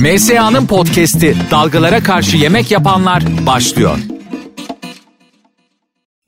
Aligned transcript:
MSA'nın 0.00 0.66
podcast'i 0.66 1.34
Dalgalara 1.50 2.02
Karşı 2.02 2.36
Yemek 2.36 2.70
Yapanlar 2.70 3.22
başlıyor. 3.46 3.98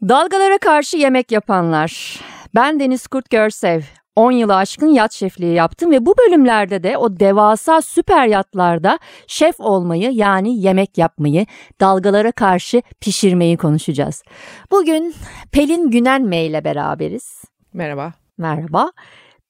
Dalgalara 0.03 0.59
karşı 0.59 0.97
yemek 0.97 1.33
yapanlar. 1.33 2.21
Ben 2.55 2.81
Deniz 2.81 3.07
Kurt 3.07 3.31
Görsev. 3.31 3.81
10 4.17 4.33
yılı 4.33 4.57
aşkın 4.57 4.87
yat 4.87 5.13
şefliği 5.13 5.55
yaptım 5.55 5.91
ve 5.91 6.07
bu 6.07 6.15
bölümlerde 6.19 6.83
de 6.83 6.97
o 6.97 7.21
devasa 7.21 7.83
süper 7.83 8.27
yatlarda 8.27 8.99
şef 9.27 9.61
olmayı 9.61 10.11
yani 10.11 10.61
yemek 10.61 10.99
yapmayı, 10.99 11.47
dalgalara 11.81 12.33
karşı 12.33 12.83
pişirmeyi 13.01 13.57
konuşacağız. 13.57 14.23
Bugün 14.71 15.15
Pelin 15.53 15.91
Günenme 15.91 16.45
ile 16.45 16.65
beraberiz. 16.65 17.45
Merhaba. 17.73 18.13
Merhaba. 18.39 18.93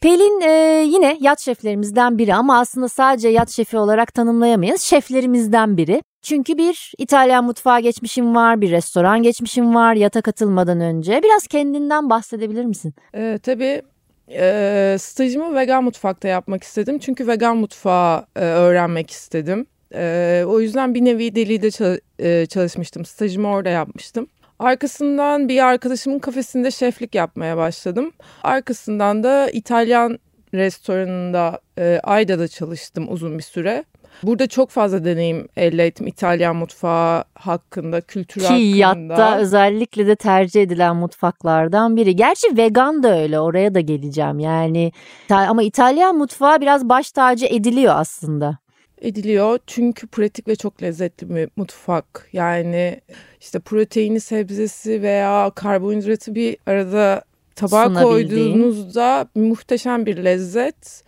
Pelin 0.02 0.40
e, 0.40 0.84
yine 0.88 1.18
yat 1.20 1.40
şeflerimizden 1.40 2.18
biri 2.18 2.34
ama 2.34 2.58
aslında 2.58 2.88
sadece 2.88 3.28
yat 3.28 3.50
şefi 3.50 3.78
olarak 3.78 4.14
tanımlayamayız. 4.14 4.82
Şeflerimizden 4.82 5.76
biri. 5.76 6.02
Çünkü 6.22 6.58
bir 6.58 6.92
İtalyan 6.98 7.44
mutfağı 7.44 7.80
geçmişim 7.80 8.34
var, 8.34 8.60
bir 8.60 8.70
restoran 8.70 9.22
geçmişim 9.22 9.74
var 9.74 9.94
yata 9.94 10.22
katılmadan 10.22 10.80
önce. 10.80 11.20
Biraz 11.22 11.46
kendinden 11.46 12.10
bahsedebilir 12.10 12.64
misin? 12.64 12.94
Ee, 13.14 13.38
tabii 13.42 13.82
e, 14.28 14.96
stajımı 14.98 15.54
vegan 15.54 15.84
mutfakta 15.84 16.28
yapmak 16.28 16.62
istedim. 16.62 16.98
Çünkü 16.98 17.26
vegan 17.26 17.56
mutfağı 17.56 18.26
e, 18.36 18.40
öğrenmek 18.40 19.10
istedim. 19.10 19.66
E, 19.94 20.44
o 20.46 20.60
yüzden 20.60 20.94
bir 20.94 21.04
nevi 21.04 21.34
Deli'de 21.34 21.70
çal- 21.70 22.00
e, 22.18 22.46
çalışmıştım. 22.46 23.04
Stajımı 23.04 23.48
orada 23.48 23.68
yapmıştım. 23.68 24.26
Arkasından 24.62 25.48
bir 25.48 25.64
arkadaşımın 25.64 26.18
kafesinde 26.18 26.70
şeflik 26.70 27.14
yapmaya 27.14 27.56
başladım. 27.56 28.12
Arkasından 28.42 29.24
da 29.24 29.50
İtalyan 29.50 30.18
restoranında 30.54 31.60
e, 31.78 32.00
Ayda'da 32.02 32.48
çalıştım 32.48 33.06
uzun 33.08 33.38
bir 33.38 33.42
süre. 33.42 33.84
Burada 34.22 34.46
çok 34.46 34.70
fazla 34.70 35.04
deneyim 35.04 35.48
elde 35.56 35.86
ettim 35.86 36.06
İtalyan 36.06 36.56
mutfağı 36.56 37.24
hakkında, 37.34 38.00
kültürü 38.00 38.44
Ki 38.44 38.82
hakkında. 38.84 39.12
yatta 39.12 39.38
özellikle 39.38 40.06
de 40.06 40.16
tercih 40.16 40.62
edilen 40.62 40.96
mutfaklardan 40.96 41.96
biri. 41.96 42.16
Gerçi 42.16 42.56
vegan 42.56 43.02
da 43.02 43.20
öyle 43.20 43.40
oraya 43.40 43.74
da 43.74 43.80
geleceğim 43.80 44.38
yani. 44.38 44.92
Ama 45.30 45.62
İtalyan 45.62 46.16
mutfağı 46.16 46.60
biraz 46.60 46.88
baş 46.88 47.12
tacı 47.12 47.46
ediliyor 47.46 47.94
aslında. 47.96 48.61
Ediliyor. 49.02 49.58
Çünkü 49.66 50.06
pratik 50.06 50.48
ve 50.48 50.56
çok 50.56 50.82
lezzetli 50.82 51.34
bir 51.34 51.48
mutfak. 51.56 52.28
Yani 52.32 53.00
işte 53.40 53.58
proteini, 53.58 54.20
sebzesi 54.20 55.02
veya 55.02 55.52
karbonhidratı 55.54 56.34
bir 56.34 56.56
arada 56.66 57.22
tabağa 57.56 58.02
koyduğunuzda 58.02 59.28
muhteşem 59.34 60.06
bir 60.06 60.16
lezzet 60.16 61.04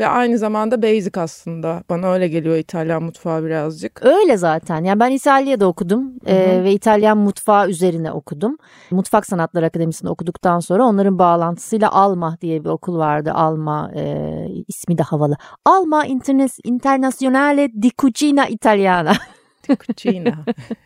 ve 0.00 0.06
aynı 0.06 0.38
zamanda 0.38 0.82
basic 0.82 1.20
aslında. 1.20 1.82
Bana 1.90 2.12
öyle 2.12 2.28
geliyor 2.28 2.56
İtalyan 2.56 3.02
mutfağı 3.02 3.44
birazcık. 3.44 4.00
Öyle 4.04 4.36
zaten. 4.36 4.84
Yani 4.84 5.00
ben 5.00 5.10
İtalya'da 5.10 5.66
okudum 5.66 6.12
e, 6.26 6.64
ve 6.64 6.72
İtalyan 6.72 7.18
mutfağı 7.18 7.68
üzerine 7.68 8.12
okudum. 8.12 8.56
Mutfak 8.90 9.26
Sanatları 9.26 9.66
Akademisi'nde 9.66 10.10
okuduktan 10.10 10.60
sonra 10.60 10.84
onların 10.84 11.18
bağlantısıyla 11.18 11.92
Alma 11.92 12.38
diye 12.40 12.64
bir 12.64 12.68
okul 12.68 12.98
vardı. 12.98 13.32
Alma 13.34 13.90
e, 13.96 14.26
ismi 14.68 14.98
de 14.98 15.02
havalı. 15.02 15.36
Alma 15.64 16.06
Interna- 16.06 16.60
Internazionale 16.64 17.68
di 17.82 17.90
Cucina 17.98 18.46
Italiana. 18.46 19.12
Cucina. 19.66 20.44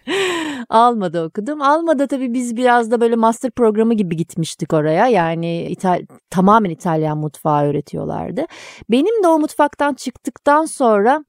Alma'da 0.69 1.25
okudum. 1.25 1.63
Alma'da 1.63 2.07
tabii 2.07 2.35
biz 2.35 2.57
biraz 2.57 2.91
da 2.91 3.01
böyle 3.01 3.17
master 3.17 3.51
programı 3.51 3.95
gibi 3.95 4.17
gitmiştik 4.17 4.73
oraya. 4.73 5.07
Yani 5.09 5.67
İtal- 5.71 6.07
tamamen 6.31 6.71
İtalyan 6.71 7.19
mutfağı 7.19 7.65
öğretiyorlardı. 7.65 8.45
Benim 8.91 9.23
de 9.25 9.29
o 9.29 9.39
mutfaktan 9.39 9.95
çıktıktan 9.95 10.65
sonra 10.65 11.25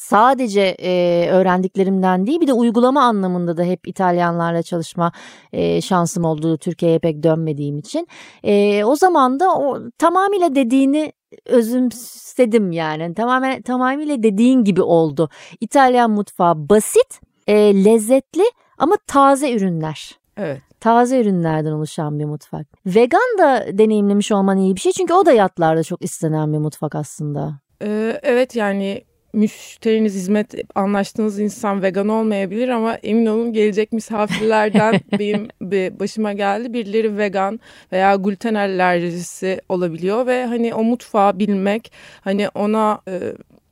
sadece 0.00 0.60
e, 0.60 1.28
öğrendiklerimden 1.30 2.26
değil 2.26 2.40
bir 2.40 2.46
de 2.46 2.52
uygulama 2.52 3.02
anlamında 3.02 3.56
da 3.56 3.62
hep 3.64 3.88
İtalyanlarla 3.88 4.62
çalışma 4.62 5.12
e, 5.52 5.80
şansım 5.80 6.24
oldu 6.24 6.58
Türkiye'ye 6.58 6.98
pek 6.98 7.22
dönmediğim 7.22 7.78
için. 7.78 8.08
E, 8.42 8.84
o 8.84 8.96
zaman 8.96 9.40
da 9.40 9.58
o 9.58 9.78
tamamıyla 9.98 10.54
dediğini 10.54 11.12
özümsedim 11.46 12.72
yani 12.72 13.14
tamamen 13.14 13.62
tamamıyla 13.62 14.22
dediğin 14.22 14.64
gibi 14.64 14.82
oldu. 14.82 15.28
İtalyan 15.60 16.10
mutfağı 16.10 16.68
basit, 16.68 17.20
e, 17.46 17.84
lezzetli 17.84 18.44
ama 18.78 18.96
taze 19.06 19.52
ürünler. 19.52 20.18
Evet. 20.36 20.60
Taze 20.80 21.20
ürünlerden 21.20 21.72
oluşan 21.72 22.18
bir 22.18 22.24
mutfak. 22.24 22.66
Vegan 22.86 23.38
da 23.38 23.78
deneyimlemiş 23.78 24.32
olman 24.32 24.58
iyi 24.58 24.76
bir 24.76 24.80
şey 24.80 24.92
çünkü 24.92 25.14
o 25.14 25.26
da 25.26 25.32
yatlarda 25.32 25.82
çok 25.82 26.04
istenen 26.04 26.52
bir 26.52 26.58
mutfak 26.58 26.94
aslında. 26.94 27.60
Ee, 27.82 28.20
evet 28.22 28.56
yani 28.56 29.04
müşteriniz 29.32 30.14
hizmet 30.14 30.54
anlaştığınız 30.74 31.40
insan 31.40 31.82
vegan 31.82 32.08
olmayabilir 32.08 32.68
ama 32.68 32.94
emin 32.94 33.26
olun 33.26 33.52
gelecek 33.52 33.92
misafirlerden 33.92 35.00
benim 35.18 35.48
bir 35.62 36.00
başıma 36.00 36.32
geldi. 36.32 36.72
Birileri 36.72 37.18
vegan 37.18 37.60
veya 37.92 38.14
gluten 38.14 38.54
alerjisi 38.54 39.60
olabiliyor 39.68 40.26
ve 40.26 40.46
hani 40.46 40.74
o 40.74 40.82
mutfağı 40.82 41.38
bilmek 41.38 41.92
hani 42.20 42.48
ona 42.48 43.00
e, 43.08 43.20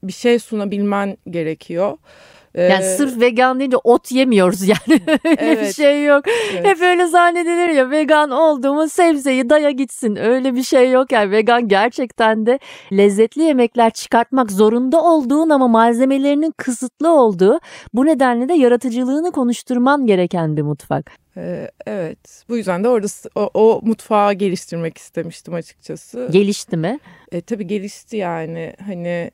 bir 0.03 0.13
şey 0.13 0.39
sunabilmen 0.39 1.17
gerekiyor. 1.31 1.99
Yani 2.55 2.85
Ee, 2.85 2.97
sırf 2.97 3.21
vegan 3.21 3.59
deyince 3.59 3.77
ot 3.77 4.13
yemiyoruz 4.13 4.69
yani 4.69 4.79
öyle 5.25 5.37
bir 5.37 5.39
Evet. 5.39 5.77
şey 5.77 6.05
yok. 6.05 6.25
evet. 6.53 6.67
Hep 6.67 6.81
öyle 6.83 7.07
zannedilir 7.07 7.69
ya 7.69 7.91
vegan 7.91 8.31
olduğumu 8.31 8.89
sebzeyi 8.89 9.51
daya 9.51 9.71
gitsin 9.71 10.17
öyle 10.17 10.55
bir 10.55 10.63
şey 10.63 10.91
yok 10.91 11.13
yani 11.13 11.31
vegan 11.31 11.69
gerçekten 11.69 12.47
de 12.47 12.59
lezzetli 12.93 13.43
yemekler 13.43 13.91
çıkartmak 13.91 14.51
zorunda 14.53 15.03
olduğun 15.05 15.51
ama 15.51 15.69
malzemelerinin 15.69 16.55
kısıtlı 16.57 17.11
olduğu 17.13 17.61
bu 17.95 18.07
nedenle 18.07 18.49
de 18.49 18.55
yaratıcılığını 18.55 19.33
konuşturman 19.33 20.07
gereken 20.07 20.57
bir 20.57 20.63
mutfak. 20.63 21.11
Ee, 21.37 21.71
evet 21.87 22.45
bu 22.49 22.57
yüzden 22.57 22.85
de 22.85 22.89
orada 22.89 23.07
o, 23.35 23.51
o 23.55 23.81
mutfağı 23.85 24.33
geliştirmek 24.33 24.99
istemiştim 24.99 25.55
açıkçası. 25.55 26.29
Gelişti 26.33 26.77
mi? 26.77 26.99
E, 27.33 27.41
tabii 27.41 27.67
gelişti 27.67 28.17
yani 28.17 28.73
hani 28.87 29.31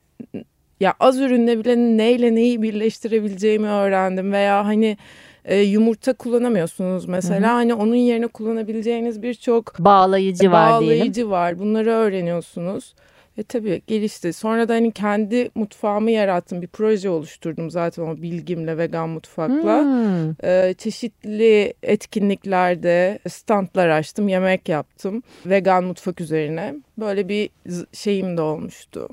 ya 0.79 0.93
az 0.99 1.19
ürünle 1.19 1.59
bile 1.59 1.75
neyle 1.77 2.35
neyi 2.35 2.61
birleştirebileceğimi 2.61 3.67
öğrendim 3.67 4.31
veya 4.31 4.65
hani 4.65 4.97
e, 5.45 5.59
yumurta 5.59 6.13
kullanamıyorsunuz 6.13 7.05
mesela 7.05 7.53
hani 7.53 7.73
onun 7.73 7.95
yerine 7.95 8.27
kullanabileceğiniz 8.27 9.21
birçok 9.21 9.79
Bağlayıcı 9.79 10.51
var 10.51 10.79
diyelim. 10.79 10.97
bağlayıcı 10.97 11.29
var 11.29 11.59
bunları 11.59 11.89
öğreniyorsunuz. 11.89 12.93
E 13.37 13.43
tabii 13.43 13.81
gelişti. 13.87 14.33
Sonra 14.33 14.67
da 14.67 14.73
hani 14.73 14.91
kendi 14.91 15.49
mutfağımı 15.55 16.11
yarattım. 16.11 16.61
Bir 16.61 16.67
proje 16.67 17.09
oluşturdum 17.09 17.71
zaten 17.71 18.03
o 18.03 18.17
bilgimle 18.17 18.77
vegan 18.77 19.09
mutfakla. 19.09 19.81
Hmm. 19.81 20.33
Ee, 20.43 20.73
çeşitli 20.77 21.73
etkinliklerde 21.83 23.19
standlar 23.29 23.89
açtım, 23.89 24.27
yemek 24.27 24.69
yaptım. 24.69 25.23
Vegan 25.45 25.83
mutfak 25.83 26.21
üzerine. 26.21 26.75
Böyle 26.97 27.29
bir 27.29 27.49
şeyim 27.93 28.37
de 28.37 28.41
olmuştu. 28.41 29.09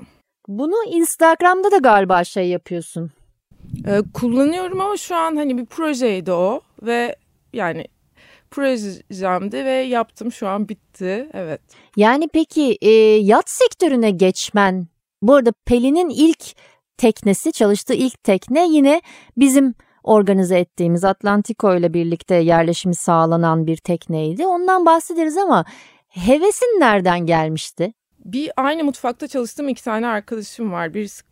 Bunu 0.47 0.75
Instagram'da 0.87 1.71
da 1.71 1.77
galiba 1.77 2.23
şey 2.23 2.49
yapıyorsun. 2.49 3.11
Ee, 3.87 4.01
kullanıyorum 4.13 4.81
ama 4.81 4.97
şu 4.97 5.15
an 5.15 5.35
hani 5.35 5.57
bir 5.57 5.65
projeydi 5.65 6.31
o 6.31 6.61
ve 6.81 7.15
yani 7.53 7.87
projemdi 8.51 9.65
ve 9.65 9.71
yaptım 9.71 10.31
şu 10.31 10.47
an 10.47 10.69
bitti. 10.69 11.29
Evet. 11.33 11.61
Yani 11.97 12.29
peki 12.33 12.77
e, 12.81 12.89
yat 13.17 13.49
sektörüne 13.49 14.11
geçmen, 14.11 14.87
bu 15.21 15.35
arada 15.35 15.51
Pelin'in 15.65 16.09
ilk 16.09 16.43
teknesi, 16.97 17.51
çalıştığı 17.51 17.93
ilk 17.93 18.23
tekne 18.23 18.67
yine 18.67 19.01
bizim 19.37 19.75
organize 20.03 20.59
ettiğimiz 20.59 21.03
Atlantico 21.03 21.75
ile 21.75 21.93
birlikte 21.93 22.35
yerleşimi 22.35 22.95
sağlanan 22.95 23.67
bir 23.67 23.77
tekneydi. 23.77 24.47
Ondan 24.47 24.85
bahsederiz 24.85 25.37
ama 25.37 25.65
hevesin 26.09 26.79
nereden 26.79 27.25
gelmişti? 27.25 27.93
Bir 28.25 28.51
aynı 28.57 28.83
mutfakta 28.83 29.27
çalıştığım 29.27 29.69
iki 29.69 29.83
tane 29.83 30.07
arkadaşım 30.07 30.71
var. 30.71 30.93
Birisi 30.93 31.23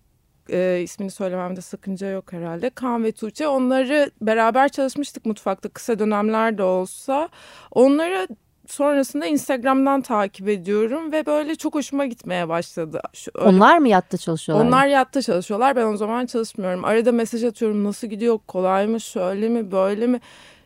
e, 0.49 0.79
ismini 0.83 1.11
söylememde 1.11 1.61
sakınca 1.61 2.07
yok 2.07 2.33
herhalde. 2.33 2.69
Kaan 2.69 3.03
ve 3.03 3.11
Tuğçe. 3.11 3.47
Onları 3.47 4.11
beraber 4.21 4.69
çalışmıştık 4.69 5.25
mutfakta 5.25 5.69
kısa 5.69 5.99
dönemler 5.99 6.57
de 6.57 6.63
olsa. 6.63 7.29
Onları 7.71 8.27
sonrasında 8.67 9.25
Instagram'dan 9.25 10.01
takip 10.01 10.49
ediyorum 10.49 11.11
ve 11.11 11.25
böyle 11.25 11.55
çok 11.55 11.75
hoşuma 11.75 12.05
gitmeye 12.05 12.49
başladı. 12.49 13.01
Şu, 13.13 13.31
öyle- 13.35 13.47
Onlar 13.49 13.77
mı 13.77 13.87
yatta 13.87 14.17
çalışıyorlar? 14.17 14.65
Onlar 14.65 14.87
yatta 14.87 15.21
çalışıyorlar. 15.21 15.75
Ben 15.75 15.85
o 15.85 15.97
zaman 15.97 16.25
çalışmıyorum. 16.25 16.85
Arada 16.85 17.11
mesaj 17.11 17.43
atıyorum. 17.43 17.83
Nasıl 17.83 18.07
gidiyor? 18.07 18.39
Kolay 18.47 18.87
mı? 18.87 19.01
Şöyle 19.01 19.49
mi? 19.49 19.71
Böyle 19.71 20.07
mi? 20.07 20.21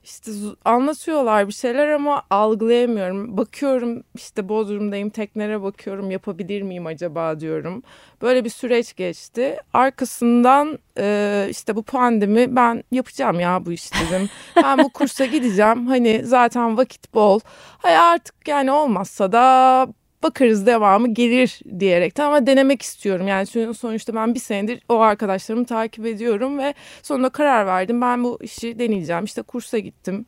İşte 0.05 0.31
anlatıyorlar 0.65 1.47
bir 1.47 1.53
şeyler 1.53 1.87
ama 1.87 2.23
algılayamıyorum. 2.29 3.37
Bakıyorum 3.37 4.03
işte 4.15 4.49
Bodrum'dayım 4.49 5.09
teknelere 5.09 5.61
bakıyorum 5.61 6.11
yapabilir 6.11 6.61
miyim 6.61 6.85
acaba 6.85 7.39
diyorum. 7.39 7.83
Böyle 8.21 8.45
bir 8.45 8.49
süreç 8.49 8.95
geçti. 8.95 9.57
Arkasından 9.73 10.79
e, 10.97 11.47
işte 11.49 11.75
bu 11.75 11.83
pandemi 11.83 12.55
ben 12.55 12.83
yapacağım 12.91 13.39
ya 13.39 13.65
bu 13.65 13.71
iş 13.71 13.91
dedim. 13.93 14.29
Ben 14.63 14.77
bu 14.77 14.89
kursa 14.89 15.25
gideceğim. 15.25 15.87
Hani 15.87 16.21
zaten 16.25 16.77
vakit 16.77 17.13
bol. 17.13 17.39
Hay 17.77 17.97
artık 17.97 18.47
yani 18.47 18.71
olmazsa 18.71 19.31
da 19.31 19.87
bakarız 20.25 20.65
devamı 20.65 21.13
gelir 21.13 21.59
diyerek 21.79 22.19
ama 22.19 22.47
denemek 22.47 22.81
istiyorum. 22.81 23.27
Yani 23.27 23.45
sonuçta 23.75 24.15
ben 24.15 24.35
bir 24.35 24.39
senedir 24.39 24.81
o 24.89 24.99
arkadaşlarımı 24.99 25.65
takip 25.65 26.05
ediyorum 26.05 26.59
ve 26.59 26.73
sonunda 27.03 27.29
karar 27.29 27.65
verdim. 27.65 28.01
Ben 28.01 28.23
bu 28.23 28.39
işi 28.41 28.79
deneyeceğim. 28.79 29.23
İşte 29.25 29.41
kursa 29.41 29.77
gittim. 29.79 30.25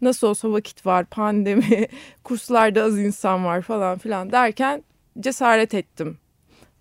Nasıl 0.00 0.26
olsa 0.26 0.52
vakit 0.52 0.86
var, 0.86 1.04
pandemi, 1.04 1.86
kurslarda 2.24 2.82
az 2.82 2.98
insan 2.98 3.44
var 3.44 3.62
falan 3.62 3.98
filan 3.98 4.32
derken 4.32 4.84
cesaret 5.20 5.74
ettim 5.74 6.18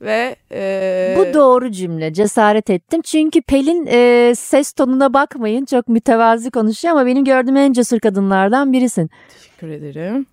ve 0.02 0.36
e... 0.52 1.16
bu 1.18 1.34
doğru 1.34 1.72
cümle 1.72 2.14
cesaret 2.14 2.70
ettim 2.70 3.02
çünkü 3.02 3.42
Pelin 3.42 3.88
e, 3.92 4.34
ses 4.36 4.72
tonuna 4.72 5.14
bakmayın 5.14 5.66
çok 5.66 5.88
mütevazi 5.88 6.52
konuşuyor 6.52 6.94
ama 6.94 7.06
benim 7.06 7.26
gördüğüm 7.26 7.58
en 7.58 7.74
cesur 7.74 8.00
kadınlardan 8.00 8.74
birisin. 8.74 9.10
Teşekkür 9.30 9.68
ederim. 9.68 10.26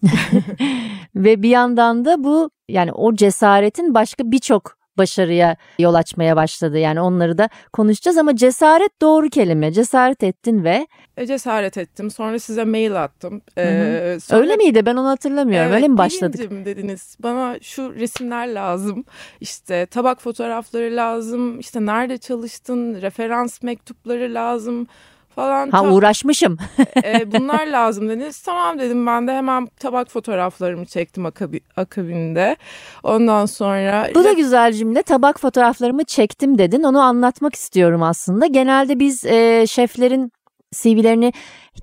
ve 1.16 1.42
bir 1.42 1.48
yandan 1.48 2.04
da 2.04 2.24
bu 2.24 2.50
yani 2.68 2.92
o 2.92 3.14
cesaretin 3.14 3.94
başka 3.94 4.30
birçok 4.30 4.83
başarıya 4.98 5.56
yol 5.78 5.94
açmaya 5.94 6.36
başladı. 6.36 6.78
Yani 6.78 7.00
onları 7.00 7.38
da 7.38 7.48
konuşacağız 7.72 8.18
ama 8.18 8.36
cesaret 8.36 9.02
doğru 9.02 9.28
kelime. 9.28 9.72
Cesaret 9.72 10.22
ettin 10.22 10.64
ve... 10.64 10.86
E, 11.16 11.26
cesaret 11.26 11.78
ettim. 11.78 12.10
Sonra 12.10 12.38
size 12.38 12.64
mail 12.64 13.04
attım. 13.04 13.42
Ee, 13.58 14.18
sonra... 14.22 14.40
Öyle 14.40 14.56
miydi? 14.56 14.86
Ben 14.86 14.96
onu 14.96 15.08
hatırlamıyorum. 15.08 15.66
Evet, 15.68 15.76
Öyle 15.76 15.88
mi 15.88 15.98
başladık? 15.98 16.50
dediniz. 16.64 17.16
Bana 17.20 17.58
şu 17.62 17.94
resimler 17.94 18.48
lazım. 18.48 19.04
İşte 19.40 19.86
tabak 19.86 20.22
fotoğrafları 20.22 20.96
lazım. 20.96 21.60
İşte 21.60 21.86
nerede 21.86 22.18
çalıştın? 22.18 23.02
Referans 23.02 23.62
mektupları 23.62 24.34
lazım 24.34 24.86
falan. 25.34 25.70
Ha 25.70 25.88
uğraşmışım. 25.88 26.58
e, 27.04 27.32
bunlar 27.32 27.66
lazım 27.66 28.08
dediniz. 28.08 28.42
Tamam 28.42 28.78
dedim 28.78 29.06
ben 29.06 29.28
de 29.28 29.32
hemen 29.32 29.66
tabak 29.66 30.10
fotoğraflarımı 30.10 30.86
çektim 30.86 31.26
akabi, 31.26 31.60
akabinde. 31.76 32.56
Ondan 33.02 33.46
sonra... 33.46 34.08
Bu 34.14 34.24
da 34.24 34.32
güzel 34.32 34.72
cümle. 34.72 35.02
Tabak 35.02 35.40
fotoğraflarımı 35.40 36.04
çektim 36.04 36.58
dedin. 36.58 36.82
Onu 36.82 37.00
anlatmak 37.00 37.54
istiyorum 37.54 38.02
aslında. 38.02 38.46
Genelde 38.46 38.98
biz 38.98 39.24
e, 39.24 39.66
şeflerin 39.66 40.32
CV'lerini 40.74 41.32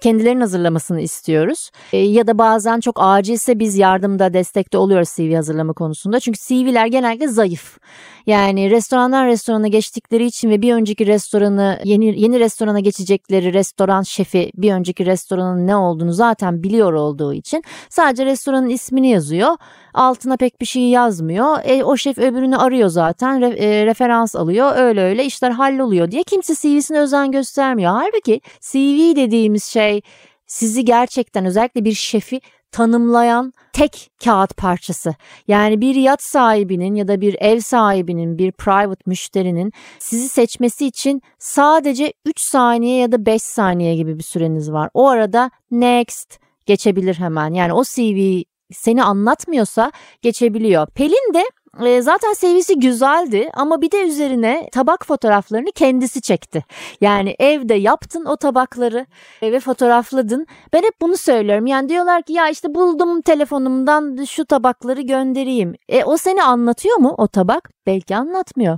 kendilerinin 0.01 0.41
hazırlamasını 0.41 1.01
istiyoruz. 1.01 1.71
E, 1.93 1.97
ya 1.97 2.27
da 2.27 2.37
bazen 2.37 2.79
çok 2.79 2.95
acilse 2.99 3.59
biz 3.59 3.77
yardımda 3.77 4.33
destekte 4.33 4.77
oluyoruz 4.77 5.09
CV 5.15 5.35
hazırlama 5.35 5.73
konusunda. 5.73 6.19
Çünkü 6.19 6.39
CV'ler 6.39 6.85
genellikle 6.85 7.27
zayıf. 7.27 7.77
Yani 8.25 8.71
restorandan 8.71 9.27
restorana 9.27 9.67
geçtikleri 9.67 10.25
için 10.25 10.49
ve 10.49 10.61
bir 10.61 10.73
önceki 10.73 11.07
restoranı 11.07 11.79
yeni 11.83 12.21
yeni 12.21 12.39
restorana 12.39 12.79
geçecekleri 12.79 13.53
restoran 13.53 14.01
şefi 14.01 14.51
bir 14.55 14.73
önceki 14.73 15.05
restoranın 15.05 15.67
ne 15.67 15.75
olduğunu 15.75 16.13
zaten 16.13 16.63
biliyor 16.63 16.93
olduğu 16.93 17.33
için 17.33 17.63
sadece 17.89 18.25
restoranın 18.25 18.69
ismini 18.69 19.09
yazıyor. 19.09 19.57
Altına 19.93 20.37
pek 20.37 20.61
bir 20.61 20.65
şey 20.65 20.83
yazmıyor. 20.83 21.57
E, 21.63 21.83
o 21.83 21.97
şef 21.97 22.17
öbürünü 22.17 22.57
arıyor 22.57 22.89
zaten. 22.89 23.41
Re, 23.41 23.47
e, 23.47 23.85
referans 23.85 24.35
alıyor. 24.35 24.71
Öyle 24.75 25.01
öyle 25.01 25.25
işler 25.25 25.51
halloluyor 25.51 26.11
diye 26.11 26.23
kimse 26.23 26.53
CV'sine 26.55 26.99
özen 26.99 27.31
göstermiyor. 27.31 27.91
Halbuki 27.91 28.41
CV 28.61 29.15
dediğimiz 29.15 29.63
şey 29.63 29.80
sizi 30.47 30.85
gerçekten 30.85 31.45
özellikle 31.45 31.85
bir 31.85 31.93
şefi 31.93 32.41
tanımlayan 32.71 33.53
tek 33.73 34.11
kağıt 34.23 34.57
parçası. 34.57 35.15
Yani 35.47 35.81
bir 35.81 35.95
yat 35.95 36.23
sahibinin 36.23 36.95
ya 36.95 37.07
da 37.07 37.21
bir 37.21 37.35
ev 37.39 37.59
sahibinin, 37.59 38.37
bir 38.37 38.51
private 38.51 39.01
müşterinin 39.05 39.71
sizi 39.99 40.29
seçmesi 40.29 40.85
için 40.85 41.21
sadece 41.39 42.13
3 42.25 42.41
saniye 42.41 42.97
ya 42.97 43.11
da 43.11 43.25
5 43.25 43.41
saniye 43.41 43.95
gibi 43.95 44.17
bir 44.17 44.23
süreniz 44.23 44.71
var. 44.71 44.89
O 44.93 45.07
arada 45.07 45.51
next 45.71 46.39
geçebilir 46.65 47.15
hemen. 47.15 47.53
Yani 47.53 47.73
o 47.73 47.83
CV 47.83 48.41
seni 48.73 49.03
anlatmıyorsa 49.03 49.91
geçebiliyor. 50.21 50.87
Pelin 50.87 51.33
de 51.33 51.43
e, 51.79 52.01
zaten 52.01 52.33
sevgisi 52.33 52.79
güzeldi 52.79 53.49
ama 53.53 53.81
bir 53.81 53.91
de 53.91 54.01
üzerine 54.07 54.69
tabak 54.71 55.05
fotoğraflarını 55.05 55.71
kendisi 55.75 56.21
çekti. 56.21 56.63
Yani 57.01 57.35
evde 57.39 57.73
yaptın 57.73 58.25
o 58.25 58.37
tabakları 58.37 59.05
ve 59.41 59.59
fotoğrafladın. 59.59 60.47
Ben 60.73 60.83
hep 60.83 61.01
bunu 61.01 61.17
söylüyorum. 61.17 61.65
Yani 61.65 61.89
diyorlar 61.89 62.23
ki 62.23 62.33
ya 62.33 62.49
işte 62.49 62.75
buldum 62.75 63.21
telefonumdan 63.21 64.23
şu 64.23 64.45
tabakları 64.45 65.01
göndereyim. 65.01 65.75
E 65.89 66.03
o 66.03 66.17
seni 66.17 66.43
anlatıyor 66.43 66.97
mu 66.97 67.15
o 67.17 67.27
tabak? 67.27 67.69
Belki 67.85 68.15
anlatmıyor. 68.15 68.77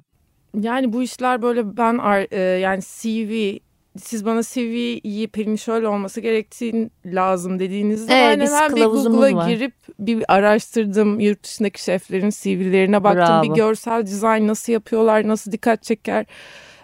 Yani 0.60 0.94
bu 0.94 1.04
işler 1.04 1.42
böyle 1.42 1.78
ben 1.78 2.26
e, 2.32 2.40
yani 2.42 2.82
CV 2.82 3.58
siz 4.00 4.26
bana 4.26 4.42
CV'yi 4.44 5.28
Pelin 5.28 5.56
şöyle 5.56 5.88
olması 5.88 6.22
gerektiğini 6.22 6.90
lazım 7.06 7.60
dediğinizde 7.60 8.14
evet, 8.14 8.40
ben 8.40 8.46
hemen 8.46 8.76
bir 8.76 8.86
Google'a 8.86 9.50
girip 9.50 9.74
bir 10.00 10.24
araştırdım. 10.28 11.20
Yurt 11.20 11.44
dışındaki 11.44 11.84
şeflerin 11.84 12.30
CV'lerine 12.30 13.04
baktım. 13.04 13.22
Bravo. 13.22 13.44
Bir 13.44 13.50
görsel 13.50 14.06
dizayn 14.06 14.48
nasıl 14.48 14.74
yapıyorlar, 14.74 15.28
nasıl 15.28 15.52
dikkat 15.52 15.84
çeker 15.84 16.26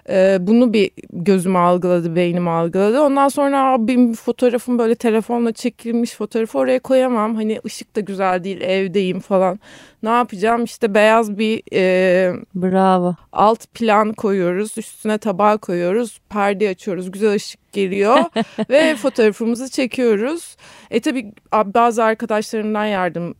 e, 0.09 0.37
bunu 0.41 0.73
bir 0.73 0.91
gözüm 1.13 1.55
algıladı, 1.55 2.15
beynim 2.15 2.47
algıladı. 2.47 3.01
Ondan 3.01 3.27
sonra 3.27 3.87
bir 3.87 4.13
fotoğrafım 4.13 4.79
böyle 4.79 4.95
telefonla 4.95 5.51
çekilmiş 5.51 6.13
fotoğrafı 6.15 6.57
oraya 6.57 6.79
koyamam. 6.79 7.35
Hani 7.35 7.59
ışık 7.65 7.95
da 7.95 7.99
güzel 7.99 8.43
değil, 8.43 8.61
evdeyim 8.61 9.19
falan. 9.19 9.59
Ne 10.03 10.09
yapacağım? 10.09 10.63
İşte 10.63 10.93
beyaz 10.93 11.37
bir 11.37 11.61
e, 11.73 12.33
Bravo. 12.55 13.15
alt 13.31 13.73
plan 13.73 14.13
koyuyoruz. 14.13 14.77
Üstüne 14.77 15.17
tabağı 15.17 15.57
koyuyoruz. 15.57 16.19
Perde 16.29 16.69
açıyoruz. 16.69 17.11
Güzel 17.11 17.33
ışık 17.33 17.73
geliyor 17.73 18.17
ve 18.69 18.95
fotoğrafımızı 18.95 19.69
çekiyoruz. 19.71 20.55
E 20.91 20.99
tabi 20.99 21.33
bazı 21.53 22.03
arkadaşlarımdan 22.03 22.85
yardım 22.85 23.35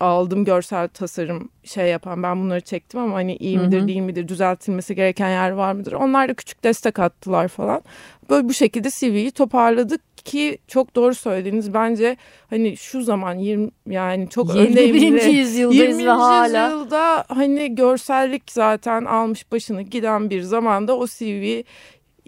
aldım 0.00 0.44
görsel 0.44 0.88
tasarım 0.88 1.48
şey 1.64 1.86
yapan 1.86 2.22
ben 2.22 2.40
bunları 2.40 2.60
çektim 2.60 3.00
ama 3.00 3.14
hani 3.14 3.36
iyi 3.36 3.58
midir 3.58 3.88
değil 3.88 4.00
midir 4.00 4.28
düzeltilmesi 4.28 4.94
gereken 4.94 5.28
yer 5.28 5.50
var 5.50 5.72
mıdır 5.72 5.92
onlar 5.92 6.28
da 6.28 6.34
küçük 6.34 6.64
destek 6.64 6.98
attılar 6.98 7.48
falan 7.48 7.82
böyle 8.30 8.48
bu 8.48 8.52
şekilde 8.52 8.88
CV'yi 8.90 9.30
toparladık 9.30 10.00
ki 10.24 10.58
çok 10.68 10.94
doğru 10.94 11.14
söylediğiniz 11.14 11.74
bence 11.74 12.16
hani 12.50 12.76
şu 12.76 13.02
zaman 13.02 13.34
20 13.34 13.70
yani 13.86 14.28
çok 14.28 14.54
21. 14.54 15.24
yüzyıldayız 15.24 15.98
20. 15.98 16.06
ve 16.06 16.10
hala 16.10 16.64
yüzyılda 16.64 17.24
hani 17.28 17.74
görsellik 17.74 18.42
zaten 18.50 19.04
almış 19.04 19.52
başını 19.52 19.82
giden 19.82 20.30
bir 20.30 20.42
zamanda 20.42 20.96
o 20.96 21.06
CV 21.06 21.62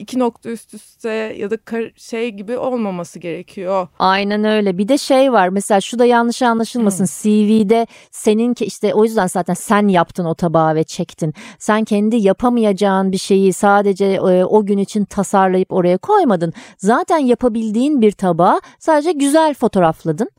iki 0.00 0.18
nokta 0.18 0.50
üst 0.50 0.74
üste 0.74 1.10
ya 1.38 1.50
da 1.50 1.56
şey 1.96 2.30
gibi 2.30 2.58
olmaması 2.58 3.18
gerekiyor. 3.18 3.88
Aynen 3.98 4.44
öyle. 4.44 4.78
Bir 4.78 4.88
de 4.88 4.98
şey 4.98 5.32
var 5.32 5.48
mesela 5.48 5.80
şu 5.80 5.98
da 5.98 6.04
yanlış 6.04 6.42
anlaşılmasın. 6.42 7.04
Hmm. 7.04 7.10
CV'de 7.22 7.86
senin 8.10 8.54
işte 8.60 8.94
o 8.94 9.04
yüzden 9.04 9.26
zaten 9.26 9.54
sen 9.54 9.88
yaptın 9.88 10.24
o 10.24 10.34
tabağı 10.34 10.74
ve 10.74 10.84
çektin. 10.84 11.34
Sen 11.58 11.84
kendi 11.84 12.16
yapamayacağın 12.16 13.12
bir 13.12 13.18
şeyi 13.18 13.52
sadece 13.52 14.06
e, 14.06 14.44
o 14.44 14.66
gün 14.66 14.78
için 14.78 15.04
tasarlayıp 15.04 15.72
oraya 15.72 15.98
koymadın. 15.98 16.52
Zaten 16.78 17.18
yapabildiğin 17.18 18.00
bir 18.00 18.12
tabağı 18.12 18.60
sadece 18.78 19.12
güzel 19.12 19.54
fotoğrafladın 19.54 20.30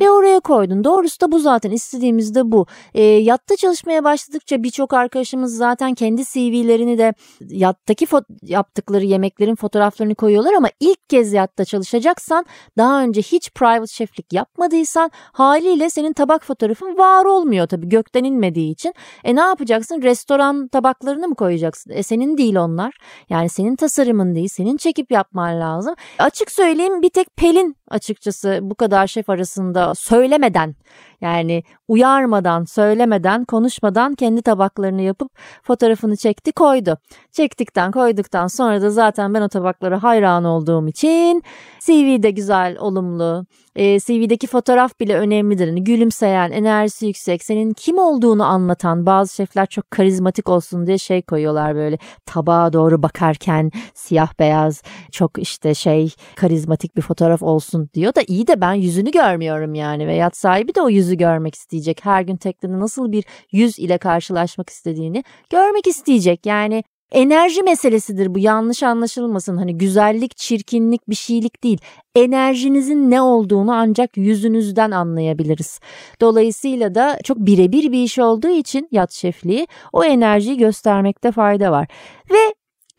ve 0.00 0.10
oraya 0.10 0.40
koydun. 0.40 0.84
Doğrusu 0.84 1.20
da 1.20 1.32
bu 1.32 1.38
zaten 1.38 1.70
istediğimiz 1.70 2.34
de 2.34 2.52
bu. 2.52 2.66
E, 2.94 3.02
yatta 3.02 3.56
çalışmaya 3.56 4.04
başladıkça 4.04 4.62
birçok 4.62 4.92
arkadaşımız 4.92 5.56
zaten 5.56 5.94
kendi 5.94 6.24
CV'lerini 6.24 6.98
de 6.98 7.14
yattaki 7.40 8.06
yaptıkları 8.42 9.05
yemeklerin 9.06 9.54
fotoğraflarını 9.54 10.14
koyuyorlar 10.14 10.54
ama 10.54 10.68
ilk 10.80 11.08
kez 11.08 11.32
yatta 11.32 11.64
çalışacaksan 11.64 12.46
daha 12.78 13.02
önce 13.02 13.22
hiç 13.22 13.50
private 13.50 13.92
şeflik 13.92 14.32
yapmadıysan 14.32 15.10
haliyle 15.32 15.90
senin 15.90 16.12
tabak 16.12 16.44
fotoğrafın 16.44 16.98
var 16.98 17.24
olmuyor 17.24 17.66
tabii 17.66 17.88
gökten 17.88 18.24
inmediği 18.24 18.72
için. 18.72 18.94
E 19.24 19.36
ne 19.36 19.40
yapacaksın? 19.40 20.02
Restoran 20.02 20.68
tabaklarını 20.68 21.28
mı 21.28 21.34
koyacaksın? 21.34 21.90
E 21.90 22.02
senin 22.02 22.38
değil 22.38 22.56
onlar. 22.56 22.94
Yani 23.28 23.48
senin 23.48 23.76
tasarımın 23.76 24.34
değil. 24.34 24.48
Senin 24.48 24.76
çekip 24.76 25.10
yapman 25.10 25.60
lazım. 25.60 25.94
Açık 26.18 26.52
söyleyeyim 26.52 27.02
bir 27.02 27.10
tek 27.10 27.36
Pelin 27.36 27.76
açıkçası 27.88 28.58
bu 28.62 28.74
kadar 28.74 29.06
şef 29.06 29.30
arasında 29.30 29.94
söylemeden 29.94 30.74
yani 31.20 31.62
uyarmadan, 31.88 32.64
söylemeden, 32.64 33.44
konuşmadan 33.44 34.14
kendi 34.14 34.42
tabaklarını 34.42 35.02
yapıp 35.02 35.30
fotoğrafını 35.62 36.16
çekti 36.16 36.52
koydu. 36.52 36.98
Çektikten 37.32 37.92
koyduktan 37.92 38.46
sonra 38.46 38.82
da 38.82 38.90
zaten 38.90 39.34
ben 39.34 39.42
o 39.42 39.48
tabaklara 39.48 40.02
hayran 40.02 40.44
olduğum 40.44 40.88
için 40.88 41.42
CV 41.80 42.22
de 42.22 42.30
güzel, 42.30 42.76
olumlu. 42.78 43.46
E, 43.76 44.00
CV'deki 44.00 44.46
fotoğraf 44.46 45.00
bile 45.00 45.16
önemlidir. 45.16 45.66
Yani 45.66 45.84
gülümseyen, 45.84 46.50
enerjisi 46.50 47.06
yüksek, 47.06 47.44
senin 47.44 47.72
kim 47.72 47.98
olduğunu 47.98 48.44
anlatan 48.44 49.06
bazı 49.06 49.34
şefler 49.34 49.66
çok 49.66 49.90
karizmatik 49.90 50.48
olsun 50.48 50.86
diye 50.86 50.98
şey 50.98 51.22
koyuyorlar 51.22 51.74
böyle 51.74 51.98
tabağa 52.26 52.72
doğru 52.72 53.02
bakarken 53.02 53.70
siyah 53.94 54.38
beyaz 54.38 54.82
çok 55.12 55.38
işte 55.38 55.74
şey 55.74 56.14
karizmatik 56.36 56.96
bir 56.96 57.02
fotoğraf 57.02 57.42
olsun 57.42 57.88
diyor 57.94 58.14
da 58.14 58.22
iyi 58.26 58.46
de 58.46 58.60
ben 58.60 58.74
yüzünü 58.74 59.10
görmüyorum 59.10 59.74
yani 59.74 60.06
ve 60.06 60.14
yat 60.14 60.36
sahibi 60.36 60.74
de 60.74 60.82
o 60.82 60.88
yüzü 60.88 61.14
görmek 61.14 61.54
isteyecek. 61.54 62.04
Her 62.04 62.22
gün 62.22 62.36
teknede 62.36 62.78
nasıl 62.78 63.12
bir 63.12 63.24
yüz 63.52 63.78
ile 63.78 63.98
karşılaşmak 63.98 64.70
istediğini 64.70 65.24
görmek 65.50 65.86
isteyecek. 65.86 66.46
Yani 66.46 66.84
Enerji 67.12 67.62
meselesidir 67.62 68.34
bu 68.34 68.38
yanlış 68.38 68.82
anlaşılmasın. 68.82 69.56
Hani 69.56 69.78
güzellik, 69.78 70.36
çirkinlik 70.36 71.10
bir 71.10 71.14
şeylik 71.14 71.64
değil. 71.64 71.78
Enerjinizin 72.14 73.10
ne 73.10 73.22
olduğunu 73.22 73.72
ancak 73.72 74.16
yüzünüzden 74.16 74.90
anlayabiliriz. 74.90 75.80
Dolayısıyla 76.20 76.94
da 76.94 77.18
çok 77.24 77.38
birebir 77.38 77.92
bir 77.92 78.02
iş 78.02 78.18
olduğu 78.18 78.48
için 78.48 78.88
yat 78.92 79.12
şefliği 79.12 79.66
o 79.92 80.04
enerjiyi 80.04 80.56
göstermekte 80.56 81.32
fayda 81.32 81.72
var. 81.72 81.88
Ve 82.30 82.54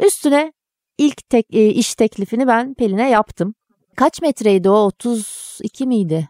üstüne 0.05 0.53
ilk 0.97 1.29
tek, 1.29 1.53
e, 1.53 1.67
iş 1.67 1.95
teklifini 1.95 2.47
ben 2.47 2.73
Pelin'e 2.73 3.09
yaptım. 3.09 3.55
Kaç 3.95 4.21
metreydi 4.21 4.69
o? 4.69 4.73
32 4.73 5.87
miydi? 5.87 6.29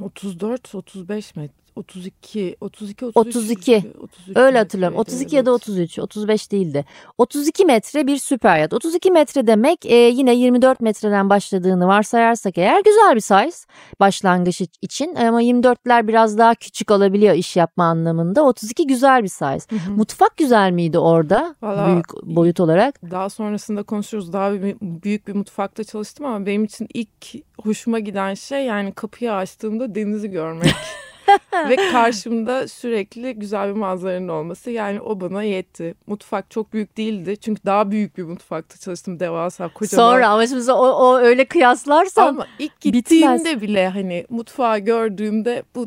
34 0.00 0.74
35 0.74 1.36
metre. 1.36 1.62
32, 1.76 2.56
32, 2.60 3.06
33, 3.06 3.36
32. 3.36 3.92
32 4.02 4.38
Öyle 4.40 4.58
hatırlıyorum. 4.58 4.98
32 4.98 5.22
evet. 5.22 5.32
ya 5.32 5.46
da 5.46 5.52
33, 5.52 5.98
35 5.98 6.52
değildi. 6.52 6.84
32 7.18 7.64
metre 7.64 8.06
bir 8.06 8.16
süper 8.16 8.58
yat. 8.58 8.72
32 8.72 9.10
metre 9.10 9.46
demek 9.46 9.86
e, 9.86 9.94
yine 9.94 10.34
24 10.34 10.80
metreden 10.80 11.30
başladığını 11.30 11.86
varsayarsak 11.86 12.58
eğer 12.58 12.82
güzel 12.84 13.14
bir 13.14 13.20
size 13.20 13.66
başlangıç 14.00 14.60
için. 14.82 15.14
Ama 15.14 15.42
24'ler 15.42 16.08
biraz 16.08 16.38
daha 16.38 16.54
küçük 16.54 16.90
olabiliyor 16.90 17.34
iş 17.34 17.56
yapma 17.56 17.84
anlamında. 17.84 18.44
32 18.44 18.86
güzel 18.86 19.22
bir 19.22 19.28
size. 19.28 19.42
Hı 19.42 19.76
hı. 19.76 19.92
Mutfak 19.92 20.36
güzel 20.36 20.70
miydi 20.70 20.98
orada 20.98 21.54
Vallahi, 21.62 21.92
büyük 21.92 22.06
boyut 22.22 22.60
olarak? 22.60 23.10
Daha 23.10 23.30
sonrasında 23.30 23.82
konuşuruz. 23.82 24.32
Daha 24.32 24.52
bir, 24.52 24.76
büyük 24.80 25.28
bir 25.28 25.34
mutfakta 25.34 25.84
çalıştım 25.84 26.26
ama 26.26 26.46
benim 26.46 26.64
için 26.64 26.88
ilk 26.94 27.44
hoşuma 27.62 27.98
giden 27.98 28.34
şey 28.34 28.64
yani 28.64 28.92
kapıyı 28.92 29.32
açtığımda 29.32 29.94
denizi 29.94 30.30
görmek. 30.30 30.74
Ve 31.68 31.76
karşımda 31.76 32.68
sürekli 32.68 33.34
güzel 33.34 33.68
bir 33.68 33.78
manzaranın 33.78 34.28
olması 34.28 34.70
yani 34.70 35.00
o 35.00 35.20
bana 35.20 35.42
yetti. 35.42 35.94
Mutfak 36.06 36.50
çok 36.50 36.72
büyük 36.72 36.96
değildi 36.96 37.36
çünkü 37.36 37.64
daha 37.66 37.90
büyük 37.90 38.18
bir 38.18 38.22
mutfakta 38.22 38.78
çalıştım 38.78 39.20
devasa 39.20 39.68
kocaman. 39.68 40.10
Sonra 40.10 40.28
ama 40.28 40.46
şimdi 40.46 40.72
o, 40.72 40.86
o 40.86 41.18
öyle 41.18 41.44
kıyaslarsam 41.44 42.28
Ama 42.28 42.46
ilk 42.58 42.80
gittiğimde 42.80 43.38
bitmez. 43.38 43.62
bile 43.62 43.88
hani 43.88 44.26
mutfağı 44.30 44.78
gördüğümde 44.78 45.62
bu 45.74 45.86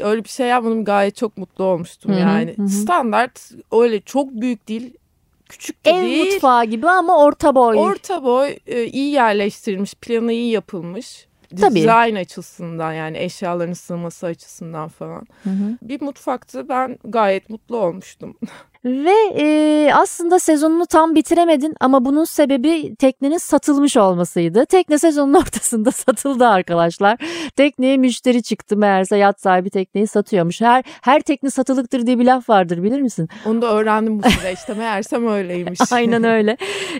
öyle 0.00 0.24
bir 0.24 0.28
şey 0.28 0.46
yapmadım 0.46 0.84
gayet 0.84 1.16
çok 1.16 1.36
mutlu 1.36 1.64
olmuştum 1.64 2.12
hı-hı, 2.12 2.20
yani. 2.20 2.54
Hı. 2.58 2.68
Standart 2.68 3.50
öyle 3.72 4.00
çok 4.00 4.30
büyük 4.32 4.68
değil 4.68 4.94
küçük 5.48 5.86
de 5.86 5.90
Ev 5.90 6.02
değil. 6.02 6.32
Mutfağı 6.32 6.64
gibi 6.64 6.88
ama 6.88 7.24
orta 7.24 7.54
boy. 7.54 7.76
Orta 7.78 8.24
boy 8.24 8.56
e, 8.66 8.84
iyi 8.84 9.12
yerleştirilmiş 9.12 9.94
planı 9.94 10.32
iyi 10.32 10.50
yapılmış. 10.50 11.26
Design 11.56 12.14
açısından 12.14 12.92
yani 12.92 13.18
eşyaların 13.18 13.72
sığması 13.72 14.26
açısından 14.26 14.88
falan. 14.88 15.26
Hı 15.44 15.50
hı. 15.50 15.78
Bir 15.82 16.02
mutfaktı 16.02 16.68
ben 16.68 16.98
gayet 17.04 17.50
mutlu 17.50 17.76
olmuştum. 17.76 18.38
Ve 18.84 19.14
e, 19.38 19.90
aslında 19.94 20.38
sezonunu 20.38 20.86
tam 20.86 21.14
bitiremedin 21.14 21.74
ama 21.80 22.04
bunun 22.04 22.24
sebebi 22.24 22.96
teknenin 22.96 23.38
satılmış 23.38 23.96
olmasıydı. 23.96 24.66
Tekne 24.66 24.98
sezonun 24.98 25.34
ortasında 25.42 25.90
satıldı 25.90 26.46
arkadaşlar. 26.46 27.18
Tekneye 27.56 27.96
müşteri 27.96 28.42
çıktı 28.42 28.76
meğerse 28.76 29.16
yat 29.16 29.40
sahibi 29.40 29.70
tekneyi 29.70 30.06
satıyormuş. 30.06 30.60
Her 30.60 30.84
her 31.02 31.20
tekne 31.20 31.50
satılıktır 31.50 32.06
diye 32.06 32.18
bir 32.18 32.24
laf 32.24 32.48
vardır 32.48 32.82
bilir 32.82 33.00
misin? 33.00 33.28
Onu 33.46 33.62
da 33.62 33.74
öğrendim 33.74 34.22
bu 34.22 34.30
süreçte 34.30 34.74
meğersem 34.74 35.28
öyleymiş. 35.32 35.80
Aynen 35.92 36.24
öyle. 36.24 36.56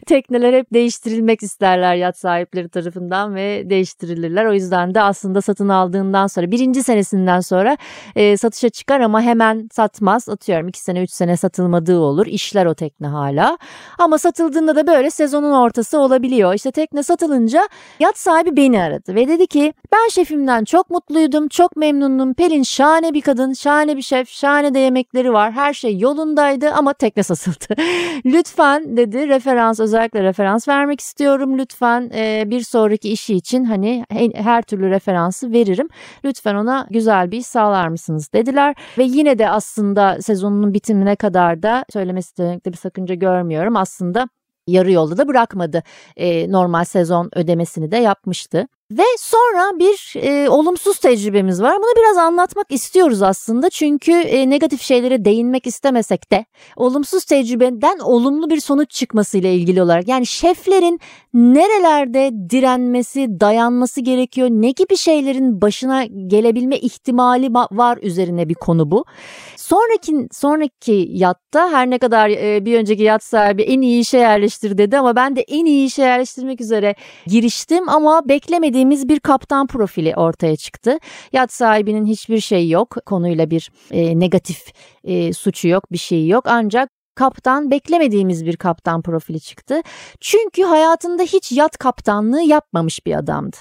Tekneler 0.06 0.52
hep 0.52 0.66
değiştirilmek 0.72 1.42
isterler 1.42 1.94
yat 1.94 2.18
sahipleri 2.18 2.68
tarafından 2.68 3.34
ve 3.34 3.70
değiştirilirler. 3.70 4.44
O 4.44 4.52
yüzden 4.52 4.94
de 4.94 5.00
aslında 5.00 5.40
satın 5.40 5.68
aldığından 5.68 6.26
sonra 6.26 6.50
birinci 6.50 6.82
senesinden 6.82 7.40
sonra 7.40 7.76
e, 8.16 8.36
satışa 8.36 8.68
çıkar 8.68 9.00
ama 9.00 9.22
hemen 9.22 9.68
satmaz. 9.72 10.28
Atıyorum 10.28 10.68
iki 10.68 10.80
sene 10.80 11.02
üç 11.02 11.10
sene 11.10 11.36
satılmış 11.36 11.71
satılmadığı 11.72 11.98
olur. 11.98 12.26
İşler 12.26 12.66
o 12.66 12.74
tekne 12.74 13.06
hala. 13.06 13.58
Ama 13.98 14.18
satıldığında 14.18 14.76
da 14.76 14.86
böyle 14.86 15.10
sezonun 15.10 15.52
ortası 15.52 15.98
olabiliyor. 15.98 16.54
İşte 16.54 16.70
tekne 16.70 17.02
satılınca 17.02 17.68
yat 18.00 18.18
sahibi 18.18 18.56
beni 18.56 18.82
aradı 18.82 19.14
ve 19.14 19.28
dedi 19.28 19.46
ki 19.46 19.72
ben 19.92 20.08
şefimden 20.08 20.64
çok 20.64 20.90
mutluydum, 20.90 21.48
çok 21.48 21.76
memnunum. 21.76 22.34
Pelin 22.34 22.62
şahane 22.62 23.14
bir 23.14 23.20
kadın, 23.20 23.52
şahane 23.52 23.96
bir 23.96 24.02
şef, 24.02 24.28
şahane 24.28 24.74
de 24.74 24.78
yemekleri 24.78 25.32
var. 25.32 25.52
Her 25.52 25.74
şey 25.74 25.98
yolundaydı 25.98 26.70
ama 26.70 26.92
tekne 26.92 27.22
satıldı. 27.32 27.80
lütfen 28.24 28.96
dedi 28.96 29.28
referans 29.28 29.80
özellikle 29.80 30.22
referans 30.22 30.68
vermek 30.68 31.00
istiyorum. 31.00 31.58
Lütfen 31.58 32.10
e, 32.14 32.44
bir 32.46 32.60
sonraki 32.60 33.12
işi 33.12 33.34
için 33.34 33.64
hani 33.64 34.04
her 34.34 34.62
türlü 34.62 34.90
referansı 34.90 35.52
veririm. 35.52 35.88
Lütfen 36.24 36.54
ona 36.54 36.86
güzel 36.90 37.30
bir 37.30 37.38
iş 37.38 37.46
sağlar 37.46 37.88
mısınız 37.88 38.32
dediler. 38.32 38.74
Ve 38.98 39.04
yine 39.04 39.38
de 39.38 39.48
aslında 39.48 40.18
sezonunun 40.20 40.74
bitimine 40.74 41.16
kadar 41.16 41.61
da 41.62 41.84
söylemesi 41.92 42.36
de 42.36 42.72
bir 42.72 42.76
sakınca 42.76 43.14
görmüyorum. 43.14 43.76
Aslında 43.76 44.28
yarı 44.66 44.92
yolda 44.92 45.18
da 45.18 45.28
bırakmadı. 45.28 45.82
E, 46.16 46.52
normal 46.52 46.84
sezon 46.84 47.30
ödemesini 47.34 47.90
de 47.90 47.96
yapmıştı. 47.96 48.68
Ve 48.98 49.02
sonra 49.18 49.78
bir 49.78 50.14
e, 50.16 50.48
olumsuz 50.48 50.98
tecrübemiz 50.98 51.62
var. 51.62 51.76
Bunu 51.76 51.92
biraz 51.96 52.16
anlatmak 52.16 52.66
istiyoruz 52.70 53.22
aslında. 53.22 53.70
Çünkü 53.70 54.12
e, 54.12 54.50
negatif 54.50 54.82
şeylere 54.82 55.24
değinmek 55.24 55.66
istemesek 55.66 56.32
de 56.32 56.44
olumsuz 56.76 57.24
tecrübeden 57.24 57.98
olumlu 57.98 58.50
bir 58.50 58.60
sonuç 58.60 58.90
çıkmasıyla 58.90 59.50
ilgili 59.50 59.82
olarak. 59.82 60.08
Yani 60.08 60.26
şeflerin 60.26 61.00
nerelerde 61.34 62.30
direnmesi, 62.50 63.40
dayanması 63.40 64.00
gerekiyor? 64.00 64.48
Ne 64.50 64.70
gibi 64.70 64.96
şeylerin 64.96 65.60
başına 65.60 66.04
gelebilme 66.04 66.78
ihtimali 66.78 67.54
var 67.54 67.98
üzerine 68.02 68.48
bir 68.48 68.54
konu 68.54 68.90
bu. 68.90 69.04
Sonraki 69.56 70.28
sonraki 70.32 71.06
yatta 71.10 71.70
her 71.72 71.90
ne 71.90 71.98
kadar 71.98 72.30
e, 72.30 72.64
bir 72.64 72.78
önceki 72.78 73.02
yat 73.02 73.24
sahibi 73.24 73.62
en 73.62 73.80
iyi 73.80 74.00
işe 74.00 74.18
yerleştir 74.18 74.78
dedi 74.78 74.98
ama 74.98 75.16
ben 75.16 75.36
de 75.36 75.40
en 75.40 75.64
iyi 75.64 75.86
işe 75.86 76.02
yerleştirmek 76.02 76.60
üzere 76.60 76.94
giriştim 77.26 77.88
ama 77.88 78.28
beklemediğim 78.28 78.81
beklediğimiz 78.82 79.08
bir 79.08 79.20
kaptan 79.20 79.66
profili 79.66 80.14
ortaya 80.16 80.56
çıktı. 80.56 80.98
Yat 81.32 81.52
sahibinin 81.52 82.06
hiçbir 82.06 82.40
şey 82.40 82.68
yok. 82.68 82.96
Konuyla 83.06 83.50
bir 83.50 83.70
e, 83.90 84.18
negatif 84.18 84.72
e, 85.04 85.32
suçu 85.32 85.68
yok, 85.68 85.92
bir 85.92 85.98
şeyi 85.98 86.28
yok. 86.28 86.44
Ancak 86.48 86.88
kaptan 87.14 87.70
beklemediğimiz 87.70 88.44
bir 88.46 88.56
kaptan 88.56 89.02
profili 89.02 89.40
çıktı. 89.40 89.80
Çünkü 90.20 90.62
hayatında 90.62 91.22
hiç 91.22 91.52
yat 91.52 91.78
kaptanlığı 91.78 92.42
yapmamış 92.42 93.06
bir 93.06 93.14
adamdı. 93.14 93.56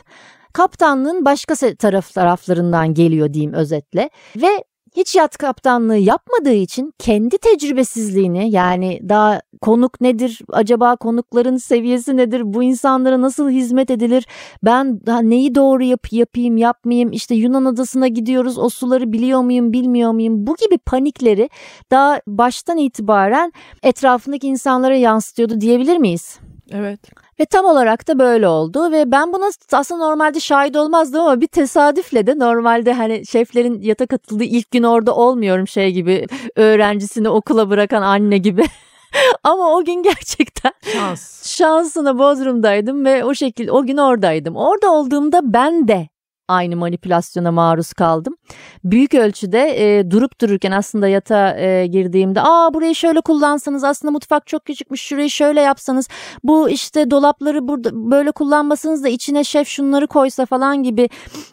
Kaptanlığın 0.53 1.25
başka 1.25 1.55
taraf 1.75 2.13
taraflarından 2.13 2.93
geliyor 2.93 3.33
diyeyim 3.33 3.53
özetle 3.53 4.09
ve 4.35 4.63
hiç 4.95 5.15
yat 5.15 5.37
kaptanlığı 5.37 5.97
yapmadığı 5.97 6.53
için 6.53 6.93
kendi 6.99 7.37
tecrübesizliğini 7.37 8.51
yani 8.51 8.99
daha 9.09 9.41
konuk 9.61 10.01
nedir 10.01 10.41
acaba 10.49 10.95
konukların 10.95 11.57
seviyesi 11.57 12.17
nedir 12.17 12.41
bu 12.45 12.63
insanlara 12.63 13.21
nasıl 13.21 13.49
hizmet 13.49 13.91
edilir 13.91 14.27
ben 14.63 15.05
daha 15.05 15.21
neyi 15.21 15.55
doğru 15.55 15.83
yap 15.83 16.07
yapayım 16.11 16.57
yapmayayım 16.57 17.11
işte 17.11 17.35
Yunan 17.35 17.65
adasına 17.65 18.07
gidiyoruz 18.07 18.57
o 18.57 18.69
suları 18.69 19.13
biliyor 19.13 19.41
muyum 19.41 19.73
bilmiyor 19.73 20.11
muyum 20.11 20.47
bu 20.47 20.55
gibi 20.55 20.77
panikleri 20.77 21.49
daha 21.91 22.21
baştan 22.27 22.77
itibaren 22.77 23.53
etrafındaki 23.83 24.47
insanlara 24.47 24.95
yansıtıyordu 24.95 25.61
diyebilir 25.61 25.97
miyiz? 25.97 26.39
Evet. 26.73 26.99
Ve 27.39 27.45
tam 27.45 27.65
olarak 27.65 28.07
da 28.07 28.19
böyle 28.19 28.47
oldu 28.47 28.91
ve 28.91 29.11
ben 29.11 29.33
buna 29.33 29.49
aslında 29.71 30.07
normalde 30.07 30.39
şahit 30.39 30.75
olmazdım 30.75 31.21
ama 31.21 31.41
bir 31.41 31.47
tesadüfle 31.47 32.27
de 32.27 32.39
normalde 32.39 32.93
hani 32.93 33.25
şeflerin 33.25 33.81
yata 33.81 34.07
katıldığı 34.07 34.43
ilk 34.43 34.71
gün 34.71 34.83
orada 34.83 35.15
olmuyorum 35.15 35.67
şey 35.67 35.91
gibi 35.91 36.27
öğrencisini 36.55 37.29
okula 37.29 37.69
bırakan 37.69 38.01
anne 38.01 38.37
gibi. 38.37 38.63
Ama 39.43 39.75
o 39.75 39.83
gün 39.83 40.03
gerçekten 40.03 40.71
Şans. 40.93 41.57
şansına 41.57 42.19
Bodrum'daydım 42.19 43.05
ve 43.05 43.25
o 43.25 43.33
şekilde 43.33 43.71
o 43.71 43.85
gün 43.85 43.97
oradaydım. 43.97 44.55
Orada 44.55 44.91
olduğumda 44.91 45.53
ben 45.53 45.87
de 45.87 46.09
aynı 46.47 46.75
manipülasyona 46.75 47.51
maruz 47.51 47.93
kaldım. 47.93 48.35
Büyük 48.83 49.13
ölçüde 49.13 49.59
e, 49.59 50.11
durup 50.11 50.41
dururken 50.41 50.71
aslında 50.71 51.07
yata 51.07 51.57
e, 51.59 51.87
girdiğimde 51.87 52.41
aa 52.41 52.73
burayı 52.73 52.95
şöyle 52.95 53.21
kullansanız 53.21 53.83
aslında 53.83 54.11
mutfak 54.11 54.47
çok 54.47 54.65
küçükmüş 54.65 55.01
şurayı 55.01 55.29
şöyle 55.29 55.61
yapsanız 55.61 56.07
bu 56.43 56.69
işte 56.69 57.11
dolapları 57.11 57.67
burada 57.67 57.89
böyle 57.93 58.31
kullanmasanız 58.31 59.03
da 59.03 59.09
içine 59.09 59.43
şef 59.43 59.67
şunları 59.67 60.07
koysa 60.07 60.45
falan 60.45 60.83
gibi 60.83 61.09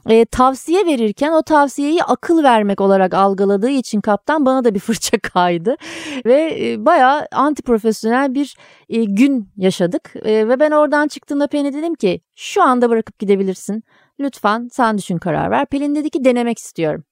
e, 0.09 0.25
tavsiye 0.25 0.87
verirken 0.87 1.33
o 1.33 1.43
tavsiyeyi 1.43 2.05
akıl 2.05 2.43
vermek 2.43 2.81
olarak 2.81 3.15
algıladığı 3.15 3.71
için 3.71 4.01
kaptan 4.01 4.47
bana 4.47 4.65
da 4.65 4.75
bir 4.75 4.81
fırça 4.89 5.19
kaydı 5.19 5.77
ve 6.25 6.59
e, 6.61 6.87
bayağı 6.87 7.27
anti 7.33 7.63
profesyonel 7.63 8.35
bir 8.35 8.57
e, 8.89 9.05
gün 9.05 9.49
yaşadık 9.57 10.15
e, 10.25 10.49
ve 10.49 10.61
ben 10.61 10.71
oradan 10.71 11.09
çıktığımda 11.09 11.47
Penny 11.47 11.73
dedim 11.73 11.95
ki 11.95 12.21
şu 12.35 12.63
anda 12.63 12.91
bırakıp 12.91 13.19
gidebilirsin. 13.19 13.85
Lütfen 14.21 14.69
sen 14.73 14.99
düşün 14.99 15.19
karar 15.19 15.51
ver. 15.51 15.67
Pelin 15.67 15.95
dedi 15.95 16.11
ki 16.11 16.25
denemek 16.25 16.59
istiyorum. 16.59 17.05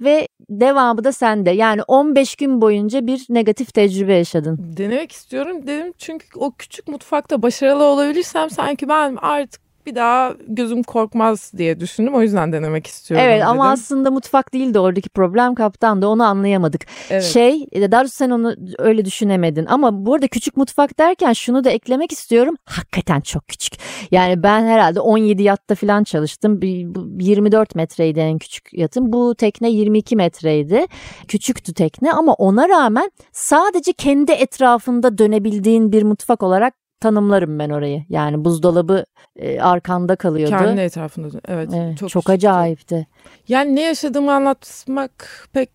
Ve 0.00 0.28
devamı 0.50 1.04
da 1.04 1.12
sende. 1.12 1.50
Yani 1.50 1.82
15 1.82 2.36
gün 2.36 2.60
boyunca 2.60 3.06
bir 3.06 3.26
negatif 3.28 3.74
tecrübe 3.74 4.14
yaşadın. 4.14 4.58
Denemek 4.76 5.12
istiyorum 5.12 5.66
dedim 5.66 5.92
çünkü 5.98 6.26
o 6.36 6.52
küçük 6.52 6.88
mutfakta 6.88 7.42
başarılı 7.42 7.84
olabilirsem 7.84 8.50
sanki 8.50 8.88
ben 8.88 9.16
artık 9.20 9.61
bir 9.86 9.94
daha 9.94 10.34
gözüm 10.48 10.82
korkmaz 10.82 11.52
diye 11.56 11.80
düşündüm. 11.80 12.14
O 12.14 12.22
yüzden 12.22 12.52
denemek 12.52 12.86
istiyorum 12.86 13.26
Evet 13.26 13.36
dedim. 13.36 13.48
ama 13.48 13.70
aslında 13.70 14.10
mutfak 14.10 14.54
değildi 14.54 14.78
oradaki 14.78 15.08
problem 15.08 15.54
kaptan 15.54 16.02
da 16.02 16.08
onu 16.08 16.24
anlayamadık. 16.24 16.86
Evet. 17.10 17.22
Şey 17.22 17.66
daha 17.74 18.00
doğrusu 18.00 18.14
sen 18.16 18.30
onu 18.30 18.54
öyle 18.78 19.04
düşünemedin 19.04 19.66
ama 19.66 20.06
bu 20.06 20.14
arada 20.14 20.26
küçük 20.26 20.56
mutfak 20.56 20.98
derken 20.98 21.32
şunu 21.32 21.64
da 21.64 21.70
eklemek 21.70 22.12
istiyorum. 22.12 22.54
Hakikaten 22.66 23.20
çok 23.20 23.48
küçük. 23.48 23.74
Yani 24.10 24.42
ben 24.42 24.66
herhalde 24.66 25.00
17 25.00 25.42
yatta 25.42 25.74
falan 25.74 26.04
çalıştım. 26.04 26.62
Bir, 26.62 26.94
bu 26.94 27.08
24 27.20 27.74
metreydi 27.74 28.20
en 28.20 28.38
küçük 28.38 28.68
yatım. 28.72 29.12
Bu 29.12 29.34
tekne 29.34 29.70
22 29.70 30.16
metreydi. 30.16 30.86
Küçüktü 31.28 31.74
tekne 31.74 32.12
ama 32.12 32.32
ona 32.34 32.68
rağmen 32.68 33.10
sadece 33.32 33.92
kendi 33.92 34.32
etrafında 34.32 35.18
dönebildiğin 35.18 35.92
bir 35.92 36.02
mutfak 36.02 36.42
olarak 36.42 36.81
tanımlarım 37.02 37.58
ben 37.58 37.70
orayı. 37.70 38.04
Yani 38.08 38.44
buzdolabı 38.44 39.04
e, 39.36 39.60
arkanda 39.60 40.16
kalıyordu. 40.16 40.50
Kendi 40.50 40.80
etrafında. 40.80 41.40
Evet. 41.48 41.70
Evet, 41.74 41.98
çok 41.98 42.08
çok, 42.08 42.30
acayipti. 42.30 43.06
Yani 43.48 43.76
ne 43.76 43.82
yaşadığımı 43.82 44.32
anlatmak 44.32 45.48
pek 45.52 45.70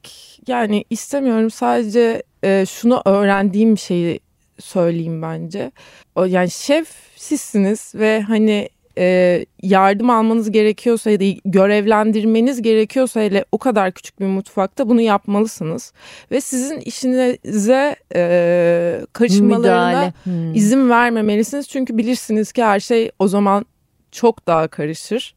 yani 0.47 0.85
istemiyorum. 0.89 1.51
Sadece 1.51 2.23
e, 2.43 2.65
şunu 2.65 3.01
öğrendiğim 3.05 3.77
şeyi 3.77 4.19
söyleyeyim 4.59 5.21
bence. 5.21 5.71
O 6.15 6.25
yani 6.25 6.49
şef 6.49 6.87
sizsiniz 7.15 7.95
ve 7.95 8.21
hani 8.21 8.69
e, 8.97 9.45
yardım 9.61 10.09
almanız 10.09 10.51
gerekiyorsa 10.51 11.09
ya 11.09 11.19
da 11.19 11.23
görevlendirmeniz 11.45 12.61
gerekiyorsa 12.61 13.19
hele 13.19 13.45
o 13.51 13.57
kadar 13.57 13.91
küçük 13.91 14.19
bir 14.19 14.25
mutfakta 14.25 14.89
bunu 14.89 15.01
yapmalısınız. 15.01 15.93
Ve 16.31 16.41
sizin 16.41 16.79
işinize 16.79 17.95
e, 18.15 19.01
karışmalarına. 19.13 20.13
Hmm. 20.23 20.53
izin 20.53 20.89
vermemelisiniz. 20.89 21.69
Çünkü 21.69 21.97
bilirsiniz 21.97 22.51
ki 22.51 22.63
her 22.63 22.79
şey 22.79 23.11
o 23.19 23.27
zaman 23.27 23.65
çok 24.11 24.47
daha 24.47 24.67
karışır. 24.67 25.35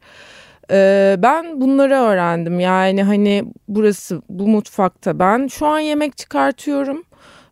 Ee, 0.73 1.17
ben 1.19 1.61
bunları 1.61 1.95
öğrendim. 1.95 2.61
Yani 2.61 3.03
hani 3.03 3.45
burası 3.69 4.23
bu 4.29 4.49
mutfakta 4.49 5.19
ben 5.19 5.47
şu 5.47 5.67
an 5.67 5.79
yemek 5.79 6.17
çıkartıyorum. 6.17 7.05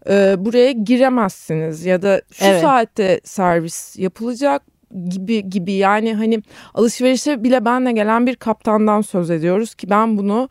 Ee, 0.09 0.35
buraya 0.39 0.73
giremezsiniz 0.73 1.85
ya 1.85 2.03
da 2.03 2.23
şu 2.33 2.45
Evet. 2.45 2.61
saatte 2.61 3.21
servis 3.25 3.99
yapılacak 3.99 4.63
gibi 5.09 5.51
gibi 5.51 5.73
yani 5.73 6.15
hani 6.15 6.43
alışverişe 6.75 7.45
bile 7.45 7.65
benle 7.65 7.93
gelen 7.93 8.27
bir 8.27 8.37
kaptandan 8.37 9.01
söz 9.01 9.31
ediyoruz 9.31 9.75
ki 9.75 9.91
ben 9.91 10.19
bunu 10.19 10.49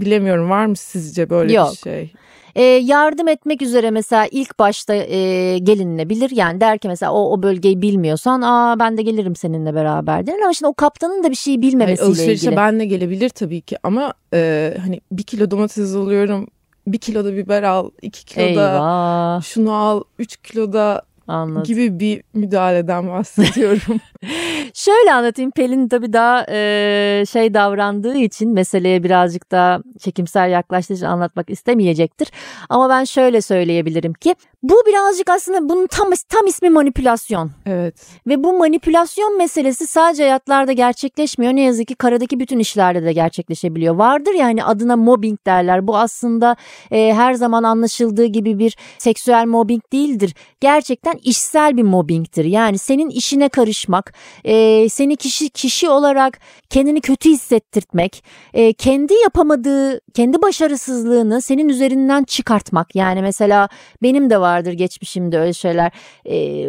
bilemiyorum 0.00 0.50
var 0.50 0.66
mı 0.66 0.76
sizce 0.76 1.30
böyle 1.30 1.52
Yok. 1.52 1.72
bir 1.72 1.76
şey? 1.76 2.12
E, 2.54 2.62
yardım 2.62 3.28
etmek 3.28 3.62
üzere 3.62 3.90
mesela 3.90 4.26
ilk 4.30 4.58
başta 4.58 4.94
e, 4.94 5.58
gelinilebilir. 5.58 6.30
Yani 6.30 6.60
der 6.60 6.78
ki 6.78 6.88
mesela 6.88 7.12
o, 7.12 7.32
o 7.32 7.42
bölgeyi 7.42 7.82
bilmiyorsan 7.82 8.42
aa 8.42 8.78
ben 8.78 8.96
de 8.96 9.02
gelirim 9.02 9.36
seninle 9.36 9.74
beraber 9.74 10.26
denir. 10.26 10.42
Ama 10.42 10.52
şimdi 10.52 10.68
o 10.68 10.74
kaptanın 10.74 11.24
da 11.24 11.30
bir 11.30 11.36
şeyi 11.36 11.58
Hayır, 11.58 11.72
bilmemesiyle 11.72 12.08
alışverişe 12.08 12.32
ilgili. 12.32 12.56
ben 12.56 12.80
de 12.80 12.86
gelebilir 12.86 13.28
tabii 13.28 13.60
ki 13.60 13.76
ama 13.82 14.14
e, 14.34 14.74
hani 14.82 15.00
bir 15.12 15.22
kilo 15.22 15.50
domates 15.50 15.94
alıyorum, 15.94 16.46
bir 16.86 16.98
kilo 16.98 17.24
da 17.24 17.36
biber 17.36 17.62
al, 17.62 17.90
iki 18.02 18.24
kilo 18.24 18.56
da 18.56 18.70
Eyvah 18.72 19.42
şunu 19.42 19.72
al, 19.72 20.02
üç 20.18 20.36
kilo 20.36 20.72
da 20.72 21.02
anladım. 21.28 21.62
gibi 21.62 22.00
bir 22.00 22.22
müdahaleden 22.34 23.08
bahsediyorum. 23.08 24.00
Şöyle 24.74 25.12
anlatayım 25.12 25.50
Pelin 25.50 25.88
tabii 25.88 26.12
daha 26.12 26.46
e, 26.48 27.24
şey 27.30 27.54
davrandığı 27.54 28.16
için 28.16 28.52
meseleye 28.52 29.02
birazcık 29.02 29.50
daha 29.50 29.80
çekimsel 30.00 30.50
yaklaştığı 30.50 30.94
için 30.94 31.06
anlatmak 31.06 31.50
istemeyecektir. 31.50 32.28
Ama 32.68 32.88
ben 32.88 33.04
şöyle 33.04 33.40
söyleyebilirim 33.40 34.12
ki 34.12 34.34
bu 34.62 34.74
birazcık 34.86 35.30
aslında 35.30 35.68
bunun 35.68 35.86
tam, 35.86 36.10
tam 36.28 36.46
ismi 36.46 36.70
manipülasyon. 36.70 37.50
evet. 37.66 37.94
Ve 38.26 38.44
bu 38.44 38.58
manipülasyon 38.58 39.38
meselesi 39.38 39.86
sadece 39.86 40.22
hayatlarda 40.22 40.72
gerçekleşmiyor. 40.72 41.52
Ne 41.52 41.62
yazık 41.62 41.88
ki 41.88 41.94
karadaki 41.94 42.40
bütün 42.40 42.58
işlerde 42.58 43.04
de 43.04 43.12
gerçekleşebiliyor. 43.12 43.94
Vardır 43.94 44.32
yani 44.34 44.64
adına 44.64 44.96
mobbing 44.96 45.38
derler. 45.46 45.86
Bu 45.86 45.96
aslında 45.96 46.56
e, 46.90 47.14
her 47.14 47.34
zaman 47.34 47.62
anlaşıldığı 47.62 48.26
gibi 48.26 48.58
bir 48.58 48.76
seksüel 48.98 49.46
mobbing 49.46 49.82
değildir. 49.92 50.34
Gerçekten 50.60 51.13
işsel 51.22 51.76
bir 51.76 51.82
mobbingtir. 51.82 52.44
Yani 52.44 52.78
senin 52.78 53.08
işine 53.08 53.48
karışmak, 53.48 54.14
e, 54.44 54.88
seni 54.88 55.16
kişi 55.16 55.48
kişi 55.50 55.88
olarak 55.88 56.40
kendini 56.70 57.00
kötü 57.00 57.30
hissettirtmek, 57.30 58.24
e, 58.54 58.72
kendi 58.72 59.14
yapamadığı, 59.14 60.00
kendi 60.14 60.42
başarısızlığını 60.42 61.42
senin 61.42 61.68
üzerinden 61.68 62.24
çıkartmak. 62.24 62.96
Yani 62.96 63.22
mesela 63.22 63.68
benim 64.02 64.30
de 64.30 64.40
vardır 64.40 64.72
geçmişimde 64.72 65.38
öyle 65.38 65.52
şeyler. 65.52 65.92
E, 66.28 66.68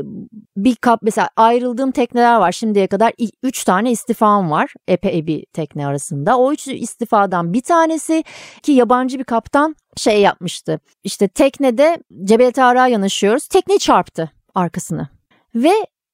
bir 0.58 0.76
kap 0.76 1.00
mesela 1.04 1.30
ayrıldığım 1.36 1.92
tekneler 1.92 2.38
var 2.38 2.52
şimdiye 2.52 2.88
kadar 2.88 3.14
3 3.44 3.64
tane 3.64 3.92
istifam 3.92 4.52
var 4.52 4.74
epey 4.88 5.28
bir 5.28 5.46
tekne 5.54 5.88
arasında. 5.88 6.38
O 6.38 6.52
üç 6.54 6.68
istifadan 6.68 7.54
bir 7.54 7.62
tanesi 7.62 8.24
ki 8.64 8.72
yabancı 8.72 9.20
bir 9.20 9.24
kaptan 9.24 9.76
şey 9.98 10.22
yapmıştı. 10.22 10.80
İşte 11.04 11.28
teknede 11.28 12.04
Cebel 12.24 12.52
Tarık'a 12.52 12.88
yanaşıyoruz. 12.88 13.48
Tekne 13.48 13.78
çarptı 13.78 14.35
arkasını. 14.56 15.08
Ve 15.56 15.74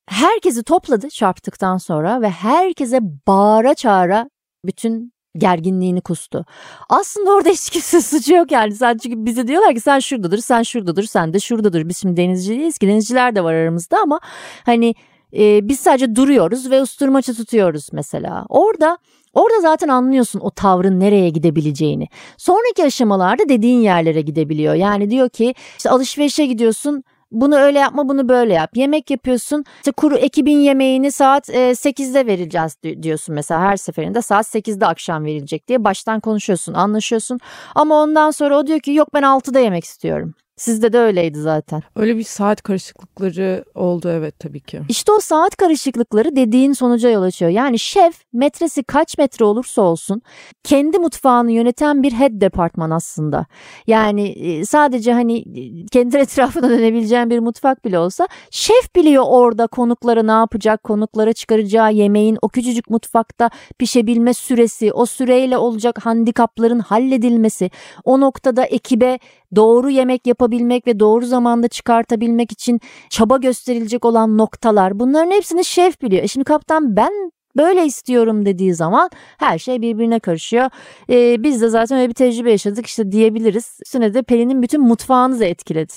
herkesi 0.09 0.63
topladı 0.63 1.09
çarptıktan 1.09 1.77
sonra 1.77 2.21
ve 2.21 2.29
herkese 2.29 2.99
bağıra 3.27 3.73
çağıra 3.73 4.29
bütün 4.65 5.13
gerginliğini 5.37 6.01
kustu. 6.01 6.45
Aslında 6.89 7.31
orada 7.31 7.49
hiç 7.49 7.69
kimse 7.69 8.01
suçu 8.19 8.33
yok 8.33 8.51
yani. 8.51 8.75
Sen 8.75 8.97
çünkü 8.97 9.25
bize 9.25 9.47
diyorlar 9.47 9.73
ki 9.73 9.79
sen 9.79 9.99
şuradadır, 9.99 10.37
sen 10.37 10.63
şuradadır, 10.63 11.03
sen 11.03 11.33
de 11.33 11.39
şuradadır. 11.39 11.89
Biz 11.89 11.97
şimdi 11.97 12.17
denizci 12.17 12.51
değiliz 12.51 12.77
ki 12.77 12.87
denizciler 12.87 13.35
de 13.35 13.43
var 13.43 13.53
aramızda 13.53 13.97
ama 13.97 14.19
hani 14.65 14.95
e, 15.33 15.67
biz 15.67 15.79
sadece 15.79 16.15
duruyoruz 16.15 16.71
ve 16.71 16.81
usturmaçı 16.81 17.33
tutuyoruz 17.33 17.87
mesela. 17.93 18.45
Orada 18.49 18.97
Orada 19.33 19.61
zaten 19.61 19.87
anlıyorsun 19.87 20.39
o 20.39 20.51
tavrın 20.51 20.99
nereye 20.99 21.29
gidebileceğini. 21.29 22.07
Sonraki 22.37 22.83
aşamalarda 22.83 23.49
dediğin 23.49 23.81
yerlere 23.81 24.21
gidebiliyor. 24.21 24.73
Yani 24.73 25.09
diyor 25.09 25.29
ki 25.29 25.55
işte 25.77 25.89
alışverişe 25.89 26.45
gidiyorsun 26.45 27.03
bunu 27.31 27.55
öyle 27.55 27.79
yapma 27.79 28.09
bunu 28.09 28.29
böyle 28.29 28.53
yap. 28.53 28.69
Yemek 28.75 29.09
yapıyorsun 29.11 29.63
işte 29.77 29.91
kuru 29.91 30.17
ekibin 30.17 30.57
yemeğini 30.59 31.11
saat 31.11 31.49
e, 31.49 31.75
8'de 31.75 32.25
vereceğiz 32.25 32.77
di- 32.83 33.03
diyorsun 33.03 33.35
mesela 33.35 33.61
her 33.61 33.77
seferinde 33.77 34.21
saat 34.21 34.45
8'de 34.55 34.85
akşam 34.85 35.25
verilecek 35.25 35.67
diye 35.67 35.83
baştan 35.83 36.19
konuşuyorsun 36.19 36.73
anlaşıyorsun. 36.73 37.39
Ama 37.75 37.95
ondan 37.95 38.31
sonra 38.31 38.57
o 38.57 38.67
diyor 38.67 38.79
ki 38.79 38.91
yok 38.91 39.13
ben 39.13 39.23
6'da 39.23 39.59
yemek 39.59 39.83
istiyorum. 39.83 40.33
Sizde 40.61 40.93
de 40.93 40.99
öyleydi 40.99 41.41
zaten. 41.41 41.83
Öyle 41.95 42.17
bir 42.17 42.23
saat 42.23 42.61
karışıklıkları 42.61 43.65
oldu 43.75 44.09
evet 44.09 44.39
tabii 44.39 44.59
ki. 44.59 44.81
İşte 44.89 45.11
o 45.11 45.19
saat 45.19 45.55
karışıklıkları 45.55 46.35
dediğin 46.35 46.73
sonuca 46.73 47.09
yol 47.09 47.21
açıyor. 47.21 47.51
Yani 47.51 47.79
şef 47.79 48.21
metresi 48.33 48.83
kaç 48.83 49.17
metre 49.17 49.45
olursa 49.45 49.81
olsun 49.81 50.21
kendi 50.63 50.99
mutfağını 50.99 51.51
yöneten 51.51 52.03
bir 52.03 52.11
head 52.11 52.31
departman 52.33 52.89
aslında. 52.89 53.45
Yani 53.87 54.27
e, 54.27 54.65
sadece 54.65 55.13
hani 55.13 55.37
e, 55.39 55.85
kendi 55.85 56.17
etrafına 56.23 56.69
dönebileceğin 56.69 57.29
bir 57.29 57.39
mutfak 57.39 57.85
bile 57.85 57.99
olsa 57.99 58.27
şef 58.51 58.95
biliyor 58.95 59.23
orada 59.27 59.67
konuklara 59.67 60.23
ne 60.23 60.31
yapacak, 60.31 60.83
konuklara 60.83 61.33
çıkaracağı 61.33 61.93
yemeğin 61.93 62.37
o 62.41 62.49
küçücük 62.49 62.89
mutfakta 62.89 63.49
pişebilme 63.79 64.33
süresi, 64.33 64.93
o 64.93 65.05
süreyle 65.05 65.57
olacak 65.57 66.05
handikapların 66.05 66.79
halledilmesi, 66.79 67.71
o 68.03 68.19
noktada 68.19 68.65
ekibe 68.65 69.19
doğru 69.55 69.89
yemek 69.89 70.27
yapabilmek 70.27 70.87
ve 70.87 70.99
doğru 70.99 71.25
zamanda 71.25 71.67
çıkartabilmek 71.67 72.51
için 72.51 72.79
çaba 73.09 73.37
gösterilecek 73.37 74.05
olan 74.05 74.37
noktalar 74.37 74.99
bunların 74.99 75.31
hepsini 75.31 75.65
şef 75.65 76.01
biliyor. 76.01 76.23
E 76.23 76.27
şimdi 76.27 76.43
kaptan 76.43 76.95
ben 76.95 77.31
böyle 77.57 77.85
istiyorum 77.85 78.45
dediği 78.45 78.73
zaman 78.73 79.09
her 79.37 79.59
şey 79.59 79.81
birbirine 79.81 80.19
karışıyor. 80.19 80.69
Ee, 81.09 81.43
biz 81.43 81.61
de 81.61 81.69
zaten 81.69 81.97
öyle 81.97 82.09
bir 82.09 82.13
tecrübe 82.13 82.51
yaşadık 82.51 82.85
işte 82.85 83.11
diyebiliriz. 83.11 83.79
Üstüne 83.85 84.13
de 84.13 84.21
Pelin'in 84.21 84.61
bütün 84.61 84.81
mutfağını 84.81 85.39
da 85.39 85.45
etkiledi. 85.45 85.93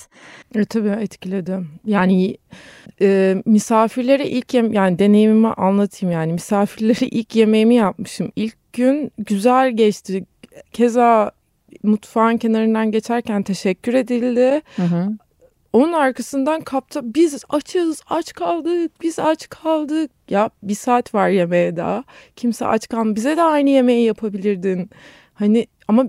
E, 0.55 0.65
tabii 0.65 0.89
etkiledi. 0.89 1.59
Yani 1.85 2.37
e, 3.01 3.35
misafirlere 3.45 4.27
ilk 4.27 4.53
yem 4.53 4.73
yani 4.73 4.99
deneyimimi 4.99 5.47
anlatayım 5.47 6.13
yani 6.13 6.33
misafirlere 6.33 7.07
ilk 7.07 7.35
yemeğimi 7.35 7.75
yapmışım. 7.75 8.31
İlk 8.35 8.73
gün 8.73 9.11
güzel 9.17 9.71
geçti. 9.71 10.25
Keza 10.73 11.31
mutfağın 11.85 12.37
kenarından 12.37 12.91
geçerken 12.91 13.43
teşekkür 13.43 13.93
edildi. 13.93 14.61
Hı 14.75 14.83
hı. 14.83 15.09
Onun 15.73 15.93
arkasından 15.93 16.61
kapta 16.61 17.01
biz 17.03 17.43
açız, 17.49 18.01
aç 18.09 18.33
kaldık, 18.33 18.91
biz 19.01 19.19
aç 19.19 19.49
kaldık. 19.49 20.11
Ya 20.29 20.49
bir 20.63 20.75
saat 20.75 21.13
var 21.13 21.29
yemeğe 21.29 21.75
daha. 21.75 22.03
Kimse 22.35 22.65
aç 22.65 22.87
kalmadı. 22.87 23.15
Bize 23.15 23.37
de 23.37 23.43
aynı 23.43 23.69
yemeği 23.69 24.05
yapabilirdin. 24.05 24.89
Hani 25.33 25.67
ama 25.87 26.05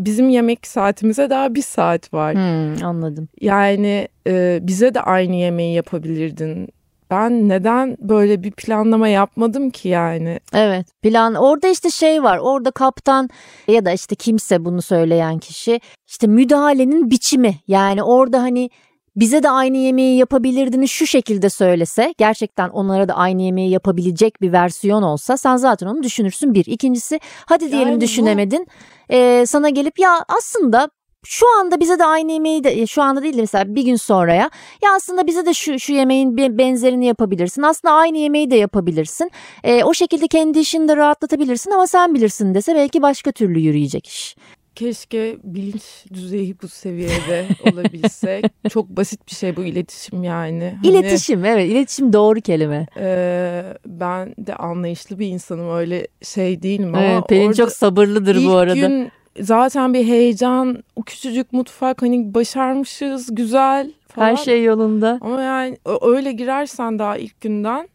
bizim 0.00 0.28
yemek 0.28 0.66
saatimize 0.66 1.30
daha 1.30 1.54
bir 1.54 1.62
saat 1.62 2.14
var. 2.14 2.34
Hmm, 2.34 2.84
anladım. 2.84 3.28
Yani 3.40 4.08
e, 4.26 4.58
bize 4.62 4.94
de 4.94 5.00
aynı 5.00 5.36
yemeği 5.36 5.74
yapabilirdin. 5.74 6.68
Ben 7.10 7.48
neden 7.48 7.96
böyle 8.00 8.42
bir 8.42 8.50
planlama 8.50 9.08
yapmadım 9.08 9.70
ki 9.70 9.88
yani? 9.88 10.40
Evet 10.54 10.86
plan 11.02 11.34
orada 11.34 11.68
işte 11.68 11.90
şey 11.90 12.22
var 12.22 12.38
orada 12.38 12.70
kaptan 12.70 13.28
ya 13.68 13.84
da 13.84 13.92
işte 13.92 14.14
kimse 14.14 14.64
bunu 14.64 14.82
söyleyen 14.82 15.38
kişi 15.38 15.80
işte 16.08 16.26
müdahalenin 16.26 17.10
biçimi 17.10 17.54
yani 17.68 18.02
orada 18.02 18.42
hani 18.42 18.70
bize 19.16 19.42
de 19.42 19.50
aynı 19.50 19.76
yemeği 19.76 20.18
yapabilirdini 20.18 20.88
şu 20.88 21.06
şekilde 21.06 21.50
söylese 21.50 22.14
gerçekten 22.18 22.68
onlara 22.68 23.08
da 23.08 23.14
aynı 23.14 23.42
yemeği 23.42 23.70
yapabilecek 23.70 24.40
bir 24.42 24.52
versiyon 24.52 25.02
olsa 25.02 25.36
sen 25.36 25.56
zaten 25.56 25.86
onu 25.86 26.02
düşünürsün 26.02 26.54
bir. 26.54 26.64
İkincisi 26.66 27.20
hadi 27.46 27.70
diyelim 27.72 27.88
Yani 27.88 27.96
bu- 27.96 28.00
düşünemedin 28.00 28.66
Ee, 29.12 29.44
sana 29.46 29.68
gelip 29.68 29.98
ya 29.98 30.24
aslında 30.28 30.88
şu 31.26 31.46
anda 31.60 31.80
bize 31.80 31.98
de 31.98 32.04
aynı 32.04 32.32
yemeği 32.32 32.64
de 32.64 32.86
şu 32.86 33.02
anda 33.02 33.22
değil 33.22 33.36
de 33.36 33.40
mesela 33.40 33.74
bir 33.74 33.82
gün 33.82 33.96
sonraya 33.96 34.50
ya 34.84 34.90
aslında 34.96 35.26
bize 35.26 35.46
de 35.46 35.54
şu 35.54 35.78
şu 35.78 35.92
yemeğin 35.92 36.36
bir 36.36 36.58
benzerini 36.58 37.06
yapabilirsin. 37.06 37.62
Aslında 37.62 37.94
aynı 37.94 38.18
yemeği 38.18 38.50
de 38.50 38.56
yapabilirsin. 38.56 39.30
Ee, 39.64 39.84
o 39.84 39.94
şekilde 39.94 40.28
kendi 40.28 40.58
işini 40.58 40.88
de 40.88 40.96
rahatlatabilirsin 40.96 41.70
ama 41.70 41.86
sen 41.86 42.14
bilirsin 42.14 42.54
dese 42.54 42.74
belki 42.74 43.02
başka 43.02 43.32
türlü 43.32 43.60
yürüyecek 43.60 44.06
iş. 44.06 44.36
Keşke 44.74 45.36
bilinç 45.44 45.82
düzeyi 46.14 46.56
bu 46.62 46.68
seviyede 46.68 47.46
olabilse. 47.72 48.42
Çok 48.68 48.88
basit 48.88 49.26
bir 49.28 49.32
şey 49.34 49.56
bu 49.56 49.64
iletişim 49.64 50.22
yani. 50.24 50.74
Hani, 50.82 50.92
İletişim 50.92 51.44
evet 51.44 51.70
iletişim 51.70 52.12
doğru 52.12 52.40
kelime. 52.40 52.86
e, 52.96 53.62
ben 53.86 54.34
de 54.38 54.54
anlayışlı 54.56 55.18
bir 55.18 55.26
insanım 55.26 55.76
öyle 55.76 56.06
şey 56.22 56.62
değilim 56.62 56.94
ama 56.94 57.02
Evet, 57.02 57.28
Pelin 57.28 57.42
orada 57.46 57.54
çok 57.56 57.72
sabırlıdır 57.72 58.46
bu 58.46 58.52
arada. 58.52 58.74
gün 58.74 59.10
zaten 59.40 59.94
bir 59.94 60.06
heyecan, 60.06 60.84
o 60.96 61.02
küçücük 61.02 61.52
mutfak 61.52 62.02
hani 62.02 62.34
başarmışız, 62.34 63.34
güzel 63.34 63.92
falan. 64.08 64.26
Her 64.26 64.36
şey 64.36 64.64
yolunda. 64.64 65.18
Ama 65.20 65.42
yani 65.42 65.78
öyle 66.02 66.32
girersen 66.32 66.98
daha 66.98 67.16
ilk 67.16 67.40
günden 67.40 67.88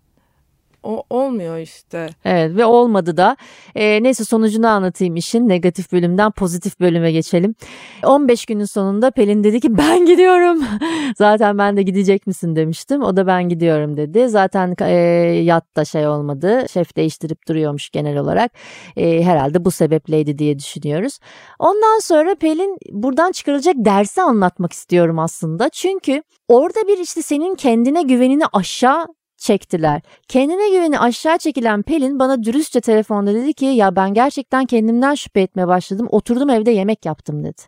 o 0.86 1.04
olmuyor 1.10 1.58
işte. 1.58 2.10
Evet 2.26 2.56
ve 2.56 2.66
olmadı 2.66 3.18
da. 3.18 3.38
Ee, 3.76 4.04
neyse 4.04 4.24
sonucunu 4.24 4.68
anlatayım 4.68 5.16
işin. 5.16 5.50
Negatif 5.50 5.92
bölümden 5.92 6.32
pozitif 6.32 6.80
bölüme 6.80 7.12
geçelim. 7.12 7.56
15 8.04 8.46
günün 8.46 8.66
sonunda 8.66 9.12
Pelin 9.12 9.44
dedi 9.44 9.60
ki 9.60 9.78
ben 9.78 10.06
gidiyorum. 10.06 10.64
Zaten 11.18 11.58
ben 11.58 11.78
de 11.78 11.84
gidecek 11.84 12.28
misin 12.28 12.56
demiştim. 12.56 13.02
O 13.02 13.18
da 13.18 13.28
ben 13.28 13.50
gidiyorum 13.50 13.98
dedi. 13.98 14.30
Zaten 14.30 14.76
e, 14.82 14.94
yatta 15.44 15.86
şey 15.86 16.08
olmadı. 16.08 16.66
Şef 16.74 16.98
değiştirip 16.98 17.48
duruyormuş 17.48 17.90
genel 17.90 18.18
olarak. 18.18 18.52
E, 18.98 19.24
herhalde 19.24 19.66
bu 19.66 19.72
sebepleydi 19.72 20.38
diye 20.38 20.60
düşünüyoruz. 20.60 21.20
Ondan 21.60 22.00
sonra 22.00 22.36
Pelin 22.36 22.78
buradan 22.92 23.32
çıkarılacak 23.32 23.76
dersi 23.78 24.22
anlatmak 24.22 24.74
istiyorum 24.74 25.20
aslında. 25.20 25.70
Çünkü 25.70 26.24
orada 26.48 26.88
bir 26.88 26.98
işte 26.98 27.22
senin 27.22 27.56
kendine 27.56 28.02
güvenini 28.02 28.44
aşağı 28.54 29.08
çektiler. 29.46 30.02
Kendine 30.28 30.70
güveni 30.70 31.00
aşağı 31.00 31.38
çekilen 31.38 31.82
Pelin 31.82 32.20
bana 32.20 32.44
dürüstçe 32.44 32.82
telefonda 32.82 33.34
dedi 33.34 33.54
ki 33.54 33.66
ya 33.66 33.96
ben 33.96 34.14
gerçekten 34.14 34.66
kendimden 34.66 35.16
şüphe 35.16 35.42
etmeye 35.42 35.68
başladım. 35.68 36.08
Oturdum 36.10 36.50
evde 36.50 36.72
yemek 36.72 37.06
yaptım 37.06 37.44
dedi. 37.44 37.62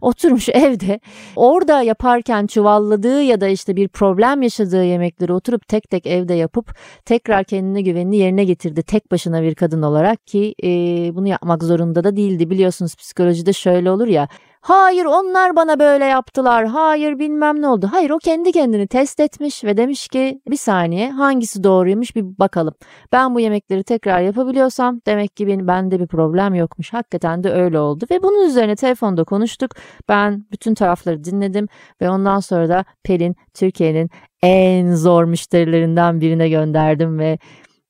Oturmuş 0.00 0.48
evde 0.52 1.00
orada 1.36 1.82
yaparken 1.82 2.46
çuvalladığı 2.46 3.22
ya 3.22 3.40
da 3.40 3.48
işte 3.48 3.76
bir 3.76 3.88
problem 3.88 4.42
yaşadığı 4.42 4.84
yemekleri 4.84 5.32
oturup 5.32 5.68
tek 5.68 5.90
tek 5.90 6.06
evde 6.06 6.34
yapıp 6.34 6.76
tekrar 7.04 7.44
kendine 7.44 7.82
güvenini 7.82 8.16
yerine 8.16 8.44
getirdi. 8.44 8.82
Tek 8.82 9.10
başına 9.10 9.42
bir 9.42 9.54
kadın 9.54 9.82
olarak 9.82 10.26
ki 10.26 10.54
e, 10.64 10.68
bunu 11.14 11.28
yapmak 11.28 11.62
zorunda 11.62 12.04
da 12.04 12.16
değildi. 12.16 12.50
Biliyorsunuz 12.50 12.96
psikolojide 12.96 13.52
şöyle 13.52 13.90
olur 13.90 14.06
ya 14.06 14.28
Hayır 14.62 15.04
onlar 15.04 15.56
bana 15.56 15.80
böyle 15.80 16.04
yaptılar. 16.04 16.66
Hayır 16.66 17.18
bilmem 17.18 17.62
ne 17.62 17.68
oldu. 17.68 17.88
Hayır 17.92 18.10
o 18.10 18.18
kendi 18.18 18.52
kendini 18.52 18.86
test 18.86 19.20
etmiş 19.20 19.64
ve 19.64 19.76
demiş 19.76 20.08
ki 20.08 20.40
bir 20.48 20.56
saniye 20.56 21.10
hangisi 21.10 21.64
doğruymuş 21.64 22.16
bir 22.16 22.24
bakalım. 22.38 22.74
Ben 23.12 23.34
bu 23.34 23.40
yemekleri 23.40 23.84
tekrar 23.84 24.20
yapabiliyorsam 24.20 25.00
demek 25.06 25.36
ki 25.36 25.46
benim 25.46 25.66
bende 25.66 26.00
bir 26.00 26.06
problem 26.06 26.54
yokmuş. 26.54 26.92
Hakikaten 26.92 27.44
de 27.44 27.52
öyle 27.52 27.78
oldu 27.78 28.04
ve 28.10 28.22
bunun 28.22 28.46
üzerine 28.46 28.76
telefonda 28.76 29.24
konuştuk. 29.24 29.70
Ben 30.08 30.46
bütün 30.52 30.74
tarafları 30.74 31.24
dinledim 31.24 31.68
ve 32.00 32.10
ondan 32.10 32.40
sonra 32.40 32.68
da 32.68 32.84
Pelin 33.04 33.36
Türkiye'nin 33.54 34.10
en 34.42 34.94
zor 34.94 35.24
müşterilerinden 35.24 36.20
birine 36.20 36.48
gönderdim 36.48 37.18
ve 37.18 37.38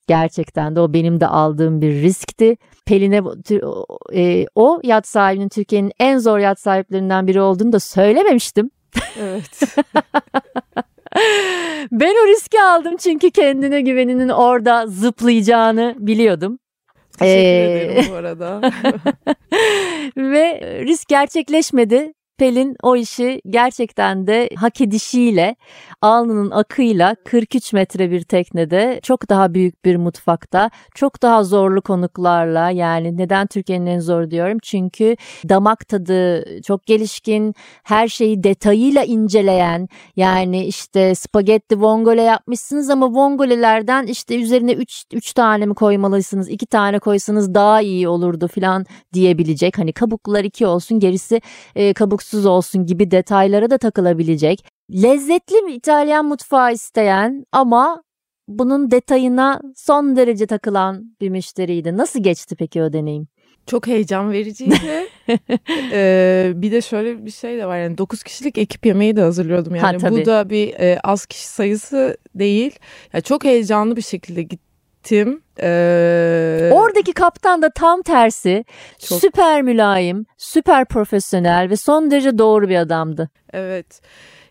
Gerçekten 0.07 0.77
de 0.77 0.81
o 0.81 0.93
benim 0.93 1.21
de 1.21 1.27
aldığım 1.27 1.81
bir 1.81 2.03
riskti. 2.03 2.57
Pelin'e 2.87 3.23
e, 4.15 4.47
o 4.55 4.81
yat 4.85 5.09
sahibinin 5.09 5.49
Türkiye'nin 5.49 5.93
en 6.01 6.19
zor 6.19 6.39
yat 6.39 6.61
sahiplerinden 6.61 7.27
biri 7.27 7.41
olduğunu 7.41 7.73
da 7.73 7.81
söylememiştim. 7.81 8.71
Evet. 9.21 9.61
ben 11.93 12.15
o 12.25 12.29
riski 12.29 12.63
aldım 12.63 12.97
çünkü 12.97 13.31
kendine 13.31 13.81
güveninin 13.81 14.29
orada 14.29 14.87
zıplayacağını 14.87 15.95
biliyordum. 15.99 16.59
Teşekkür 17.19 17.39
Ee, 17.39 17.83
ederim 17.83 18.05
bu 18.11 18.15
arada. 18.15 18.61
Ve 20.17 20.61
risk 20.85 21.09
gerçekleşmedi. 21.09 22.13
Pelin 22.39 22.77
o 22.83 22.97
işi 22.97 23.41
gerçekten 23.51 24.27
de 24.27 24.49
hak 24.57 24.81
edişiyle, 24.81 25.57
alnının 26.03 26.51
akıyla 26.51 27.17
43 27.25 27.73
metre 27.73 28.11
bir 28.11 28.23
teknede, 28.23 29.01
çok 29.03 29.29
daha 29.31 29.55
büyük 29.55 29.85
bir 29.85 29.97
mutfakta, 29.97 30.71
çok 30.95 31.23
daha 31.23 31.45
zorlu 31.45 31.83
konuklarla 31.83 32.71
yani 32.71 33.19
neden 33.19 33.47
Türkiye'nin 33.47 33.87
en 33.87 34.01
zor 34.01 34.31
diyorum? 34.31 34.59
Çünkü 34.63 35.17
damak 35.49 35.89
tadı 35.89 36.45
çok 36.63 36.87
gelişkin, 36.87 37.55
her 37.85 38.09
şeyi 38.09 38.43
detayıyla 38.43 39.05
inceleyen, 39.05 39.89
yani 40.17 40.67
işte 40.67 41.15
spagetti 41.15 41.81
vongole 41.81 42.23
yapmışsınız 42.23 42.91
ama 42.91 43.13
vongolelerden 43.13 44.07
işte 44.07 44.41
üzerine 44.41 44.73
3 44.73 45.05
3 45.13 45.33
tane 45.33 45.67
mi 45.67 45.75
koymalısınız, 45.75 46.49
2 46.49 46.67
tane 46.67 46.99
koysanız 46.99 47.55
daha 47.55 47.81
iyi 47.81 48.09
olurdu 48.09 48.49
falan 48.49 48.87
diyebilecek. 49.13 49.79
Hani 49.79 49.93
kabuklar 49.93 50.45
2 50.45 50.67
olsun, 50.67 51.01
gerisi 51.01 51.41
e, 51.77 51.93
kabuksuz 52.33 52.47
olsun 52.47 52.87
gibi 52.87 53.11
detaylara 53.11 53.71
da 53.71 53.79
takılabilecek. 53.79 54.65
Lezzetli 54.91 55.67
bir 55.67 55.75
İtalyan 55.75 56.25
mutfağı 56.27 56.73
isteyen 56.73 57.45
ama 57.53 58.03
bunun 58.49 58.91
detayına 58.91 59.61
son 59.77 60.17
derece 60.17 60.47
takılan 60.47 61.17
bir 61.21 61.31
müşteriydi. 61.31 61.97
Nasıl 61.97 62.23
geçti 62.23 62.57
peki 62.57 62.83
o 62.83 62.93
deneyim? 62.93 63.29
Çok 63.67 63.87
heyecan 63.87 64.33
vericiydi. 64.33 64.75
ee, 65.93 66.53
bir 66.55 66.73
de 66.73 66.81
şöyle 66.81 67.25
bir 67.25 67.31
şey 67.31 67.59
de 67.59 67.67
var 67.67 67.79
yani 67.79 67.99
9 67.99 68.23
kişilik 68.23 68.59
ekip 68.59 68.87
yemeği 68.87 69.17
de 69.17 69.21
hazırlıyordum 69.21 69.75
yani 69.75 69.85
Ha, 69.85 69.99
tabii. 69.99 70.21
bu 70.21 70.27
da 70.27 70.51
bir 70.51 70.75
e, 70.75 70.99
az 71.05 71.27
kişi 71.27 71.47
sayısı 71.47 72.17
değil. 72.35 72.79
Yani 73.13 73.23
çok 73.23 73.45
heyecanlı 73.45 73.97
bir 73.97 74.03
şekilde 74.03 74.43
gittim. 74.43 75.43
Ee, 75.61 76.71
Oradaki 76.93 77.13
kaptan 77.13 77.63
da 77.63 77.71
tam 77.71 78.03
tersi. 78.03 78.65
Çok- 78.99 79.21
Süper 79.21 79.63
mülayim, 79.63 80.27
süper 80.39 80.85
profesyonel 80.85 81.71
ve 81.71 81.77
son 81.77 82.11
derece 82.11 82.39
doğru 82.39 82.69
bir 82.69 82.77
adamdı. 82.77 83.31
Evet. 83.53 84.01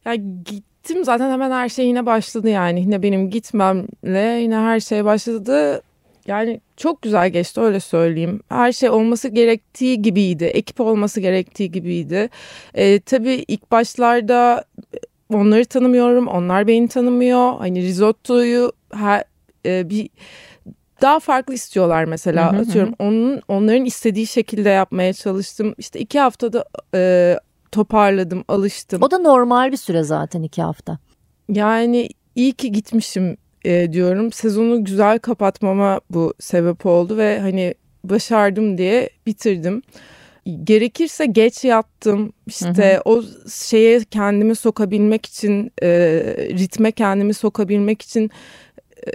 Ya 0.06 0.16
gittim 0.16 1.06
zaten 1.06 1.32
hemen 1.32 1.52
her 1.52 1.70
şey 1.70 1.86
yine 1.88 2.06
başladı 2.06 2.50
yani. 2.50 2.80
Yine 2.82 3.04
benim 3.04 3.30
gitmemle 3.30 4.40
yine 4.42 4.56
her 4.56 4.80
şey 4.80 5.06
başladı. 5.06 5.82
Yani 6.28 6.62
çok 6.78 7.02
güzel 7.02 7.30
geçti 7.30 7.62
öyle 7.62 7.80
söyleyeyim. 7.80 8.42
Her 8.50 8.72
şey 8.72 8.90
olması 8.90 9.28
gerektiği 9.28 10.02
gibiydi. 10.02 10.44
Ekip 10.46 10.80
olması 10.82 11.20
gerektiği 11.20 11.72
gibiydi. 11.72 12.30
Ee, 12.76 13.00
tabii 13.00 13.46
ilk 13.48 13.72
başlarda 13.72 14.64
onları 15.34 15.66
tanımıyorum. 15.66 16.28
Onlar 16.28 16.68
beni 16.68 16.88
tanımıyor. 16.88 17.58
Hani 17.58 17.82
risottoyu 17.82 18.72
her, 18.94 19.24
e, 19.66 19.90
bir 19.90 20.10
daha 21.02 21.20
farklı 21.20 21.54
istiyorlar 21.54 22.06
mesela 22.06 22.52
Hı 22.52 22.56
hı 22.56 22.60
hı. 22.60 22.62
atıyorum. 22.62 22.94
Onun 23.00 23.42
onların 23.48 23.86
istediği 23.86 24.28
şekilde 24.28 24.70
yapmaya 24.70 25.14
çalıştım. 25.14 25.76
İşte 25.78 26.00
iki 26.00 26.20
haftada 26.20 26.66
e, 26.96 27.36
toparladım 27.72 28.44
alıştım. 28.48 29.02
O 29.04 29.12
da 29.12 29.18
normal 29.18 29.72
bir 29.72 29.78
süre 29.78 30.04
zaten 30.04 30.44
iki 30.44 30.62
hafta. 30.62 30.98
yani 31.50 32.10
iyi 32.36 32.54
ki 32.54 32.72
gitmişim 32.72 33.38
e, 33.66 33.94
diyorum. 33.94 34.32
Sezonu 34.32 34.84
güzel 34.86 35.20
kapatmama 35.20 36.02
bu 36.10 36.34
sebep 36.40 36.86
oldu 36.86 37.18
ve 37.18 37.40
hani 37.40 37.74
başardım 38.04 38.78
diye 38.78 39.10
bitirdim. 39.26 39.82
Gerekirse 40.64 41.26
geç 41.26 41.64
yattım. 41.64 42.34
İşte 42.48 43.02
o 43.06 43.24
şeye 43.52 44.00
kendimi 44.04 44.56
sokabilmek 44.56 45.26
için 45.26 45.72
e, 45.84 45.90
ritme 46.50 46.92
kendimi 46.92 47.34
sokabilmek 47.34 48.02
için 48.02 48.32
e, 49.08 49.12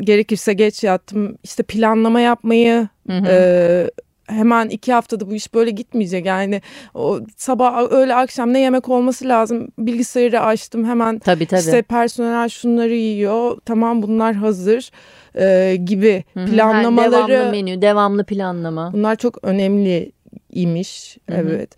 gerekirse 0.00 0.52
geç 0.52 0.84
yattım 0.84 1.36
işte 1.44 1.62
planlama 1.62 2.20
yapmayı 2.20 2.88
Hı 3.10 3.18
hı. 3.18 3.26
ee, 3.28 3.90
hemen 4.28 4.68
iki 4.68 4.92
haftada 4.92 5.30
bu 5.30 5.34
iş 5.34 5.54
böyle 5.54 5.70
gitmeyecek 5.70 6.26
yani 6.26 6.62
o 6.94 7.20
sabah 7.36 7.92
öğle 7.92 8.14
akşam 8.14 8.52
ne 8.52 8.60
yemek 8.60 8.88
olması 8.88 9.28
lazım 9.28 9.68
bilgisayarı 9.78 10.40
açtım 10.40 10.84
hemen 10.84 11.18
tabii 11.18 11.46
tabii. 11.46 11.60
işte 11.60 11.82
personel 11.82 12.48
şunları 12.48 12.94
yiyor 12.94 13.58
tamam 13.64 14.02
bunlar 14.02 14.34
hazır 14.34 14.90
ee, 15.38 15.76
gibi 15.84 16.24
Hı 16.34 16.40
hı. 16.40 16.46
planlamaları 16.46 17.28
Devamlı 17.28 17.50
menü, 17.50 17.82
devamlı 17.82 18.24
planlama. 18.24 18.92
bunlar 18.92 19.16
çok 19.16 19.44
önemliymiş 19.44 21.18
Hı 21.30 21.34
hı. 21.36 21.40
evet 21.40 21.70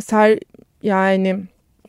ser 0.00 0.38
yani 0.82 1.36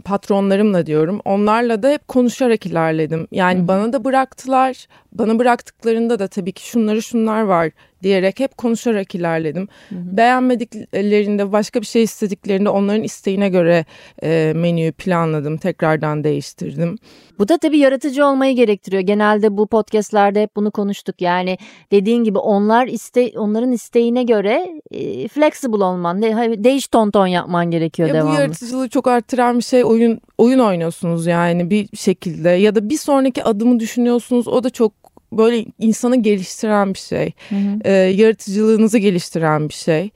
patronlarımla 0.03 0.85
diyorum 0.85 1.21
onlarla 1.25 1.83
da 1.83 1.89
hep 1.89 2.07
konuşarak 2.07 2.65
ilerledim 2.65 3.27
yani 3.31 3.61
hı. 3.61 3.67
bana 3.67 3.93
da 3.93 4.03
bıraktılar 4.03 4.87
bana 5.17 5.39
bıraktıklarında 5.39 6.19
da 6.19 6.27
tabii 6.27 6.51
ki 6.51 6.67
şunları 6.67 7.01
şunlar 7.01 7.41
var 7.41 7.71
diyerek 8.03 8.39
hep 8.39 8.57
konuşarak 8.57 9.15
ilerledim. 9.15 9.67
Hı 9.89 9.95
hı. 9.95 10.17
Beğenmediklerinde 10.17 11.51
başka 11.51 11.81
bir 11.81 11.85
şey 11.85 12.03
istediklerinde 12.03 12.69
onların 12.69 13.03
isteğine 13.03 13.49
göre 13.49 13.85
e, 14.23 14.53
menüyü 14.55 14.91
planladım. 14.91 15.57
Tekrardan 15.57 16.23
değiştirdim. 16.23 16.97
Bu 17.39 17.47
da 17.47 17.57
tabii 17.57 17.77
yaratıcı 17.77 18.25
olmayı 18.25 18.55
gerektiriyor. 18.55 19.01
Genelde 19.01 19.57
bu 19.57 19.67
podcastlerde 19.67 20.41
hep 20.41 20.55
bunu 20.55 20.71
konuştuk. 20.71 21.21
Yani 21.21 21.57
dediğin 21.91 22.23
gibi 22.23 22.37
onlar 22.37 22.87
iste 22.87 23.31
onların 23.35 23.71
isteğine 23.71 24.23
göre 24.23 24.81
e, 24.91 25.27
flexible 25.27 25.83
olman, 25.83 26.21
de, 26.21 26.63
değiş 26.63 26.87
ton 26.87 27.11
ton 27.11 27.27
yapman 27.27 27.71
gerekiyor 27.71 28.09
ya 28.09 28.15
devamlı. 28.15 28.31
Bu 28.31 28.41
yaratıcılığı 28.41 28.89
çok 28.89 29.07
arttıran 29.07 29.57
bir 29.57 29.63
şey 29.63 29.83
oyun 29.83 30.19
oyun 30.37 30.59
oynuyorsunuz 30.59 31.25
yani 31.25 31.69
bir 31.69 31.97
şekilde 31.97 32.49
ya 32.49 32.75
da 32.75 32.89
bir 32.89 32.97
sonraki 32.97 33.43
adımı 33.43 33.79
düşünüyorsunuz. 33.79 34.47
O 34.47 34.63
da 34.63 34.69
çok 34.69 35.04
böyle 35.31 35.65
insanı 35.79 36.15
geliştiren 36.15 36.93
bir 36.93 36.99
şey. 36.99 37.31
Hı 37.49 37.55
hı. 37.55 37.79
E, 37.83 37.91
yaratıcılığınızı 37.91 38.97
geliştiren 38.97 39.69
bir 39.69 39.73
şey. 39.73 40.09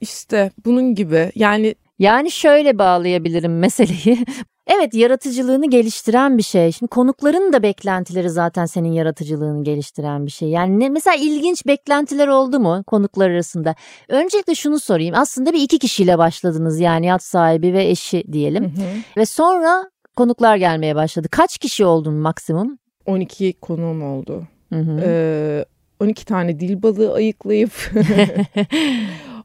İşte 0.00 0.50
bunun 0.64 0.94
gibi 0.94 1.32
yani 1.34 1.74
yani 1.98 2.30
şöyle 2.30 2.78
bağlayabilirim 2.78 3.58
meseleyi. 3.58 4.26
Evet 4.72 4.94
yaratıcılığını 4.94 5.70
geliştiren 5.70 6.38
bir 6.38 6.42
şey. 6.42 6.72
Şimdi 6.72 6.90
konukların 6.90 7.52
da 7.52 7.62
beklentileri 7.62 8.30
zaten 8.30 8.66
senin 8.66 8.92
yaratıcılığını 8.92 9.64
geliştiren 9.64 10.26
bir 10.26 10.30
şey. 10.30 10.48
Yani 10.48 10.80
ne, 10.80 10.88
mesela 10.88 11.16
ilginç 11.16 11.66
beklentiler 11.66 12.28
oldu 12.28 12.60
mu 12.60 12.84
konuklar 12.86 13.30
arasında? 13.30 13.74
Öncelikle 14.08 14.54
şunu 14.54 14.80
sorayım. 14.80 15.14
Aslında 15.18 15.52
bir 15.52 15.60
iki 15.60 15.78
kişiyle 15.78 16.18
başladınız 16.18 16.80
yani 16.80 17.06
yat 17.06 17.22
sahibi 17.22 17.72
ve 17.72 17.88
eşi 17.88 18.24
diyelim. 18.32 18.64
Hı 18.64 18.68
hı. 18.68 18.86
Ve 19.16 19.26
sonra 19.26 19.90
konuklar 20.16 20.56
gelmeye 20.56 20.94
başladı. 20.94 21.28
Kaç 21.30 21.58
kişi 21.58 21.84
oldun 21.84 22.14
maksimum? 22.14 22.78
12 23.06 23.52
konuğum 23.52 24.02
oldu. 24.02 24.42
Hı 24.72 24.78
hı. 24.78 25.00
Ee, 25.04 25.64
12 26.00 26.24
tane 26.24 26.60
dil 26.60 26.82
balığı 26.82 27.14
ayıklayıp 27.14 27.72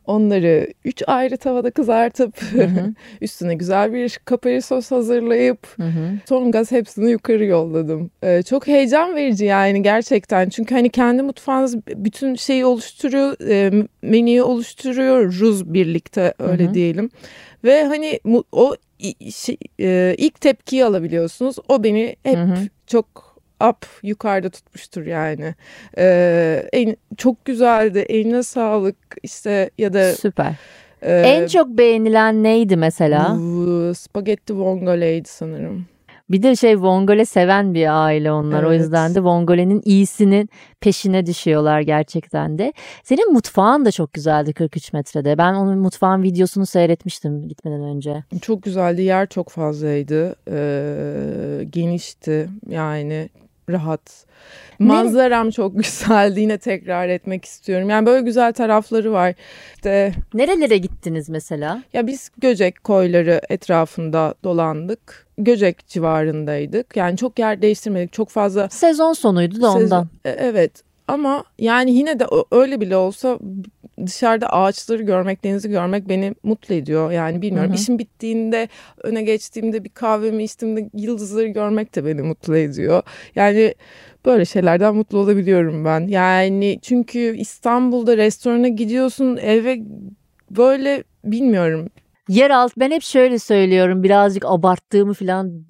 onları 0.05 0.67
3 0.85 1.03
ayrı 1.07 1.37
tavada 1.37 1.71
kızartıp 1.71 2.41
hı 2.41 2.63
hı. 2.63 2.93
üstüne 3.21 3.55
güzel 3.55 3.93
bir 3.93 4.19
kapari 4.25 4.61
sos 4.61 4.91
hazırlayıp 4.91 5.67
hı 5.77 5.83
hı. 5.83 6.11
son 6.29 6.51
gaz 6.51 6.71
hepsini 6.71 7.11
yukarı 7.11 7.45
yolladım. 7.45 8.11
Ee, 8.23 8.43
çok 8.43 8.67
heyecan 8.67 9.15
verici 9.15 9.45
yani 9.45 9.81
gerçekten. 9.81 10.49
Çünkü 10.49 10.75
hani 10.75 10.89
kendi 10.89 11.23
mutfağınız 11.23 11.87
bütün 11.87 12.35
şeyi 12.35 12.65
oluşturuyor, 12.65 13.49
e, 13.49 13.87
menüyü 14.01 14.41
oluşturuyoruz 14.41 15.73
birlikte 15.73 16.33
öyle 16.39 16.65
hı 16.65 16.69
hı. 16.69 16.73
diyelim. 16.73 17.09
Ve 17.63 17.83
hani 17.83 18.19
o 18.51 18.75
şey, 19.35 19.57
e, 19.79 20.15
ilk 20.17 20.41
tepkiyi 20.41 20.85
alabiliyorsunuz. 20.85 21.55
O 21.69 21.83
beni 21.83 22.15
hep 22.23 22.37
hı 22.37 22.43
hı. 22.43 22.55
çok 22.87 23.24
up 23.69 23.85
yukarıda 24.03 24.49
tutmuştur 24.49 25.05
yani. 25.05 25.55
Ee, 25.97 26.69
en, 26.73 26.95
çok 27.17 27.45
güzeldi. 27.45 27.99
Eline 27.99 28.43
sağlık 28.43 28.95
işte 29.23 29.69
ya 29.77 29.93
da 29.93 30.13
süper. 30.13 30.53
E, 31.01 31.19
en 31.19 31.47
çok 31.47 31.67
beğenilen 31.67 32.43
neydi 32.43 32.77
mesela? 32.77 33.37
Spagetti 33.95 34.57
vongoleydi 34.57 35.29
sanırım. 35.29 35.85
Bir 36.29 36.43
de 36.43 36.55
şey 36.55 36.81
vongole 36.81 37.25
seven 37.25 37.73
bir 37.73 38.05
aile 38.05 38.31
onlar. 38.31 38.59
Evet. 38.59 38.69
O 38.69 38.73
yüzden 38.73 39.15
de 39.15 39.23
vongolenin 39.23 39.81
iyisinin 39.85 40.49
peşine 40.81 41.25
düşüyorlar 41.25 41.81
gerçekten 41.81 42.57
de. 42.57 42.73
Senin 43.03 43.33
mutfağın 43.33 43.85
da 43.85 43.91
çok 43.91 44.13
güzeldi 44.13 44.53
43 44.53 44.93
metrede. 44.93 45.37
Ben 45.37 45.53
onun 45.53 45.77
mutfağın 45.77 46.23
videosunu 46.23 46.65
seyretmiştim 46.65 47.47
gitmeden 47.47 47.81
önce. 47.81 48.23
Çok 48.41 48.63
güzeldi. 48.63 49.01
Yer 49.01 49.27
çok 49.27 49.49
fazlaydı. 49.49 50.35
Ee, 50.51 51.63
genişti. 51.69 52.49
Yani 52.69 53.29
rahat. 53.69 54.25
Manzaram 54.79 55.49
çok 55.49 55.75
güzeldi. 55.77 56.41
Yine 56.41 56.57
tekrar 56.57 57.09
etmek 57.09 57.45
istiyorum. 57.45 57.89
Yani 57.89 58.05
böyle 58.05 58.21
güzel 58.21 58.53
tarafları 58.53 59.11
var. 59.11 59.33
İşte 59.75 60.13
Nerelere 60.33 60.77
gittiniz 60.77 61.29
mesela? 61.29 61.83
Ya 61.93 62.07
biz 62.07 62.29
Göcek 62.37 62.83
koyları 62.83 63.41
etrafında 63.49 64.33
dolandık. 64.43 65.27
Göcek 65.37 65.87
civarındaydık. 65.87 66.97
Yani 66.97 67.17
çok 67.17 67.39
yer 67.39 67.61
değiştirmedik. 67.61 68.13
Çok 68.13 68.29
fazla 68.29 68.69
sezon 68.69 69.13
sonuydu 69.13 69.61
da 69.61 69.71
ondan. 69.71 69.79
Sezon, 69.81 70.07
evet. 70.25 70.84
Ama 71.07 71.43
yani 71.59 71.91
yine 71.91 72.19
de 72.19 72.25
öyle 72.51 72.81
bile 72.81 72.97
olsa 72.97 73.39
dışarıda 74.05 74.47
ağaçları 74.47 75.03
görmek, 75.03 75.43
denizi 75.43 75.69
görmek 75.69 76.09
beni 76.09 76.35
mutlu 76.43 76.75
ediyor. 76.75 77.11
Yani 77.11 77.41
bilmiyorum 77.41 77.69
hı 77.69 77.73
hı. 77.73 77.79
işim 77.79 77.99
bittiğinde 77.99 78.67
öne 79.03 79.21
geçtiğimde 79.21 79.83
bir 79.83 79.89
kahvemi 79.89 80.43
içtiğimde 80.43 80.89
yıldızları 80.93 81.47
görmek 81.47 81.95
de 81.95 82.05
beni 82.05 82.21
mutlu 82.21 82.57
ediyor. 82.57 83.03
Yani 83.35 83.75
böyle 84.25 84.45
şeylerden 84.45 84.95
mutlu 84.95 85.17
olabiliyorum 85.17 85.85
ben. 85.85 86.07
Yani 86.07 86.79
çünkü 86.81 87.35
İstanbul'da 87.37 88.17
restorana 88.17 88.67
gidiyorsun 88.67 89.37
eve 89.37 89.79
böyle 90.51 91.03
bilmiyorum. 91.23 91.89
Yeraltı 92.29 92.73
ben 92.79 92.91
hep 92.91 93.03
şöyle 93.03 93.39
söylüyorum 93.39 94.03
birazcık 94.03 94.45
abarttığımı 94.45 95.13
falan 95.13 95.65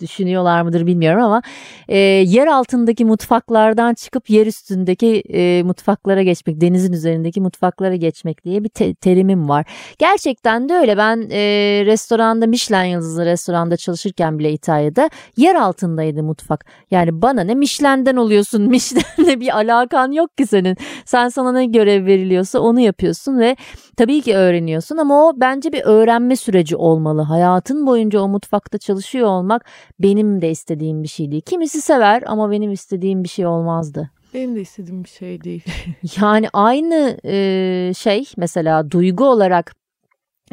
düşünüyorlar 0.00 0.62
mıdır 0.62 0.86
bilmiyorum 0.86 1.22
ama 1.22 1.42
e, 1.88 1.98
yer 1.98 2.46
altındaki 2.46 3.04
mutfaklardan 3.04 3.94
çıkıp 3.94 4.30
yer 4.30 4.46
üstündeki 4.46 5.22
e, 5.32 5.62
mutfaklara 5.62 6.22
geçmek, 6.22 6.60
denizin 6.60 6.92
üzerindeki 6.92 7.40
mutfaklara 7.40 7.96
geçmek 7.96 8.44
diye 8.44 8.64
bir 8.64 8.68
te- 8.68 8.94
terimim 8.94 9.48
var. 9.48 9.66
Gerçekten 9.98 10.68
de 10.68 10.74
öyle. 10.74 10.96
Ben 10.96 11.28
e, 11.30 11.38
restoranda 11.86 12.46
Michelin 12.46 12.84
yıldızlı 12.84 13.24
restoranda 13.24 13.76
çalışırken 13.76 14.38
bile 14.38 14.52
İtalya'da 14.52 15.10
yer 15.36 15.54
altındaydı 15.54 16.22
mutfak. 16.22 16.64
Yani 16.90 17.22
bana 17.22 17.44
ne 17.44 17.54
Michelin'den 17.54 18.16
oluyorsun, 18.16 18.62
Michelin'le 18.70 19.40
bir 19.40 19.56
alakan 19.56 20.12
yok 20.12 20.36
ki 20.36 20.46
senin. 20.46 20.76
Sen 21.04 21.28
sana 21.28 21.52
ne 21.52 21.66
görev 21.66 22.06
veriliyorsa 22.06 22.58
onu 22.58 22.80
yapıyorsun 22.80 23.38
ve 23.38 23.56
tabii 23.96 24.22
ki 24.22 24.36
öğreniyorsun 24.36 24.96
ama 24.96 25.28
o 25.28 25.32
bence 25.36 25.72
bir 25.72 25.82
öğrenme 25.84 26.36
süreci 26.36 26.76
olmalı. 26.76 27.22
Hayatın 27.22 27.86
boyunca 27.86 28.20
o 28.20 28.28
mutfakta 28.28 28.78
çalışıyor 28.78 29.28
olmak 29.28 29.64
benim 29.98 30.42
de 30.42 30.50
istediğim 30.50 31.02
bir 31.02 31.08
şey 31.08 31.30
değil. 31.30 31.42
Kimisi 31.42 31.80
sever 31.80 32.22
ama 32.26 32.50
benim 32.50 32.72
istediğim 32.72 33.24
bir 33.24 33.28
şey 33.28 33.46
olmazdı. 33.46 34.10
Benim 34.34 34.56
de 34.56 34.60
istediğim 34.60 35.04
bir 35.04 35.08
şey 35.08 35.44
değil. 35.44 35.64
yani 36.20 36.48
aynı 36.52 37.18
e, 37.24 37.92
şey 37.96 38.24
mesela 38.36 38.90
duygu 38.90 39.24
olarak 39.24 39.74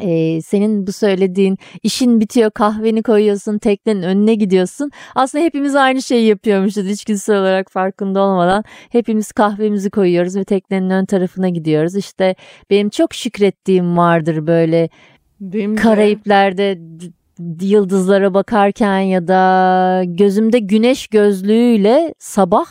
ee, 0.00 0.40
senin 0.42 0.86
bu 0.86 0.92
söylediğin 0.92 1.58
işin 1.82 2.20
bitiyor 2.20 2.50
kahveni 2.50 3.02
koyuyorsun 3.02 3.58
teknenin 3.58 4.02
önüne 4.02 4.34
gidiyorsun. 4.34 4.90
Aslında 5.14 5.44
hepimiz 5.44 5.76
aynı 5.76 6.02
şeyi 6.02 6.26
yapıyormuşuz 6.26 6.86
içgüdüsel 6.86 7.40
olarak 7.40 7.70
farkında 7.70 8.20
olmadan. 8.20 8.64
Hepimiz 8.90 9.32
kahvemizi 9.32 9.90
koyuyoruz 9.90 10.36
ve 10.36 10.44
teknenin 10.44 10.90
ön 10.90 11.04
tarafına 11.04 11.48
gidiyoruz. 11.48 11.96
İşte 11.96 12.34
benim 12.70 12.88
çok 12.88 13.14
şükrettiğim 13.14 13.96
vardır 13.96 14.46
böyle 14.46 14.88
benim 15.40 15.76
Karayipler'de 15.76 16.78
yıldızlara 17.60 18.34
bakarken 18.34 18.98
ya 18.98 19.28
da 19.28 20.02
gözümde 20.06 20.58
güneş 20.58 21.06
gözlüğüyle 21.06 22.14
sabah 22.18 22.66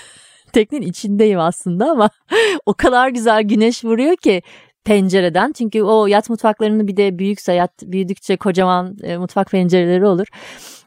teknenin 0.52 0.86
içindeyim 0.86 1.40
aslında 1.40 1.90
ama 1.90 2.10
o 2.66 2.74
kadar 2.74 3.08
güzel 3.08 3.42
güneş 3.42 3.84
vuruyor 3.84 4.16
ki 4.16 4.42
pencereden. 4.84 5.52
Çünkü 5.52 5.82
o 5.82 6.06
yat 6.06 6.30
mutfaklarının 6.30 6.88
bir 6.88 6.96
de 6.96 7.18
büyükse 7.18 7.52
yat 7.52 7.82
büyüdükçe 7.82 8.36
kocaman 8.36 8.96
e, 9.02 9.16
mutfak 9.16 9.50
pencereleri 9.50 10.06
olur. 10.06 10.26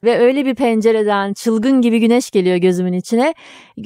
Ve 0.06 0.20
öyle 0.20 0.46
bir 0.46 0.56
pencereden 0.56 1.34
çılgın 1.34 1.82
gibi 1.82 2.00
güneş 2.00 2.32
geliyor 2.32 2.58
gözümün 2.58 2.94
içine. 2.94 3.34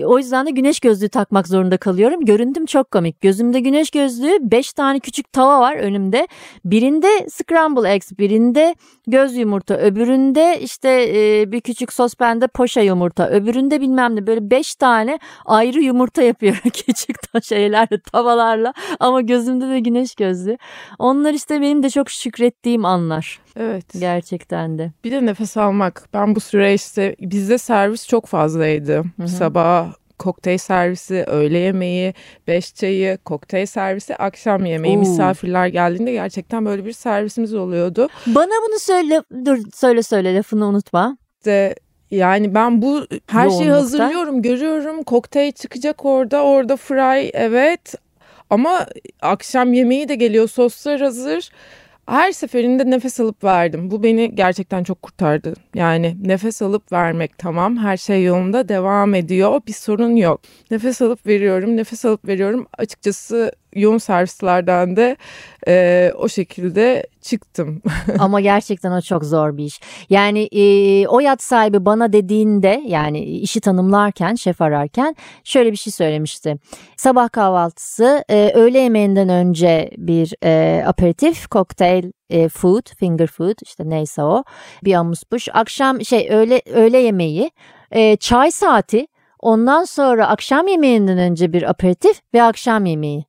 O 0.04 0.18
yüzden 0.18 0.46
de 0.46 0.52
güneş 0.52 0.80
gözlüğü 0.80 1.10
takmak 1.10 1.48
zorunda 1.48 1.78
kalıyorum. 1.78 2.26
Göründüm 2.26 2.66
çok 2.66 2.92
komik. 2.92 3.22
Gözümde 3.22 3.60
güneş 3.60 3.92
gözlüğü 3.92 4.38
5 4.42 4.74
tane 4.74 5.00
küçük 5.00 5.34
tava 5.34 5.60
var 5.60 5.76
önümde. 5.76 6.28
Birinde 6.66 7.30
scramble 7.30 7.94
eggs, 7.94 8.12
birinde 8.20 8.76
göz 9.08 9.38
yumurta, 9.38 9.78
öbüründe 9.78 10.60
işte 10.62 10.90
e, 10.90 11.52
bir 11.52 11.62
küçük 11.62 11.94
sospende 11.94 12.48
poşa 12.48 12.82
yumurta, 12.82 13.30
öbüründe 13.30 13.82
bilmem 13.82 14.16
ne 14.16 14.28
böyle 14.28 14.52
5 14.52 14.76
tane 14.76 15.20
ayrı 15.46 15.80
yumurta 15.82 16.22
yapıyorum 16.22 16.62
küçük 16.74 17.16
şeylerle, 17.44 18.00
tavalarla 18.12 18.74
ama 19.00 19.22
gözümde 19.22 19.70
de 19.70 19.80
güneş 19.80 20.16
gözlüğü. 20.16 20.58
Onlar 21.00 21.34
işte 21.34 21.62
benim 21.62 21.84
de 21.84 21.90
çok 21.90 22.10
şükrettiğim 22.10 22.86
anlar. 22.86 23.40
Evet. 23.60 23.86
Gerçekten 24.00 24.78
de. 24.78 24.92
Bir 25.04 25.12
de 25.12 25.26
nefes 25.26 25.58
almak. 25.58 26.10
Ben 26.14 26.36
bu 26.36 26.40
süreçte 26.40 27.16
bizde 27.20 27.58
servis 27.58 28.08
çok 28.08 28.26
fazlaydı. 28.26 29.04
Hı-hı. 29.18 29.28
Sabah 29.28 29.94
kokteyl 30.20 30.58
servisi, 30.58 31.24
öğle 31.28 31.58
yemeği, 31.58 32.14
beş 32.48 32.76
çayı, 32.76 33.18
kokteyl 33.18 33.66
servisi, 33.66 34.16
akşam 34.16 34.66
yemeği. 34.66 34.98
Oo. 34.98 35.00
Misafirler 35.00 35.68
geldiğinde 35.68 36.12
gerçekten 36.12 36.66
böyle 36.66 36.86
bir 36.86 36.94
servisimiz 36.94 37.54
oluyordu. 37.54 38.08
Bana 38.28 38.52
bunu 38.68 38.80
söyle, 38.80 39.22
dur 39.46 39.58
söyle 39.74 40.04
söyle 40.04 40.36
lafını 40.36 40.66
unutma. 40.66 41.18
İşte 41.40 41.76
yani 42.12 42.56
ben 42.56 42.82
bu 42.82 43.06
her 43.28 43.44
Yoğunlukta. 43.44 43.64
şeyi 43.64 43.72
hazırlıyorum, 43.72 44.42
görüyorum. 44.42 45.04
Kokteyl 45.04 45.52
çıkacak 45.52 46.06
orada, 46.06 46.44
orada 46.44 46.76
fry 46.76 47.30
evet. 47.34 47.96
Ama 48.50 48.86
akşam 49.22 49.74
yemeği 49.74 50.10
de 50.10 50.16
geliyor, 50.16 50.48
soslar 50.50 51.02
hazır. 51.02 51.50
Her 52.10 52.32
seferinde 52.32 52.90
nefes 52.90 53.20
alıp 53.20 53.44
verdim. 53.44 53.92
Bu 53.92 54.04
beni 54.04 54.36
gerçekten 54.36 54.84
çok 54.84 55.02
kurtardı. 55.02 55.54
Yani 55.76 56.18
nefes 56.22 56.62
alıp 56.62 56.92
vermek 56.92 57.38
tamam 57.38 57.78
her 57.78 57.98
şey 57.98 58.24
yolunda 58.24 58.70
devam 58.70 59.16
ediyor 59.16 59.62
bir 59.68 59.74
sorun 59.74 60.16
yok. 60.16 60.42
Nefes 60.72 61.02
alıp 61.02 61.28
veriyorum 61.28 61.78
nefes 61.78 62.06
alıp 62.06 62.28
veriyorum 62.28 62.68
açıkçası 62.78 63.52
yoğun 63.76 63.98
servislerden 63.98 64.96
de 64.96 65.18
e, 65.68 66.12
o 66.18 66.30
şekilde 66.30 67.08
çıktım. 67.22 67.82
Ama 68.20 68.42
gerçekten 68.42 68.92
o 68.92 69.02
çok 69.02 69.26
zor 69.26 69.58
bir 69.58 69.64
iş. 69.64 69.82
Yani 70.10 70.50
e, 70.52 71.08
o 71.08 71.20
yat 71.20 71.44
sahibi 71.44 71.86
bana 71.86 72.14
dediğinde 72.14 72.84
yani 72.86 73.20
işi 73.24 73.62
tanımlarken 73.62 74.36
şef 74.36 74.62
ararken 74.62 75.16
şöyle 75.44 75.72
bir 75.72 75.78
şey 75.78 75.94
söylemişti. 75.94 76.56
Sabah 76.98 77.30
kahvaltısı 77.32 78.24
e, 78.30 78.52
öğle 78.56 78.80
yemeğinden 78.80 79.30
önce 79.30 79.90
bir 79.98 80.34
e, 80.44 80.84
aperitif, 80.88 81.48
kokteyl 81.48 82.12
e, 82.30 82.50
food, 82.50 82.96
finger 83.00 83.28
food 83.28 83.56
işte 83.64 83.90
neyse 83.90 84.24
o 84.24 84.44
bir 84.84 84.94
amusbuş. 84.94 85.48
Akşam 85.54 86.06
şey 86.06 86.30
öğle, 86.30 86.62
öğle 86.74 86.98
yemeği, 86.98 87.52
e, 87.92 88.16
çay 88.16 88.52
saati 88.52 89.08
Ondan 89.40 89.84
sonra 89.84 90.28
akşam 90.28 90.68
yemeğinden 90.68 91.18
önce 91.18 91.54
bir 91.54 91.70
aperitif 91.70 92.22
ve 92.34 92.44
akşam 92.44 92.86
yemeği. 92.86 93.26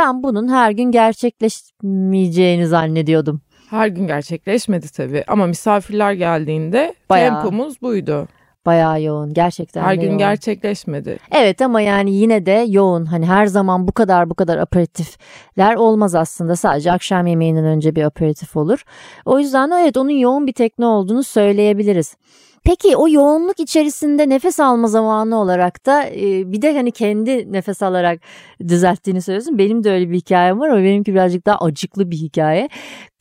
Ben 0.00 0.22
bunun 0.22 0.48
her 0.48 0.70
gün 0.70 0.90
gerçekleşmeyeceğini 0.90 2.66
zannediyordum. 2.66 3.40
Her 3.70 3.86
gün 3.88 4.06
gerçekleşmedi 4.06 4.92
tabii 4.92 5.24
ama 5.28 5.46
misafirler 5.46 6.12
geldiğinde 6.12 6.94
Bayağı. 7.10 7.42
tempomuz 7.42 7.82
buydu. 7.82 8.28
Bayağı 8.66 9.02
yoğun 9.02 9.34
gerçekten 9.34 9.82
Her 9.82 9.94
gün 9.94 10.06
yoğun. 10.06 10.18
gerçekleşmedi. 10.18 11.18
Evet 11.32 11.62
ama 11.62 11.80
yani 11.80 12.14
yine 12.14 12.46
de 12.46 12.64
yoğun. 12.68 13.04
Hani 13.04 13.26
her 13.26 13.46
zaman 13.46 13.88
bu 13.88 13.92
kadar 13.92 14.30
bu 14.30 14.34
kadar 14.34 14.58
aperatifler 14.58 15.74
olmaz 15.74 16.14
aslında. 16.14 16.56
Sadece 16.56 16.92
akşam 16.92 17.26
yemeğinden 17.26 17.64
önce 17.64 17.94
bir 17.94 18.02
aperatif 18.02 18.56
olur. 18.56 18.84
O 19.24 19.38
yüzden 19.38 19.70
evet 19.70 19.96
onun 19.96 20.10
yoğun 20.10 20.46
bir 20.46 20.52
tekne 20.52 20.86
olduğunu 20.86 21.22
söyleyebiliriz. 21.22 22.16
Peki 22.64 22.96
o 22.96 23.08
yoğunluk 23.08 23.60
içerisinde 23.60 24.28
nefes 24.28 24.60
alma 24.60 24.88
zamanı 24.88 25.40
olarak 25.40 25.86
da 25.86 26.06
e, 26.06 26.52
bir 26.52 26.62
de 26.62 26.76
hani 26.76 26.92
kendi 26.92 27.52
nefes 27.52 27.82
alarak 27.82 28.20
düzelttiğini 28.68 29.22
söylüyorsun. 29.22 29.58
Benim 29.58 29.84
de 29.84 29.90
öyle 29.90 30.10
bir 30.10 30.16
hikayem 30.16 30.60
var 30.60 30.68
ama 30.68 30.82
benimki 30.82 31.12
birazcık 31.12 31.46
daha 31.46 31.58
acıklı 31.58 32.10
bir 32.10 32.16
hikaye. 32.16 32.68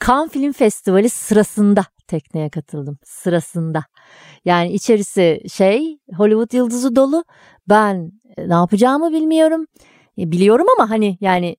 Cannes 0.08 0.32
Film 0.32 0.52
Festivali 0.52 1.10
sırasında 1.10 1.86
tekneye 2.08 2.50
katıldım. 2.50 2.98
Sırasında. 3.04 3.84
Yani 4.46 4.72
içerisi 4.72 5.42
şey 5.54 5.98
Hollywood 6.18 6.54
yıldızı 6.54 6.96
dolu. 6.96 7.24
Ben 7.70 8.12
e, 8.38 8.50
ne 8.50 8.54
yapacağımı 8.54 9.12
bilmiyorum. 9.12 9.66
E, 10.18 10.32
biliyorum 10.32 10.68
ama 10.78 10.90
hani 10.90 11.18
yani 11.22 11.56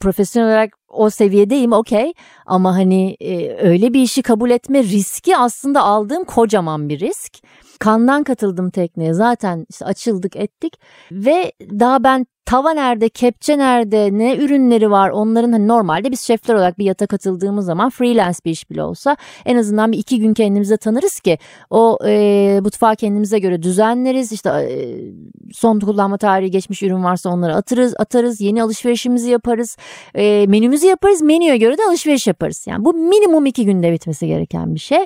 profesyonel 0.00 0.48
olarak 0.48 0.70
o 0.94 1.10
seviyedeyim 1.10 1.72
okey 1.72 2.12
ama 2.46 2.76
hani 2.76 3.16
e, 3.20 3.56
öyle 3.56 3.94
bir 3.94 4.02
işi 4.02 4.22
kabul 4.22 4.50
etme 4.50 4.82
riski 4.82 5.36
aslında 5.36 5.82
aldığım 5.82 6.24
kocaman 6.24 6.88
bir 6.88 7.00
risk. 7.00 7.32
Kandan 7.78 8.24
katıldım 8.24 8.70
tekneye 8.70 9.14
zaten 9.14 9.66
işte 9.70 9.84
açıldık 9.84 10.36
ettik 10.36 10.80
ve 11.12 11.52
daha 11.60 12.04
ben 12.04 12.26
tava 12.46 12.70
nerede, 12.70 13.08
kepçe 13.08 13.58
nerede, 13.58 14.08
ne 14.12 14.36
ürünleri 14.36 14.90
var? 14.90 15.10
Onların 15.10 15.52
hani 15.52 15.68
normalde 15.68 16.10
biz 16.10 16.20
şefler 16.20 16.54
olarak 16.54 16.78
bir 16.78 16.84
yata 16.84 17.06
katıldığımız 17.06 17.66
zaman 17.66 17.90
freelance 17.90 18.38
bir 18.44 18.50
iş 18.50 18.70
bile 18.70 18.82
olsa 18.82 19.16
en 19.44 19.56
azından 19.56 19.92
bir 19.92 19.98
iki 19.98 20.20
gün 20.20 20.34
kendimize 20.34 20.76
tanırız 20.76 21.20
ki 21.20 21.38
o 21.70 21.98
e, 22.06 22.60
mutfağı 22.62 22.96
kendimize 22.96 23.38
göre 23.38 23.62
düzenleriz. 23.62 24.32
İşte 24.32 24.50
e, 24.50 24.76
son 25.52 25.80
kullanma 25.80 26.18
tarihi 26.18 26.50
geçmiş 26.50 26.82
ürün 26.82 27.04
varsa 27.04 27.30
onları 27.30 27.54
atarız 27.54 27.94
atarız. 27.98 28.40
Yeni 28.40 28.62
alışverişimizi 28.62 29.30
yaparız. 29.30 29.76
E, 30.14 30.46
menümüzü 30.48 30.86
yaparız. 30.86 31.22
Menüye 31.22 31.56
göre 31.56 31.78
de 31.78 31.82
alışveriş 31.88 32.26
yaparız. 32.26 32.66
Yani 32.68 32.84
bu 32.84 32.94
minimum 32.94 33.46
iki 33.46 33.64
günde 33.64 33.92
bitmesi 33.92 34.26
gereken 34.26 34.74
bir 34.74 34.80
şey. 34.80 35.04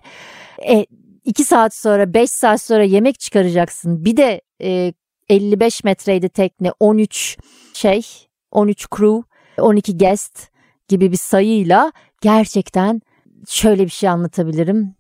E, 0.69 0.87
2 1.25 1.45
saat 1.45 1.75
sonra 1.75 2.15
5 2.15 2.31
saat 2.31 2.63
sonra 2.63 2.85
yemek 2.85 3.21
çıkaracaksın. 3.21 4.05
Bir 4.05 4.17
de 4.17 4.41
e, 4.63 4.93
55 5.29 5.85
metreydi 5.85 6.29
tekne 6.29 6.73
13 6.81 7.39
şey 7.73 8.07
13 8.51 8.87
crew 8.97 9.23
12 9.59 9.99
guest 9.99 10.49
gibi 10.89 11.13
bir 11.13 11.17
sayıyla 11.17 11.93
gerçekten 12.21 13.01
şöyle 13.49 13.85
bir 13.85 13.91
şey 13.91 14.09
anlatabilirim. 14.09 14.95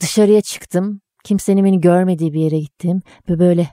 Dışarıya 0.00 0.40
çıktım. 0.40 1.00
Kimsenin 1.24 1.64
beni 1.64 1.80
görmediği 1.80 2.32
bir 2.32 2.40
yere 2.40 2.58
gittim 2.58 3.02
ve 3.28 3.38
böyle 3.38 3.66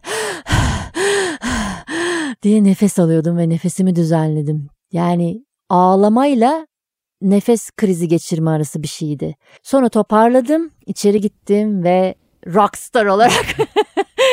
diye 2.44 2.64
nefes 2.64 3.00
alıyordum 3.00 3.38
ve 3.38 3.50
nefesimi 3.50 3.96
düzenledim. 3.96 4.70
Yani 4.92 5.46
ağlamayla 5.70 6.68
nefes 7.22 7.72
krizi 7.72 8.08
geçirme 8.08 8.52
arası 8.52 8.84
bir 8.84 8.88
şeydi. 8.88 9.36
Sonra 9.64 9.90
toparladım, 9.90 10.72
içeri 10.86 11.22
gittim 11.22 11.84
ve 11.84 12.16
rockstar 12.48 13.06
olarak 13.06 13.46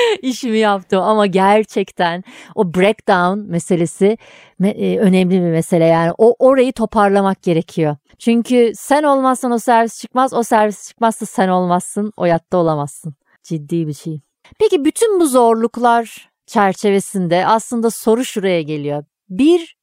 işimi 0.23 0.59
yaptım 0.59 1.03
ama 1.03 1.27
gerçekten 1.27 2.25
o 2.55 2.75
breakdown 2.75 3.51
meselesi 3.51 4.19
e, 4.65 4.99
önemli 4.99 5.35
bir 5.35 5.51
mesele 5.51 5.85
yani 5.85 6.13
o 6.19 6.37
orayı 6.39 6.73
toparlamak 6.73 7.43
gerekiyor. 7.43 7.97
Çünkü 8.19 8.73
sen 8.75 9.03
olmazsan 9.03 9.51
o 9.51 9.59
servis 9.59 10.01
çıkmaz, 10.01 10.33
o 10.33 10.43
servis 10.43 10.89
çıkmazsa 10.89 11.27
sen 11.27 11.49
olmazsın, 11.49 12.13
o 12.17 12.25
yatta 12.25 12.57
olamazsın. 12.59 13.15
Ciddi 13.43 13.87
bir 13.87 13.95
şey. 13.95 14.21
Peki 14.59 14.85
bütün 14.85 15.21
bu 15.21 15.27
zorluklar 15.27 16.31
çerçevesinde 16.47 17.47
aslında 17.47 17.91
soru 17.91 18.25
şuraya 18.25 18.63
geliyor. 18.63 19.05
Bir 19.29 19.77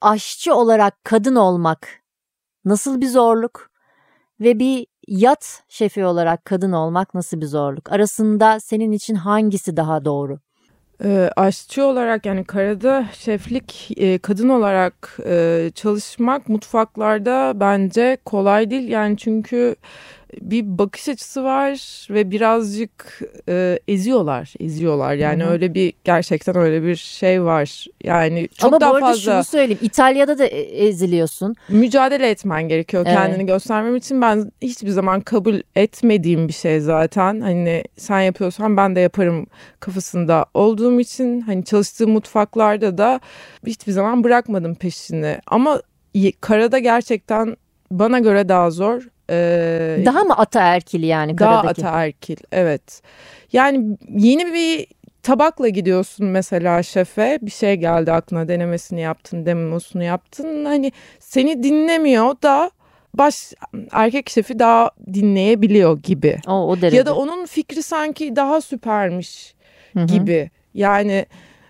aşçı 0.00 0.54
olarak 0.54 1.04
kadın 1.04 1.36
olmak 1.36 1.88
nasıl 2.64 3.00
bir 3.00 3.08
zorluk 3.08 3.70
ve 4.40 4.58
bir 4.58 4.86
yat 5.08 5.62
şefi 5.68 6.04
olarak 6.04 6.44
kadın 6.44 6.72
olmak 6.72 7.14
nasıl 7.14 7.40
bir 7.40 7.46
zorluk? 7.46 7.92
Arasında 7.92 8.60
senin 8.60 8.92
için 8.92 9.14
hangisi 9.14 9.76
daha 9.76 10.04
doğru? 10.04 10.38
E, 11.04 11.30
aşçı 11.36 11.84
olarak 11.84 12.26
yani 12.26 12.44
karada 12.44 13.06
şeflik 13.12 13.90
e, 13.96 14.18
kadın 14.18 14.48
olarak 14.48 15.18
e, 15.26 15.70
çalışmak 15.74 16.48
mutfaklarda 16.48 17.52
bence 17.54 18.18
kolay 18.24 18.70
değil. 18.70 18.88
Yani 18.88 19.16
çünkü 19.16 19.76
bir 20.40 20.78
bakış 20.78 21.08
açısı 21.08 21.44
var 21.44 22.06
ve 22.10 22.30
birazcık 22.30 23.20
e, 23.48 23.78
eziyorlar, 23.88 24.54
eziyorlar. 24.60 25.14
Yani 25.14 25.42
Hı-hı. 25.42 25.50
öyle 25.50 25.74
bir 25.74 25.92
gerçekten 26.04 26.56
öyle 26.56 26.82
bir 26.82 26.96
şey 26.96 27.42
var. 27.42 27.86
Yani 28.04 28.48
çok 28.58 28.68
Ama 28.68 28.80
daha 28.80 28.90
bu 28.90 28.94
arada 28.94 29.06
fazla. 29.06 29.32
şunu 29.32 29.44
söyleyeyim. 29.44 29.78
İtalya'da 29.82 30.38
da 30.38 30.46
e, 30.46 30.86
eziliyorsun. 30.86 31.54
Mücadele 31.68 32.30
etmen 32.30 32.68
gerekiyor 32.68 33.02
evet. 33.06 33.16
kendini 33.16 33.46
göstermem 33.46 33.96
için. 33.96 34.22
Ben 34.22 34.52
hiçbir 34.62 34.90
zaman 34.90 35.20
kabul 35.20 35.60
etmediğim 35.76 36.48
bir 36.48 36.52
şey 36.52 36.80
zaten. 36.80 37.40
Hani 37.40 37.84
sen 37.96 38.20
yapıyorsan 38.20 38.76
ben 38.76 38.96
de 38.96 39.00
yaparım 39.00 39.46
kafasında 39.80 40.46
olduğum 40.54 41.00
için 41.00 41.40
hani 41.40 41.64
çalıştığım 41.64 42.10
mutfaklarda 42.10 42.98
da 42.98 43.20
hiçbir 43.66 43.92
zaman 43.92 44.24
bırakmadım 44.24 44.74
peşini. 44.74 45.38
Ama 45.46 45.82
karada 46.40 46.78
gerçekten 46.78 47.56
bana 47.90 48.18
göre 48.18 48.48
daha 48.48 48.70
zor. 48.70 49.08
Ee, 49.30 50.02
daha 50.04 50.24
mı 50.24 50.36
ataerkil 50.36 51.02
yani 51.02 51.36
karadaki? 51.36 51.82
Daha 51.82 51.88
ataerkil 51.88 52.36
evet. 52.52 53.02
Yani 53.52 53.96
yeni 54.08 54.52
bir 54.52 54.86
tabakla 55.22 55.68
gidiyorsun 55.68 56.26
mesela 56.26 56.82
şefe 56.82 57.38
bir 57.42 57.50
şey 57.50 57.74
geldi 57.74 58.12
aklına 58.12 58.48
denemesini 58.48 59.00
yaptın 59.00 59.46
demosunu 59.46 60.02
yaptın 60.02 60.64
hani 60.64 60.92
seni 61.18 61.62
dinlemiyor 61.62 62.42
da 62.42 62.70
baş 63.14 63.52
erkek 63.92 64.30
şefi 64.30 64.58
daha 64.58 64.90
dinleyebiliyor 65.12 65.98
gibi. 66.02 66.36
O, 66.46 66.52
o 66.52 66.80
derece. 66.80 66.96
Ya 66.96 67.06
da 67.06 67.16
onun 67.16 67.46
fikri 67.46 67.82
sanki 67.82 68.36
daha 68.36 68.60
süpermiş 68.60 69.54
Hı-hı. 69.92 70.06
gibi. 70.06 70.50
Yani 70.74 71.26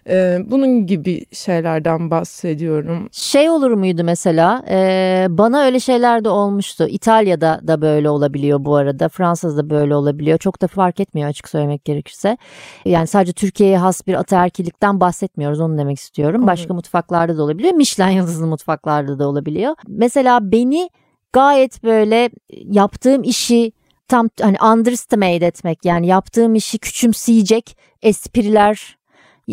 ee, 0.09 0.39
bunun 0.47 0.87
gibi 0.87 1.25
şeylerden 1.33 2.11
bahsediyorum. 2.11 3.09
Şey 3.13 3.51
olur 3.51 3.71
muydu 3.71 4.05
mesela 4.05 4.63
e, 4.71 5.27
bana 5.31 5.63
öyle 5.63 5.81
şeyler 5.81 6.25
de 6.25 6.29
olmuştu. 6.29 6.87
İtalya'da 6.89 7.61
da 7.67 7.81
böyle 7.81 8.11
olabiliyor 8.11 8.65
bu 8.65 8.77
arada. 8.77 9.09
Fransa'da 9.09 9.71
böyle 9.71 9.95
olabiliyor. 9.95 10.39
Çok 10.39 10.63
da 10.63 10.67
fark 10.67 11.01
etmiyor 11.01 11.29
açık 11.29 11.49
söylemek 11.49 11.85
gerekirse. 11.85 12.37
Yani 12.85 13.07
sadece 13.07 13.33
Türkiye'ye 13.33 13.79
has 13.79 14.07
bir 14.07 14.15
ataerkilikten 14.15 15.01
bahsetmiyoruz 15.01 15.61
onu 15.61 15.79
demek 15.79 15.99
istiyorum. 15.99 16.47
Başka 16.47 16.75
mutfaklarda 16.75 17.39
da 17.39 17.43
olabiliyor. 17.43 17.75
Michelin 17.75 18.11
yıldızlı 18.11 18.47
mutfaklarda 18.47 19.19
da 19.19 19.29
olabiliyor. 19.29 19.75
Mesela 19.89 20.53
beni 20.53 20.91
gayet 21.33 21.85
böyle 21.85 22.31
yaptığım 22.65 23.23
işi 23.23 23.73
tam 24.09 24.29
hani 24.41 24.57
underestimate 24.73 25.47
etmek 25.47 25.85
yani 25.85 26.07
yaptığım 26.07 26.55
işi 26.55 26.79
küçümseyecek 26.79 27.77
espriler 28.03 28.96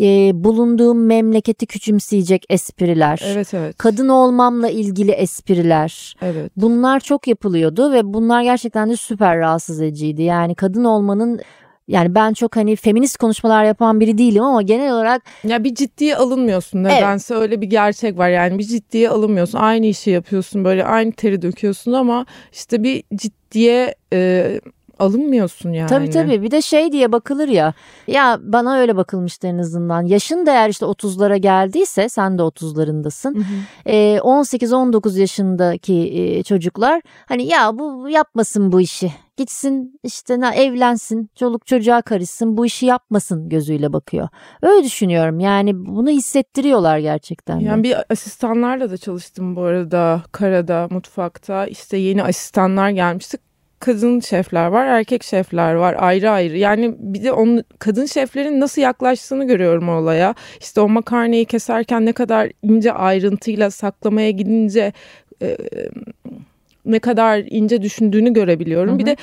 e, 0.00 0.30
bulunduğum 0.44 1.06
memleketi 1.06 1.66
küçümseyecek 1.66 2.44
espriler. 2.50 3.20
Evet 3.26 3.54
evet. 3.54 3.78
Kadın 3.78 4.08
olmamla 4.08 4.68
ilgili 4.68 5.10
espriler. 5.10 6.14
Evet. 6.22 6.52
Bunlar 6.56 7.00
çok 7.00 7.28
yapılıyordu 7.28 7.92
ve 7.92 8.14
bunlar 8.14 8.42
gerçekten 8.42 8.90
de 8.90 8.96
süper 8.96 9.38
rahatsız 9.38 9.80
ediciydi. 9.80 10.22
Yani 10.22 10.54
kadın 10.54 10.84
olmanın 10.84 11.40
yani 11.88 12.14
ben 12.14 12.32
çok 12.32 12.56
hani 12.56 12.76
feminist 12.76 13.16
konuşmalar 13.16 13.64
yapan 13.64 14.00
biri 14.00 14.18
değilim 14.18 14.42
ama 14.42 14.62
genel 14.62 14.92
olarak 14.92 15.22
ya 15.44 15.64
bir 15.64 15.74
ciddiye 15.74 16.16
alınmıyorsun 16.16 16.84
nedense 16.84 17.34
evet. 17.34 17.42
öyle 17.42 17.60
bir 17.60 17.66
gerçek 17.66 18.18
var 18.18 18.28
yani 18.28 18.58
bir 18.58 18.64
ciddiye 18.64 19.10
alınmıyorsun 19.10 19.58
aynı 19.58 19.86
işi 19.86 20.10
yapıyorsun 20.10 20.64
böyle 20.64 20.84
aynı 20.84 21.12
teri 21.12 21.42
döküyorsun 21.42 21.92
ama 21.92 22.26
işte 22.52 22.82
bir 22.82 23.04
ciddiye 23.14 23.94
e, 24.12 24.60
alınmıyorsun 24.98 25.72
yani. 25.72 25.88
Tabii. 25.88 26.10
Tabii 26.10 26.42
bir 26.42 26.50
de 26.50 26.62
şey 26.62 26.92
diye 26.92 27.12
bakılır 27.12 27.48
ya 27.48 27.74
ya 28.06 28.38
bana 28.42 28.76
öyle 28.76 28.96
bakılmıştı 28.96 29.46
en 29.46 29.58
azından. 29.58 30.02
Yaşın 30.02 30.46
değer 30.46 30.68
işte 30.68 30.86
30'lara 30.86 31.36
geldiyse 31.36 32.08
sen 32.08 32.38
de 32.38 32.42
30'larındasın 32.42 33.44
e, 33.86 34.16
18-19 34.18 35.20
yaşındaki 35.20 35.94
e, 35.94 36.42
çocuklar 36.42 37.02
hani 37.26 37.46
ya 37.46 37.78
bu 37.78 38.08
yapmasın 38.08 38.72
bu 38.72 38.80
işi. 38.80 39.12
Gitsin 39.36 40.00
işte 40.02 40.34
evlensin 40.54 41.30
çoluk 41.34 41.66
çocuğa 41.66 42.02
karışsın 42.02 42.56
bu 42.56 42.66
işi 42.66 42.86
yapmasın. 42.86 43.48
gözüyle 43.48 43.92
bakıyor. 43.92 44.28
Öyle 44.62 44.84
düşünüyorum. 44.84 45.40
Yani 45.40 45.86
bunu 45.86 46.10
hissettiriyorlar 46.10 46.98
gerçekten. 46.98 47.58
Yani 47.58 47.82
bir 47.82 47.96
asistanlarla 48.10 48.90
da 48.90 48.96
çalıştım 48.96 49.56
bu 49.56 49.62
arada 49.62 50.22
karada 50.32 50.88
mutfakta. 50.90 51.66
İşte 51.66 51.96
yeni 51.96 52.22
asistanlar 52.22 52.90
gelmişti 52.90 53.38
kadın 53.84 54.20
şefler 54.20 54.66
var, 54.66 54.86
erkek 54.86 55.22
şefler 55.22 55.74
var 55.74 55.96
ayrı 55.98 56.30
ayrı. 56.30 56.58
Yani 56.58 56.94
bir 56.98 57.24
de 57.24 57.32
onun 57.32 57.64
kadın 57.78 58.06
şeflerin 58.06 58.60
nasıl 58.60 58.82
yaklaştığını 58.82 59.46
görüyorum 59.46 59.88
olaya. 59.88 60.34
İşte 60.60 60.80
o 60.80 60.88
makarnayı 60.88 61.46
keserken 61.46 62.06
ne 62.06 62.12
kadar 62.12 62.50
ince 62.62 62.92
ayrıntıyla 62.92 63.70
saklamaya 63.70 64.30
gidince 64.30 64.92
e, 65.42 65.56
ne 66.86 66.98
kadar 66.98 67.44
ince 67.50 67.82
düşündüğünü 67.82 68.32
görebiliyorum. 68.32 68.90
Hı 68.90 68.94
hı. 68.94 68.98
Bir 68.98 69.06
de 69.06 69.16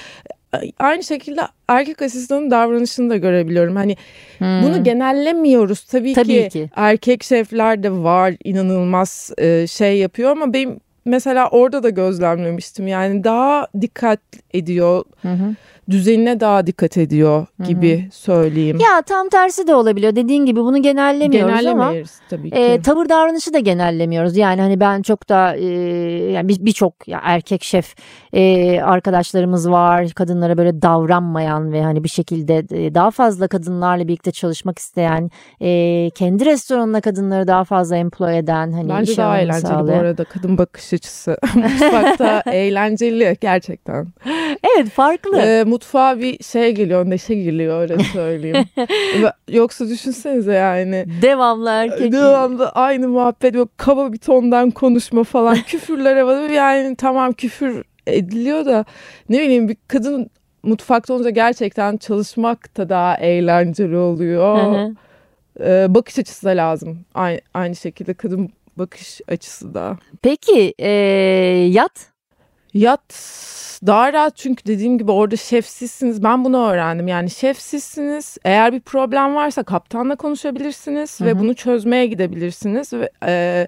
aynı 0.79 1.03
şekilde 1.03 1.41
erkek 1.67 2.01
asistanın 2.01 2.51
davranışını 2.51 3.09
da 3.09 3.17
görebiliyorum. 3.17 3.75
Hani 3.75 3.95
hmm. 4.37 4.63
bunu 4.63 4.83
genellemiyoruz 4.83 5.83
tabii, 5.83 6.13
tabii 6.13 6.43
ki, 6.43 6.49
ki. 6.49 6.69
Erkek 6.75 7.23
şefler 7.23 7.83
de 7.83 7.91
var 7.91 8.33
inanılmaz 8.43 9.31
e, 9.37 9.67
şey 9.67 9.97
yapıyor 9.97 10.31
ama 10.31 10.53
benim 10.53 10.79
mesela 11.05 11.49
orada 11.49 11.83
da 11.83 11.89
gözlemlemiştim. 11.89 12.87
Yani 12.87 13.23
daha 13.23 13.67
dikkat 13.81 14.19
ediyor. 14.53 15.03
Hı 15.21 15.33
hı 15.33 15.55
düzenine 15.89 16.39
daha 16.39 16.67
dikkat 16.67 16.97
ediyor 16.97 17.45
gibi 17.67 18.01
Hı-hı. 18.01 18.11
söyleyeyim. 18.11 18.77
Ya 18.79 19.01
tam 19.01 19.29
tersi 19.29 19.67
de 19.67 19.75
olabiliyor. 19.75 20.15
Dediğin 20.15 20.45
gibi 20.45 20.59
bunu 20.59 20.81
genellemiyoruz 20.81 21.65
ama 21.65 21.93
tabii 22.29 22.49
ki. 22.49 22.55
E, 22.55 22.81
tavır 22.81 23.09
davranışı 23.09 23.53
da 23.53 23.59
genellemiyoruz. 23.59 24.37
Yani 24.37 24.61
hani 24.61 24.79
ben 24.79 25.01
çok 25.01 25.29
da 25.29 25.55
e, 25.55 25.65
yani 26.31 26.49
birçok 26.49 27.07
bir 27.07 27.11
ya 27.11 27.21
erkek 27.23 27.63
şef 27.63 27.95
e, 28.33 28.81
arkadaşlarımız 28.81 29.69
var. 29.71 30.09
Kadınlara 30.09 30.57
böyle 30.57 30.81
davranmayan 30.81 31.73
ve 31.73 31.83
hani 31.83 32.03
bir 32.03 32.09
şekilde 32.09 32.57
e, 32.71 32.95
daha 32.95 33.11
fazla 33.11 33.47
kadınlarla 33.47 34.07
birlikte 34.07 34.31
çalışmak 34.31 34.79
isteyen, 34.79 35.29
e, 35.61 36.09
kendi 36.15 36.45
restoranına 36.45 37.01
kadınları 37.01 37.47
daha 37.47 37.63
fazla 37.63 37.95
employ 37.97 38.37
eden 38.37 38.71
hani 38.71 38.89
Bence 38.89 39.17
daha 39.17 39.39
eğlenceli 39.39 39.61
sağlayan. 39.67 39.99
bu 39.99 40.01
arada 40.01 40.23
kadın 40.23 40.57
bakış 40.57 40.93
açısı. 40.93 41.37
Mutfakta 41.55 42.43
eğlenceli 42.51 43.37
gerçekten. 43.41 44.07
Evet 44.75 44.89
farklı. 44.89 45.41
Ee, 45.41 45.63
mutfağa 45.71 46.19
bir 46.19 46.43
şey 46.43 46.71
geliyor, 46.71 47.09
neşe 47.09 47.35
geliyor 47.35 47.81
öyle 47.81 48.03
söyleyeyim. 48.03 48.65
Yoksa 49.49 49.87
düşünsenize 49.87 50.53
yani. 50.53 51.05
Devamlı 51.21 51.69
erkek. 51.69 52.11
Devamlı 52.11 52.69
aynı 52.69 53.07
muhabbet, 53.07 53.53
böyle 53.53 53.69
kaba 53.77 54.13
bir 54.13 54.17
tondan 54.17 54.71
konuşma 54.71 55.23
falan. 55.23 55.55
Küfürlere 55.67 56.25
var. 56.25 56.49
Yani 56.49 56.95
tamam 56.95 57.33
küfür 57.33 57.83
ediliyor 58.07 58.65
da 58.65 58.85
ne 59.29 59.41
bileyim 59.41 59.69
bir 59.69 59.77
kadın 59.87 60.29
mutfakta 60.63 61.13
olunca 61.13 61.29
gerçekten 61.29 61.97
çalışmak 61.97 62.77
da 62.77 62.89
daha 62.89 63.17
eğlenceli 63.17 63.97
oluyor. 63.97 64.89
Ee, 65.59 65.85
bakış 65.89 66.19
açısı 66.19 66.45
da 66.45 66.49
lazım. 66.49 67.05
Aynı, 67.13 67.41
aynı 67.53 67.75
şekilde 67.75 68.13
kadın 68.13 68.49
bakış 68.77 69.21
açısı 69.27 69.73
da. 69.73 69.97
Peki 70.21 70.73
ee, 70.79 70.89
yat? 71.71 72.11
Yat 72.73 73.13
daha 73.85 74.13
rahat 74.13 74.37
çünkü 74.37 74.65
dediğim 74.65 74.97
gibi 74.97 75.11
orada 75.11 75.35
şefsizsiniz. 75.35 76.23
Ben 76.23 76.45
bunu 76.45 76.67
öğrendim. 76.67 77.07
Yani 77.07 77.29
şefsizsiniz. 77.29 78.37
Eğer 78.45 78.73
bir 78.73 78.79
problem 78.79 79.35
varsa 79.35 79.63
kaptanla 79.63 80.15
konuşabilirsiniz 80.15 81.19
Hı-hı. 81.19 81.27
ve 81.27 81.39
bunu 81.39 81.53
çözmeye 81.53 82.05
gidebilirsiniz. 82.05 82.93
Ve 82.93 83.09
e, 83.25 83.67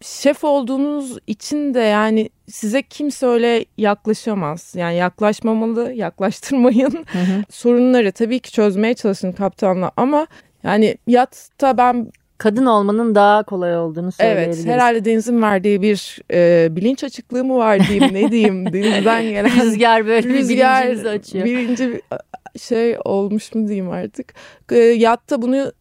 şef 0.00 0.44
olduğunuz 0.44 1.18
için 1.26 1.74
de 1.74 1.80
yani 1.80 2.30
size 2.48 2.82
kimse 2.82 3.26
öyle 3.26 3.64
yaklaşamaz. 3.78 4.74
Yani 4.76 4.96
yaklaşmamalı, 4.96 5.92
yaklaştırmayın. 5.92 7.04
Hı 7.12 7.18
hı. 7.18 7.42
Sorunları 7.50 8.12
tabii 8.12 8.40
ki 8.40 8.52
çözmeye 8.52 8.94
çalışın 8.94 9.32
kaptanla 9.32 9.90
ama 9.96 10.26
yani 10.62 10.96
yatta 11.06 11.78
ben 11.78 12.12
kadın 12.38 12.66
olmanın 12.66 13.14
daha 13.14 13.42
kolay 13.42 13.78
olduğunu 13.78 14.12
söyleyebiliriz. 14.12 14.66
Evet 14.66 14.74
herhalde 14.74 15.04
denizin 15.04 15.42
verdiği 15.42 15.82
bir 15.82 16.18
e, 16.32 16.68
bilinç 16.76 17.04
açıklığı 17.04 17.44
mı 17.44 17.56
var 17.56 17.88
diyeyim 17.88 18.14
ne 18.14 18.30
diyeyim 18.30 18.66
denizden 18.72 19.22
gelen. 19.22 19.62
Rüzgar 19.62 20.06
böyle 20.06 20.28
rüzgar, 20.28 20.84
bilincimizi 20.84 21.08
açıyor. 21.08 21.44
Birinci 21.44 22.02
şey 22.58 22.96
olmuş 23.04 23.54
mu 23.54 23.68
diyeyim 23.68 23.90
artık. 23.90 24.34
E, 24.72 24.78
yatta 24.78 25.42
bunu 25.42 25.72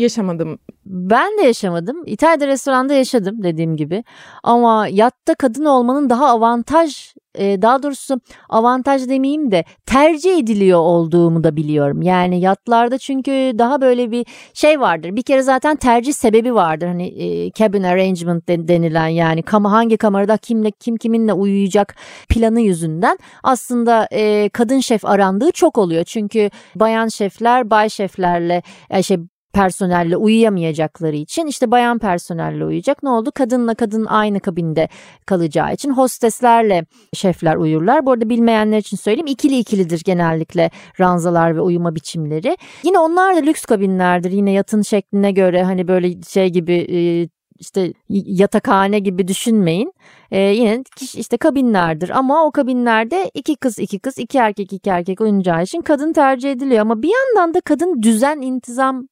yaşamadım. 0.00 0.58
Ben 0.86 1.38
de 1.38 1.42
yaşamadım. 1.42 2.02
İtalya'da 2.06 2.46
restoranda 2.46 2.94
yaşadım 2.94 3.42
dediğim 3.42 3.76
gibi. 3.76 4.04
Ama 4.42 4.88
yatta 4.88 5.34
kadın 5.34 5.64
olmanın 5.64 6.10
daha 6.10 6.28
avantaj 6.28 7.14
e, 7.34 7.62
daha 7.62 7.82
doğrusu 7.82 8.20
avantaj 8.48 9.08
demeyeyim 9.08 9.50
de 9.50 9.64
tercih 9.86 10.38
ediliyor 10.38 10.78
olduğumu 10.78 11.44
da 11.44 11.56
biliyorum. 11.56 12.02
Yani 12.02 12.40
yatlarda 12.40 12.98
çünkü 12.98 13.30
daha 13.58 13.80
böyle 13.80 14.10
bir 14.10 14.26
şey 14.54 14.80
vardır. 14.80 15.16
Bir 15.16 15.22
kere 15.22 15.42
zaten 15.42 15.76
tercih 15.76 16.12
sebebi 16.12 16.54
vardır. 16.54 16.86
Hani 16.86 17.06
e, 17.06 17.52
cabin 17.52 17.82
arrangement 17.82 18.48
denilen 18.48 19.08
yani 19.08 19.42
kama 19.42 19.72
hangi 19.72 19.96
kamerada 19.96 20.36
kimle 20.36 20.70
kim 20.70 20.96
kiminle 20.96 21.32
uyuyacak 21.32 21.96
planı 22.28 22.60
yüzünden 22.60 23.18
aslında 23.42 24.08
e, 24.12 24.48
kadın 24.48 24.80
şef 24.80 25.04
arandığı 25.04 25.50
çok 25.50 25.78
oluyor. 25.78 26.04
Çünkü 26.04 26.50
bayan 26.74 27.08
şefler 27.08 27.70
bay 27.70 27.88
şeflerle 27.88 28.62
e, 28.90 29.02
şey 29.02 29.18
personelle 29.52 30.16
uyuyamayacakları 30.16 31.16
için 31.16 31.46
işte 31.46 31.70
bayan 31.70 31.98
personelle 31.98 32.64
uyuyacak. 32.64 33.02
Ne 33.02 33.08
oldu? 33.08 33.30
Kadınla 33.34 33.74
kadın 33.74 34.04
aynı 34.04 34.40
kabinde 34.40 34.88
kalacağı 35.26 35.74
için 35.74 35.90
hosteslerle 35.90 36.84
şefler 37.14 37.56
uyurlar. 37.56 38.06
Bu 38.06 38.12
arada 38.12 38.28
bilmeyenler 38.28 38.78
için 38.78 38.96
söyleyeyim 38.96 39.26
ikili 39.26 39.58
ikilidir 39.58 40.02
genellikle 40.04 40.70
ranzalar 41.00 41.56
ve 41.56 41.60
uyuma 41.60 41.94
biçimleri. 41.94 42.56
Yine 42.84 42.98
onlar 42.98 43.36
da 43.36 43.40
lüks 43.40 43.64
kabinlerdir. 43.64 44.30
Yine 44.30 44.52
yatın 44.52 44.82
şekline 44.82 45.32
göre 45.32 45.62
hani 45.62 45.88
böyle 45.88 46.22
şey 46.22 46.48
gibi 46.48 46.72
e, 46.72 47.28
işte 47.60 47.92
yatakhane 48.08 48.98
gibi 48.98 49.28
düşünmeyin. 49.28 49.92
Ee, 50.30 50.40
yine 50.40 50.84
işte 51.14 51.36
kabinlerdir 51.36 52.10
ama 52.10 52.44
o 52.44 52.50
kabinlerde 52.50 53.30
iki 53.34 53.56
kız 53.56 53.78
iki 53.78 53.98
kız 53.98 54.18
iki 54.18 54.38
erkek 54.38 54.72
iki 54.72 54.90
erkek 54.90 55.20
oynayacağı 55.20 55.62
için 55.62 55.80
kadın 55.80 56.12
tercih 56.12 56.52
ediliyor 56.52 56.80
ama 56.80 57.02
bir 57.02 57.10
yandan 57.14 57.54
da 57.54 57.60
kadın 57.60 58.02
düzen 58.02 58.40
intizam 58.40 59.08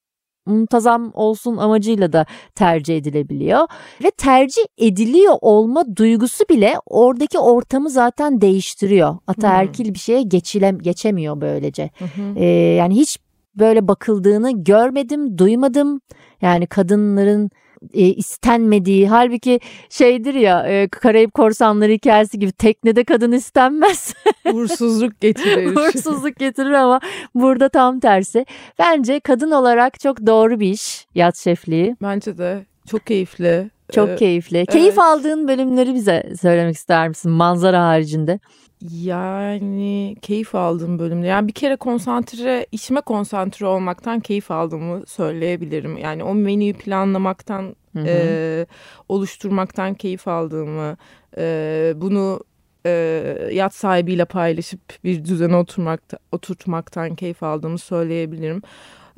muntazam 0.49 1.11
olsun 1.14 1.57
amacıyla 1.57 2.12
da 2.12 2.26
tercih 2.55 2.96
edilebiliyor. 2.96 3.66
Ve 4.05 4.11
tercih 4.11 4.62
ediliyor 4.78 5.34
olma 5.40 5.96
duygusu 5.96 6.44
bile 6.51 6.74
oradaki 6.86 7.38
ortamı 7.38 7.90
zaten 7.90 8.40
değiştiriyor. 8.40 9.16
Ataerkil 9.26 9.84
hmm. 9.84 9.94
bir 9.94 9.99
şeye 9.99 10.22
geçilem 10.22 10.78
geçemiyor 10.78 11.40
böylece. 11.40 11.90
Ee, 12.36 12.44
yani 12.44 12.94
hiç 12.94 13.18
böyle 13.55 13.88
bakıldığını 13.88 14.64
görmedim, 14.64 15.38
duymadım. 15.38 16.01
Yani 16.42 16.66
kadınların 16.66 17.51
e, 17.95 18.01
istenmediği 18.01 19.09
halbuki 19.09 19.61
şeydir 19.91 20.35
ya 20.35 20.66
e, 20.66 20.89
Karayip 20.89 21.35
Korsanları 21.35 21.93
hikayesi 21.93 22.39
gibi 22.39 22.53
teknede 22.53 23.05
kadın 23.05 23.33
istenmez. 23.33 24.14
Uğursuzluk 24.53 25.20
getirir. 25.20 25.76
Uğursuzluk 25.76 26.37
getirir 26.37 26.72
ama 26.72 27.01
burada 27.35 27.68
tam 27.68 28.01
tersi. 28.01 28.47
Bence 28.79 29.20
kadın 29.20 29.51
olarak 29.51 30.01
çok 30.01 30.26
doğru 30.26 30.61
bir 30.61 30.70
iş 30.70 31.07
yat 31.14 31.37
şefliği. 31.37 31.97
Bence 32.03 32.39
de 32.39 32.66
çok 32.91 33.07
keyifli. 33.07 33.70
Çok 33.93 34.09
ee, 34.09 34.16
keyifli. 34.16 34.66
Keyif 34.66 34.89
evet. 34.89 34.99
aldığın 34.99 35.49
bölümleri 35.49 35.95
bize 35.95 36.33
söylemek 36.41 36.76
ister 36.76 37.09
misin 37.09 37.31
manzara 37.31 37.87
haricinde? 37.87 38.41
Yani 38.83 40.16
keyif 40.22 40.55
aldığım 40.55 40.99
bölümde. 40.99 41.26
Yani 41.26 41.49
bir 41.49 41.53
kere 41.53 41.76
konsantre, 41.76 42.66
işime 42.72 43.01
konsantre 43.01 43.66
olmaktan 43.66 44.20
keyif 44.20 44.51
aldığımı 44.51 45.07
söyleyebilirim. 45.07 45.97
Yani 45.97 46.24
o 46.24 46.35
menüyü 46.35 46.74
planlamaktan, 46.74 47.76
hı 47.93 48.01
hı. 48.01 48.05
E, 48.09 48.66
oluşturmaktan 49.09 49.95
keyif 49.95 50.29
aldığımı, 50.29 50.97
e, 51.39 51.93
bunu 51.97 52.41
e, 52.87 53.49
yat 53.53 53.74
sahibiyle 53.74 54.24
paylaşıp 54.24 54.81
bir 55.05 55.24
düzene 55.24 55.57
oturmakta, 55.57 56.18
oturtmaktan 56.33 57.14
keyif 57.14 57.43
aldığımı 57.43 57.79
söyleyebilirim. 57.79 58.62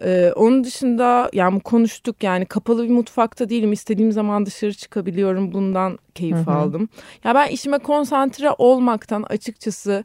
Ee, 0.05 0.33
onun 0.37 0.65
dışında 0.65 1.31
yani 1.33 1.61
konuştuk 1.61 2.23
yani 2.23 2.47
kapalı 2.47 2.85
bir 2.85 2.91
mutfakta 2.91 3.49
değilim. 3.49 3.73
istediğim 3.73 4.13
zaman 4.13 4.47
dışarı 4.47 4.75
çıkabiliyorum. 4.75 5.53
Bundan 5.53 5.99
keyif 6.15 6.37
Hı-hı. 6.37 6.51
aldım. 6.51 6.89
Ya 7.25 7.35
ben 7.35 7.49
işime 7.49 7.79
konsantre 7.79 8.51
olmaktan 8.59 9.23
açıkçası 9.23 10.05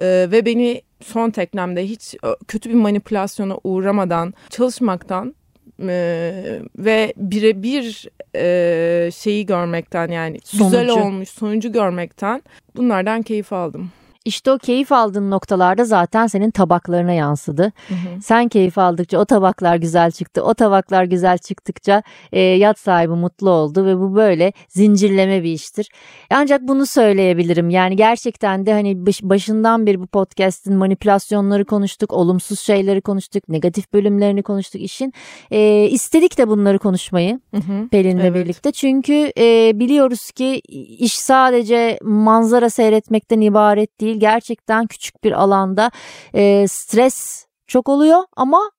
e, 0.00 0.06
ve 0.06 0.46
beni 0.46 0.82
son 1.02 1.30
teknemde 1.30 1.86
hiç 1.86 2.16
kötü 2.48 2.70
bir 2.70 2.74
manipülasyona 2.74 3.56
uğramadan 3.64 4.34
çalışmaktan 4.50 5.34
e, 5.80 6.60
ve 6.78 7.12
birebir 7.16 8.08
e, 8.36 9.10
şeyi 9.10 9.46
görmekten 9.46 10.08
yani 10.08 10.38
sonucu. 10.44 10.64
güzel 10.64 10.90
olmuş 10.90 11.28
sonucu 11.28 11.72
görmekten 11.72 12.42
bunlardan 12.76 13.22
keyif 13.22 13.52
aldım. 13.52 13.90
İşte 14.26 14.52
o 14.52 14.58
keyif 14.58 14.92
aldığın 14.92 15.30
noktalarda 15.30 15.84
zaten 15.84 16.26
senin 16.26 16.50
tabaklarına 16.50 17.12
yansıdı. 17.12 17.72
Hı 17.88 17.94
hı. 17.94 18.20
Sen 18.22 18.48
keyif 18.48 18.78
aldıkça 18.78 19.18
o 19.18 19.24
tabaklar 19.24 19.76
güzel 19.76 20.10
çıktı. 20.10 20.42
O 20.42 20.54
tabaklar 20.54 21.04
güzel 21.04 21.38
çıktıkça 21.38 22.02
e, 22.32 22.40
yat 22.40 22.78
sahibi 22.78 23.12
mutlu 23.12 23.50
oldu 23.50 23.86
ve 23.86 23.98
bu 23.98 24.14
böyle 24.14 24.52
zincirleme 24.68 25.42
bir 25.42 25.52
iştir. 25.52 25.88
Ancak 26.30 26.62
bunu 26.62 26.86
söyleyebilirim. 26.86 27.70
Yani 27.70 27.96
gerçekten 27.96 28.66
de 28.66 28.72
hani 28.72 29.06
başından 29.22 29.86
beri 29.86 30.00
bu 30.00 30.06
podcast'in 30.06 30.76
manipülasyonları 30.76 31.64
konuştuk, 31.64 32.12
olumsuz 32.12 32.60
şeyleri 32.60 33.00
konuştuk, 33.00 33.48
negatif 33.48 33.92
bölümlerini 33.92 34.42
konuştuk 34.42 34.80
işin. 34.80 35.12
E, 35.50 35.88
istedik 35.90 36.38
de 36.38 36.48
bunları 36.48 36.78
konuşmayı 36.78 37.40
hı 37.54 37.56
hı. 37.56 37.88
Pelin'le 37.88 38.18
evet. 38.18 38.34
birlikte. 38.34 38.72
Çünkü 38.72 39.32
e, 39.38 39.72
biliyoruz 39.74 40.30
ki 40.30 40.60
iş 40.98 41.18
sadece 41.18 41.98
manzara 42.02 42.70
seyretmekten 42.70 43.40
ibaret 43.40 44.00
değil 44.00 44.15
değil. 44.16 44.20
Gerçekten 44.20 44.86
küçük 44.86 45.24
bir 45.24 45.32
alanda 45.32 45.90
e, 46.34 46.68
stres 46.68 47.46
çok 47.66 47.88
oluyor 47.88 48.22
ama 48.36 48.70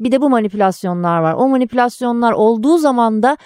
bir 0.00 0.12
de 0.12 0.20
bu 0.20 0.30
manipülasyonlar 0.30 1.18
var. 1.18 1.34
O 1.34 1.48
manipülasyonlar 1.48 2.32
olduğu 2.32 2.78
zaman 2.78 3.22
da 3.22 3.36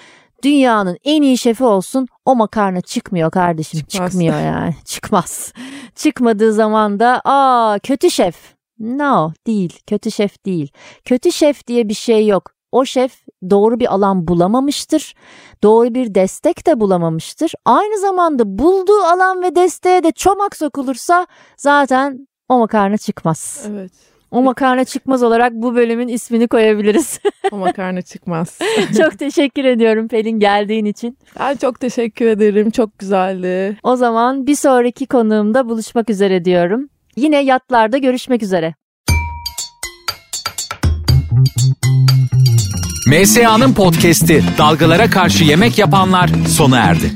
dünyanın 0.42 0.96
en 1.04 1.22
iyi 1.22 1.38
şefi 1.38 1.64
olsun 1.64 2.06
o 2.24 2.36
makarna 2.36 2.80
çıkmıyor 2.80 3.30
kardeşim. 3.30 3.80
Çıkmaz. 3.80 4.10
Çıkmıyor 4.10 4.40
yani. 4.40 4.74
Çıkmaz. 4.84 5.52
Çıkmadığı 5.94 6.52
zaman 6.52 7.00
da 7.00 7.20
aa 7.24 7.78
kötü 7.78 8.10
şef. 8.10 8.56
No 8.78 9.32
değil. 9.46 9.78
Kötü 9.86 10.10
şef 10.10 10.44
değil. 10.44 10.72
Kötü 11.04 11.32
şef 11.32 11.66
diye 11.66 11.88
bir 11.88 11.94
şey 11.94 12.26
yok. 12.26 12.52
O 12.72 12.84
şef 12.84 13.25
doğru 13.50 13.80
bir 13.80 13.94
alan 13.94 14.28
bulamamıştır. 14.28 15.14
Doğru 15.62 15.94
bir 15.94 16.14
destek 16.14 16.66
de 16.66 16.80
bulamamıştır. 16.80 17.52
Aynı 17.64 18.00
zamanda 18.00 18.58
bulduğu 18.58 19.02
alan 19.02 19.42
ve 19.42 19.56
desteğe 19.56 20.02
de 20.02 20.12
çomak 20.12 20.56
sokulursa 20.56 21.26
zaten 21.56 22.28
o 22.48 22.58
makarna 22.58 22.96
çıkmaz. 22.96 23.66
Evet. 23.70 23.92
O 24.30 24.42
makarna 24.42 24.84
çıkmaz 24.84 25.22
olarak 25.22 25.52
bu 25.52 25.74
bölümün 25.74 26.08
ismini 26.08 26.48
koyabiliriz. 26.48 27.20
o 27.52 27.56
makarna 27.56 28.02
çıkmaz. 28.02 28.58
çok 28.98 29.18
teşekkür 29.18 29.64
ediyorum 29.64 30.08
Pelin 30.08 30.40
geldiğin 30.40 30.84
için. 30.84 31.18
Ben 31.38 31.56
çok 31.56 31.80
teşekkür 31.80 32.26
ederim. 32.26 32.70
Çok 32.70 32.98
güzeldi. 32.98 33.78
O 33.82 33.96
zaman 33.96 34.46
bir 34.46 34.54
sonraki 34.54 35.06
konuğumda 35.06 35.68
buluşmak 35.68 36.10
üzere 36.10 36.44
diyorum. 36.44 36.88
Yine 37.16 37.44
yatlarda 37.44 37.98
görüşmek 37.98 38.42
üzere. 38.42 38.74
MSA'nın 43.06 43.74
podcast'i 43.74 44.44
Dalgalara 44.58 45.10
Karşı 45.10 45.44
Yemek 45.44 45.78
Yapanlar 45.78 46.30
sona 46.48 46.78
erdi. 46.78 47.12